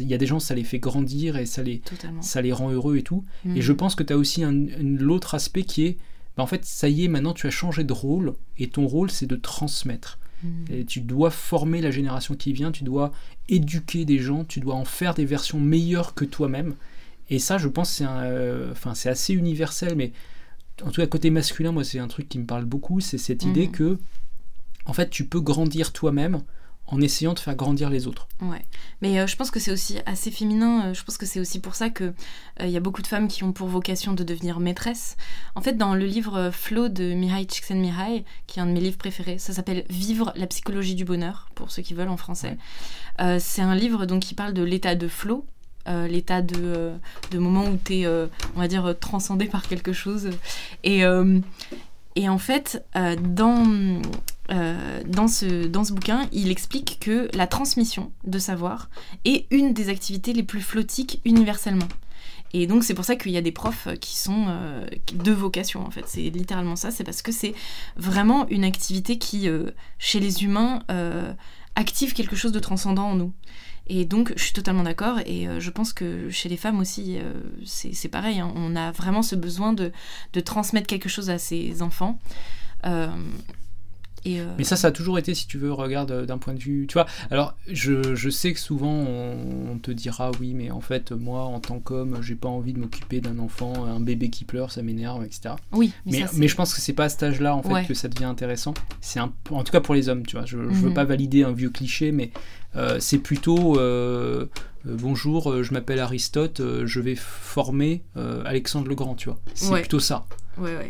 [0.00, 1.80] il y a des gens, ça les fait grandir et ça les,
[2.20, 3.24] ça les rend heureux et tout.
[3.44, 3.60] Et mhm.
[3.60, 4.44] je pense que tu as aussi
[4.80, 5.96] l'autre aspect qui est,
[6.36, 9.10] bah, en fait, ça y est, maintenant tu as changé de rôle et ton rôle
[9.10, 10.18] c'est de transmettre.
[10.46, 10.72] Mm.
[10.72, 13.12] Et tu dois former la génération qui vient, tu dois
[13.48, 16.74] éduquer des gens, tu dois en faire des versions meilleures que toi-même.
[17.28, 20.12] Et ça, je pense, c'est euh, c'est assez universel, mais
[20.84, 23.44] en tout cas, côté masculin, moi, c'est un truc qui me parle beaucoup, c'est cette
[23.44, 23.72] idée mm.
[23.72, 23.98] que,
[24.84, 26.42] en fait, tu peux grandir toi-même
[26.88, 28.28] en essayant de faire grandir les autres.
[28.40, 28.64] Ouais,
[29.02, 30.86] mais euh, je pense que c'est aussi assez féminin.
[30.86, 32.12] Euh, je pense que c'est aussi pour ça que
[32.60, 35.16] il y a beaucoup de femmes qui ont pour vocation de devenir maîtresses.
[35.54, 38.96] En fait, dans le livre Flow de Mihai Csikszentmihalyi, qui est un de mes livres
[38.96, 42.56] préférés, ça s'appelle Vivre la psychologie du bonheur pour ceux qui veulent en français.
[43.20, 45.44] Euh, c'est un livre donc qui parle de l'état de flow,
[45.86, 46.92] l'état de,
[47.30, 50.30] de moment où tu es, on va dire, transcendé par quelque chose.
[50.82, 51.04] Et,
[52.16, 52.84] et en fait,
[53.20, 54.00] dans
[54.52, 58.88] euh, dans, ce, bouquin, il explique que la transmission de savoir
[59.24, 61.88] est une des activités les plus flottiques universellement.
[62.52, 65.84] Et donc c'est pour ça qu'il y a des profs qui sont euh, de vocation
[65.84, 66.04] en fait.
[66.06, 67.54] C'est littéralement ça, c'est parce que c'est
[67.96, 70.82] vraiment une activité qui, euh, chez les humains,
[71.74, 73.32] active quelque chose de transcendant en nous.
[73.88, 77.18] Et donc je suis totalement d'accord et je pense que chez les femmes aussi
[77.64, 78.52] c'est pareil, hein.
[78.56, 79.92] on a vraiment ce besoin de,
[80.32, 82.18] de, transmettre quelque chose à ses enfants.
[82.84, 86.58] Euh, Mais ça, ça a toujours été, si tu veux, regarde euh, d'un point de
[86.58, 86.86] vue.
[86.88, 91.12] Tu vois, alors je, je sais que souvent on, te dira oui, mais en fait,
[91.12, 94.72] moi en tant qu'homme, j'ai pas envie de m'occuper d'un enfant, un bébé qui pleure,
[94.72, 95.54] ça m'énerve, etc.
[95.72, 98.08] Oui, mais, mais, je pense que c'est pas à cet âge-là en fait que ça
[98.08, 98.74] devient intéressant.
[99.00, 100.46] C'est un, en tout cas pour les hommes, tu vois.
[100.46, 100.94] Je, je veux mhm.
[100.94, 102.65] pas valider un vieux cliché, mais euh,
[102.98, 103.78] c'est plutôt
[104.84, 108.02] bonjour, je m'appelle Aristote, je vais former
[108.44, 109.38] Alexandre le Grand, tu vois.
[109.54, 110.26] C'est plutôt ça.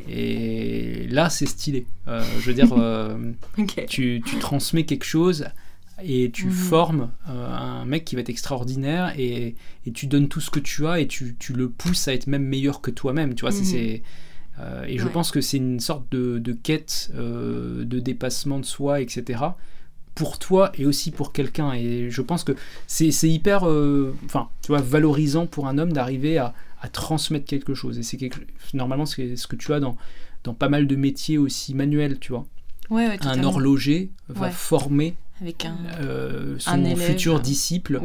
[0.08, 1.86] Et là, c'est stylé.
[2.08, 3.32] Euh, je veux dire, euh,
[3.88, 5.46] tu, tu, transmets quelque chose
[6.02, 6.52] et tu mhm.
[6.52, 9.56] formes euh, un mec qui va être extraordinaire et,
[9.86, 12.26] et, tu donnes tout ce que tu as et tu, tu le pousses à être
[12.26, 13.34] même meilleur que toi-même.
[13.34, 14.02] Tu vois, c'est.
[14.58, 14.84] Mhm.
[14.88, 19.40] et je pense que c'est une sorte de, de quête de dépassement de soi, etc.
[20.16, 21.72] Pour toi et aussi pour quelqu'un.
[21.74, 22.52] Et je pense que
[22.88, 23.62] c'est hyper,
[24.24, 27.98] enfin, tu vois, valorisant pour un homme d'arriver à, à transmettre quelque chose.
[27.98, 28.18] Et c'est
[28.74, 29.96] normalement c'est ce que tu as dans,
[30.44, 32.46] dans pas mal de métiers aussi manuels, tu vois.
[32.90, 38.00] un horloger va former avec un, euh, son futur disciple.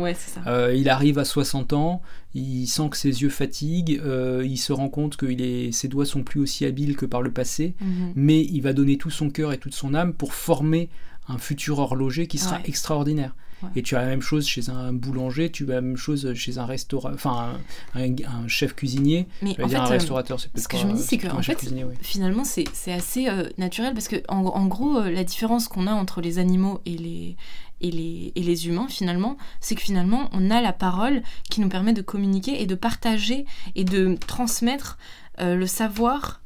[0.48, 2.02] Euh, il arrive à 60 ans,
[2.34, 5.88] il sent que ses yeux fatiguent, euh, il se rend compte que il est, ses
[5.88, 8.14] doigts sont plus aussi habiles que par le passé, mhm.
[8.16, 10.90] mais il va donner tout son cœur et toute son âme pour former
[11.32, 13.34] un futur horloger qui sera extraordinaire.
[13.76, 16.58] Et tu as la même chose chez un boulanger, tu as la même chose chez
[16.58, 17.60] un restaurateur, enfin
[17.94, 19.28] un, chef cuisinier.
[19.44, 21.72] Mais en fait, un restaurateur, c'est Ce que je me dis, c'est que en fait,
[22.02, 26.22] finalement, c'est assez euh, naturel parce que en, gros, euh, la différence qu'on a entre
[26.22, 27.36] les animaux et les
[27.84, 31.70] et les, et les humains finalement, c'est que finalement on a la parole qui nous
[31.70, 35.00] permet de communiquer et de partager et de transmettre
[35.40, 36.42] euh, le savoir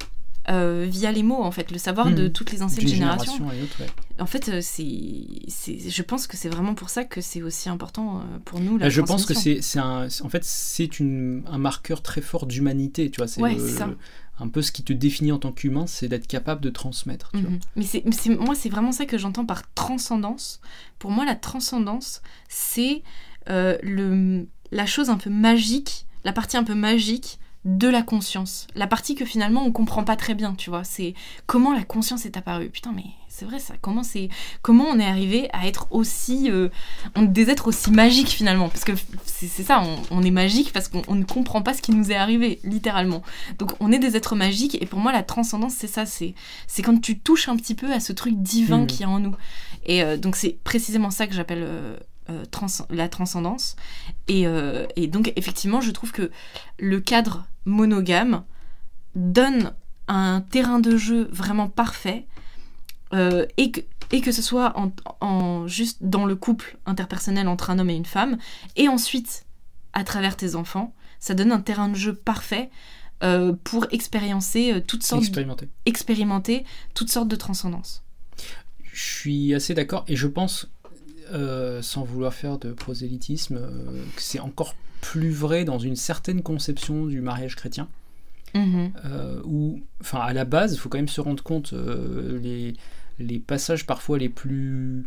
[0.49, 2.31] euh, via les mots, en fait, le savoir de hmm.
[2.31, 3.33] toutes les anciennes générations.
[4.17, 4.89] En fait, euh, c'est,
[5.89, 8.77] je pense que c'est vraiment pour ça que c'est aussi important euh, pour nous.
[8.77, 13.11] La bah, je pense que c'est, un, en fait, c'est un marqueur très fort d'humanité,
[13.11, 13.27] tu vois.
[13.27, 13.41] C'est
[14.37, 17.31] un peu ce qui te définit en tant qu'humain, c'est d'être capable de transmettre.
[17.33, 17.59] Mhm.
[17.75, 20.59] Mais c'est, moi, c'est vraiment ça que j'entends par transcendance.
[20.99, 23.03] Pour moi, la transcendance, c'est
[23.47, 28.67] le, la chose un peu magique, la partie un peu magique de la conscience.
[28.75, 30.83] La partie que finalement on comprend pas très bien, tu vois.
[30.83, 31.15] C'est
[31.47, 32.69] comment la conscience est apparue.
[32.69, 33.05] Putain, mais
[33.35, 33.73] c'est vrai ça.
[33.81, 34.29] Comment c'est
[34.61, 36.69] comment on est arrivé à être aussi euh,
[37.17, 38.69] des êtres aussi magiques finalement?
[38.69, 38.93] Parce que
[39.25, 42.59] c'est ça, on, est magique parce qu'on ne comprend pas ce qui nous est arrivé
[42.63, 43.23] littéralement.
[43.59, 46.05] Donc on est des êtres magiques et pour moi la transcendance c'est ça.
[46.05, 46.33] C'est
[46.65, 48.87] c'est quand tu touches un petit peu à ce truc divin mmh.
[48.87, 49.35] qui est en nous.
[49.85, 51.97] Et euh, donc c'est précisément ça que j'appelle euh,
[52.89, 53.75] la transcendance.
[54.29, 54.47] Et,
[55.07, 56.31] donc, effectivement, je trouve que
[56.79, 58.43] le cadre monogame
[59.13, 59.73] donne
[60.07, 62.25] un terrain de jeu vraiment parfait
[63.13, 64.73] euh, et, que, et que ce soit
[65.21, 68.37] en, juste dans le couple interpersonnel entre un homme et une femme,
[68.75, 69.45] et ensuite
[69.93, 72.69] à travers tes enfants, ça donne un terrain de jeu parfait
[73.63, 75.67] pour expérimenter toutes sortes expérimenter.
[75.87, 76.63] expérimenter
[76.93, 78.03] toutes sortes de transcendances.
[78.83, 80.67] Je suis assez d'accord et je pense
[81.33, 87.07] euh, sans vouloir faire de prosélytisme, euh, c'est encore plus vrai dans une certaine conception
[87.07, 87.87] du mariage chrétien.
[88.55, 88.93] Mhm.
[89.03, 92.73] Euh, où, enfin, à la base, il faut quand même se rendre compte, les,
[93.19, 95.05] les passages parfois les plus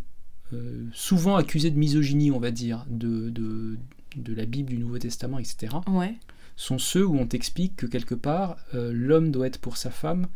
[0.93, 3.77] souvent accusés de misogynie, on va dire, de, de,
[4.17, 6.15] de, la Bible, du Nouveau Testament, etc., ouais.
[6.57, 10.27] sont ceux où on t'explique que quelque part, l'homme doit être pour sa femme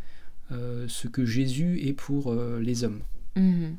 [0.51, 3.01] ce que Jésus est pour les hommes.
[3.37, 3.77] Mhm.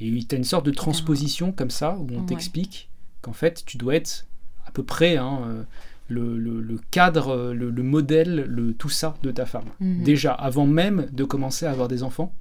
[0.00, 2.88] Et tu as une sorte de transposition comme ça, où on t'explique
[3.22, 4.26] qu'en fait, tu dois être
[4.66, 5.66] à peu près hein,
[6.08, 9.66] le, le, cadre, le, modèle, le, tout ça de ta femme.
[9.80, 10.04] Mhm.
[10.04, 12.34] Déjà, avant même de commencer à avoir des enfants,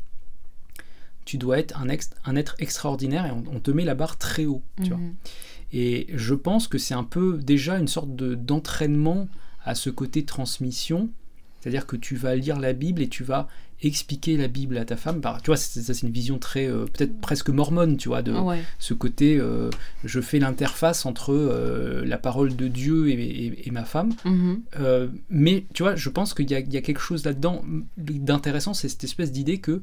[1.25, 4.45] tu dois être un, ex, un être extraordinaire et on, te met la barre très
[4.45, 4.61] haut.
[4.83, 4.97] Tu vois.
[4.97, 5.15] Mhm.
[5.73, 9.27] Et je pense que c'est un peu déjà une sorte d'entraînement
[9.63, 11.09] à ce côté transmission.
[11.59, 13.47] C'est-à-dire que tu vas lire la Bible et tu vas
[13.81, 15.21] expliquer la Bible à ta femme.
[15.21, 18.33] Par, tu vois, ça c'est une vision très, euh, peut-être presque mormone, tu vois, de
[18.79, 19.69] ce côté, euh,
[20.03, 24.13] je fais l'interface entre euh, la parole de Dieu et, ma femme.
[24.23, 25.09] Mm-hmm.
[25.29, 27.63] mais tu vois, je pense qu'il y, y, a quelque chose là-dedans
[27.97, 29.81] d'intéressant, c'est cette espèce d'idée que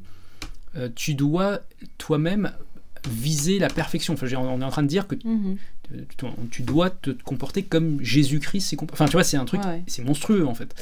[0.94, 1.60] tu dois
[1.98, 2.52] toi-même
[3.06, 4.14] viser la perfection.
[4.14, 5.56] Enfin, on est en train de dire que mm-hmm.
[6.50, 8.76] tu, dois te comporter comme Jésus-Christ.
[8.92, 10.74] Enfin, tu vois, c'est un truc, c'est monstrueux en fait.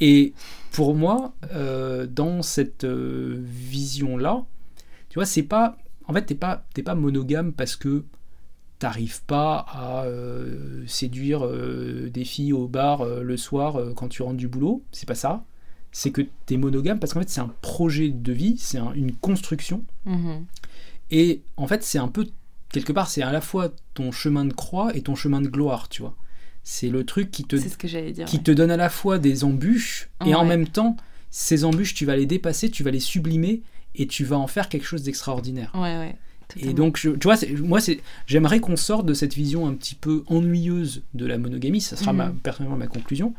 [0.00, 0.34] Et
[0.72, 4.44] pour moi, euh, dans cette euh, vision-là,
[5.08, 5.78] tu vois, c'est pas.
[6.06, 8.04] En fait, t'es pas, pas monogame parce que
[8.78, 14.48] t'arrives pas à euh, séduire des filles au bar le soir quand tu rentres du
[14.48, 14.84] boulot.
[14.92, 15.44] C'est pas ça.
[15.90, 19.82] C'est que t'es monogame parce qu'en fait, c'est un projet de vie, c'est une construction.
[20.06, 20.42] Mm-hmm.
[21.10, 22.26] Et en fait, c'est un peu.
[22.68, 25.88] Quelque part, c'est à la fois ton chemin de croix et ton chemin de gloire,
[25.88, 26.14] tu vois.
[26.68, 27.54] C'est le truc qui te,
[28.24, 30.96] qui te donne à la fois des embûches et en même temps,
[31.30, 33.62] ces embûches, tu vas les dépasser, tu vas les sublimer
[33.94, 35.70] et tu vas en faire quelque chose d'extraordinaire.
[35.74, 36.16] Ouais, ouais.
[36.56, 37.78] Et donc, tu vois, moi,
[38.26, 42.12] j'aimerais qu'on sorte de cette vision un petit peu ennuyeuse de la monogamie, ça sera
[42.12, 42.38] ma, mhm.
[42.38, 43.32] personnellement ma conclusion,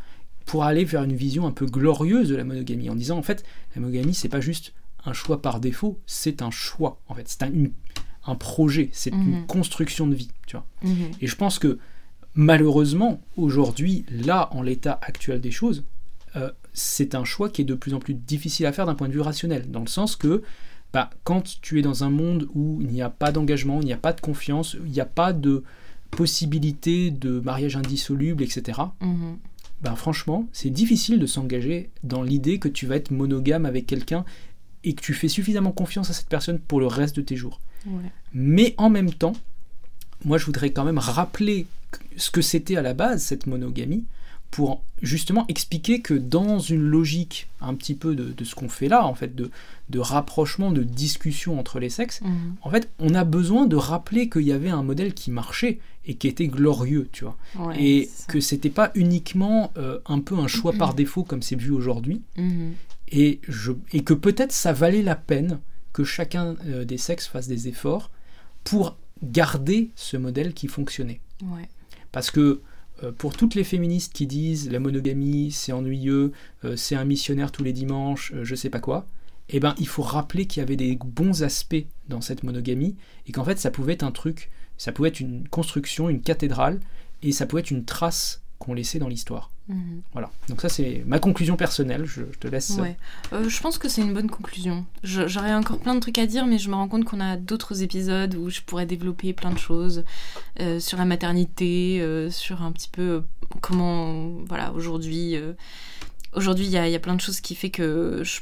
[0.46, 3.44] pour aller vers une vision un peu glorieuse de la monogamie, en disant, en fait,
[3.76, 4.74] la monogamie, c'est pas juste
[5.04, 7.28] un choix par défaut, c'est un choix, en fait.
[7.28, 7.52] C'est un,
[8.26, 9.48] un projet, c'est une mhm.
[9.48, 10.66] construction de vie, tu vois.
[10.84, 11.12] Mhm.
[11.20, 11.78] Et je pense que
[12.38, 15.84] Malheureusement, aujourd'hui, là, en l'état actuel des choses,
[16.36, 19.08] euh, c'est un choix qui est de plus en plus difficile à faire d'un point
[19.08, 20.44] de vue rationnel, dans le sens que
[20.94, 23.94] bah, quand tu es dans un monde où il n'y a pas d'engagement, il n'y
[23.94, 25.64] a pas de confiance, il n'y a pas de
[26.12, 29.38] possibilité de mariage indissoluble, etc., mhm.
[29.82, 34.26] bah, franchement, c'est difficile de s'engager dans l'idée que tu vas être monogame avec quelqu'un
[34.84, 37.60] et que tu fais suffisamment confiance à cette personne pour le reste de tes jours.
[38.34, 39.34] Mais en même temps,
[40.24, 41.66] moi je voudrais quand même rappeler
[42.16, 44.06] ce que c'était à la base, cette monogamie,
[44.52, 49.06] pour justement expliquer que dans une logique un petit peu de, ce qu'on fait là,
[49.06, 49.52] en fait, de,
[49.90, 52.56] de, rapprochement, de discussion entre les sexes, mhm.
[52.62, 56.16] en fait, on a besoin de rappeler qu'il y avait un modèle qui marchait et
[56.16, 57.38] qui était glorieux, tu vois.
[57.78, 61.72] et que c'était pas uniquement euh, un peu un choix par défaut comme c'est vu
[61.72, 62.74] aujourd'hui, mhm.
[63.12, 65.60] et, je, et que peut-être ça valait la peine
[65.92, 68.12] que chacun euh, des sexes fasse des efforts
[68.64, 71.20] pour garder ce modèle qui fonctionnait.
[72.12, 72.62] Parce que
[73.04, 76.32] euh, pour toutes les féministes qui disent la monogamie c'est ennuyeux,
[76.66, 79.06] euh, c'est un missionnaire tous les dimanches, euh, je sais pas quoi,
[79.50, 82.96] eh ben il faut rappeler qu'il y avait des bons aspects dans cette monogamie
[83.28, 86.80] et qu'en fait ça pouvait être un truc, ça pouvait être une construction, une cathédrale
[87.22, 89.52] et ça pouvait être une trace qu'on laissait dans l'histoire.
[89.68, 90.02] Mhm.
[90.14, 90.32] Voilà.
[90.48, 92.06] Donc ça c'est ma conclusion personnelle.
[92.06, 92.78] Je, te laisse.
[92.80, 92.96] Ouais.
[93.34, 94.86] Euh, je pense que c'est une bonne conclusion.
[95.04, 97.84] J'aurais encore plein de trucs à dire, mais je me rends compte qu'on a d'autres
[97.84, 100.04] épisodes où je pourrais développer plein de choses
[100.60, 103.24] euh, sur la maternité, euh, sur un petit peu
[103.62, 105.36] comment, voilà, aujourd'hui,
[106.34, 108.42] aujourd'hui il y a, y a, plein de choses qui fait que, je...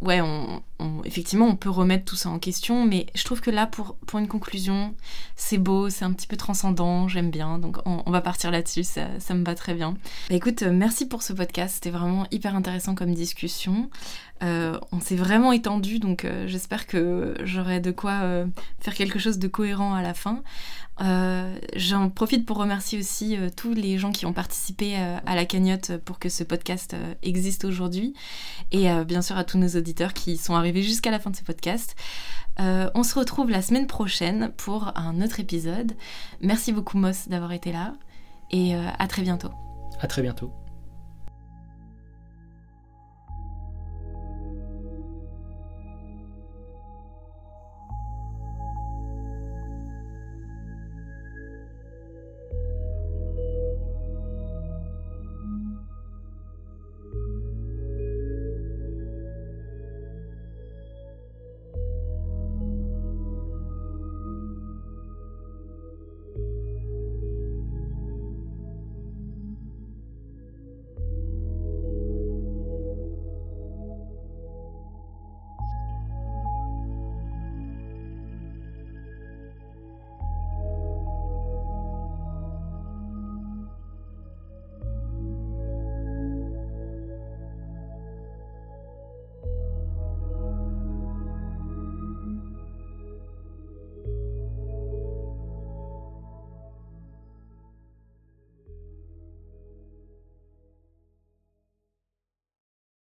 [0.00, 0.62] ouais, on,
[1.04, 4.18] effectivement, on peut remettre tout ça en question, mais je trouve que là, pour, pour
[4.18, 4.94] une conclusion,
[5.36, 9.06] c'est beau, c'est un petit peu transcendant, j'aime bien, donc on, va partir là-dessus, ça,
[9.18, 9.96] ça, me va très bien.
[10.28, 13.90] Bah, écoute, euh, merci pour ce podcast, c'était vraiment hyper intéressant comme discussion.
[14.44, 18.20] Euh, on s'est vraiment étendu, donc euh, j'espère que j'aurai de quoi
[18.78, 20.42] faire quelque chose de cohérent à la fin.
[21.00, 26.18] J'en profite pour remercier aussi tous les gens qui ont participé à la cagnotte pour
[26.18, 28.14] que ce podcast existe aujourd'hui,
[28.72, 31.44] et bien sûr à tous nos auditeurs qui sont arrivés jusqu'à la fin de ce
[31.44, 31.94] podcast.
[32.58, 35.92] on se retrouve la semaine prochaine pour un autre épisode.
[36.40, 37.94] Merci beaucoup Moss d'avoir été là,
[38.50, 39.50] et à très bientôt.
[40.00, 40.52] À très bientôt.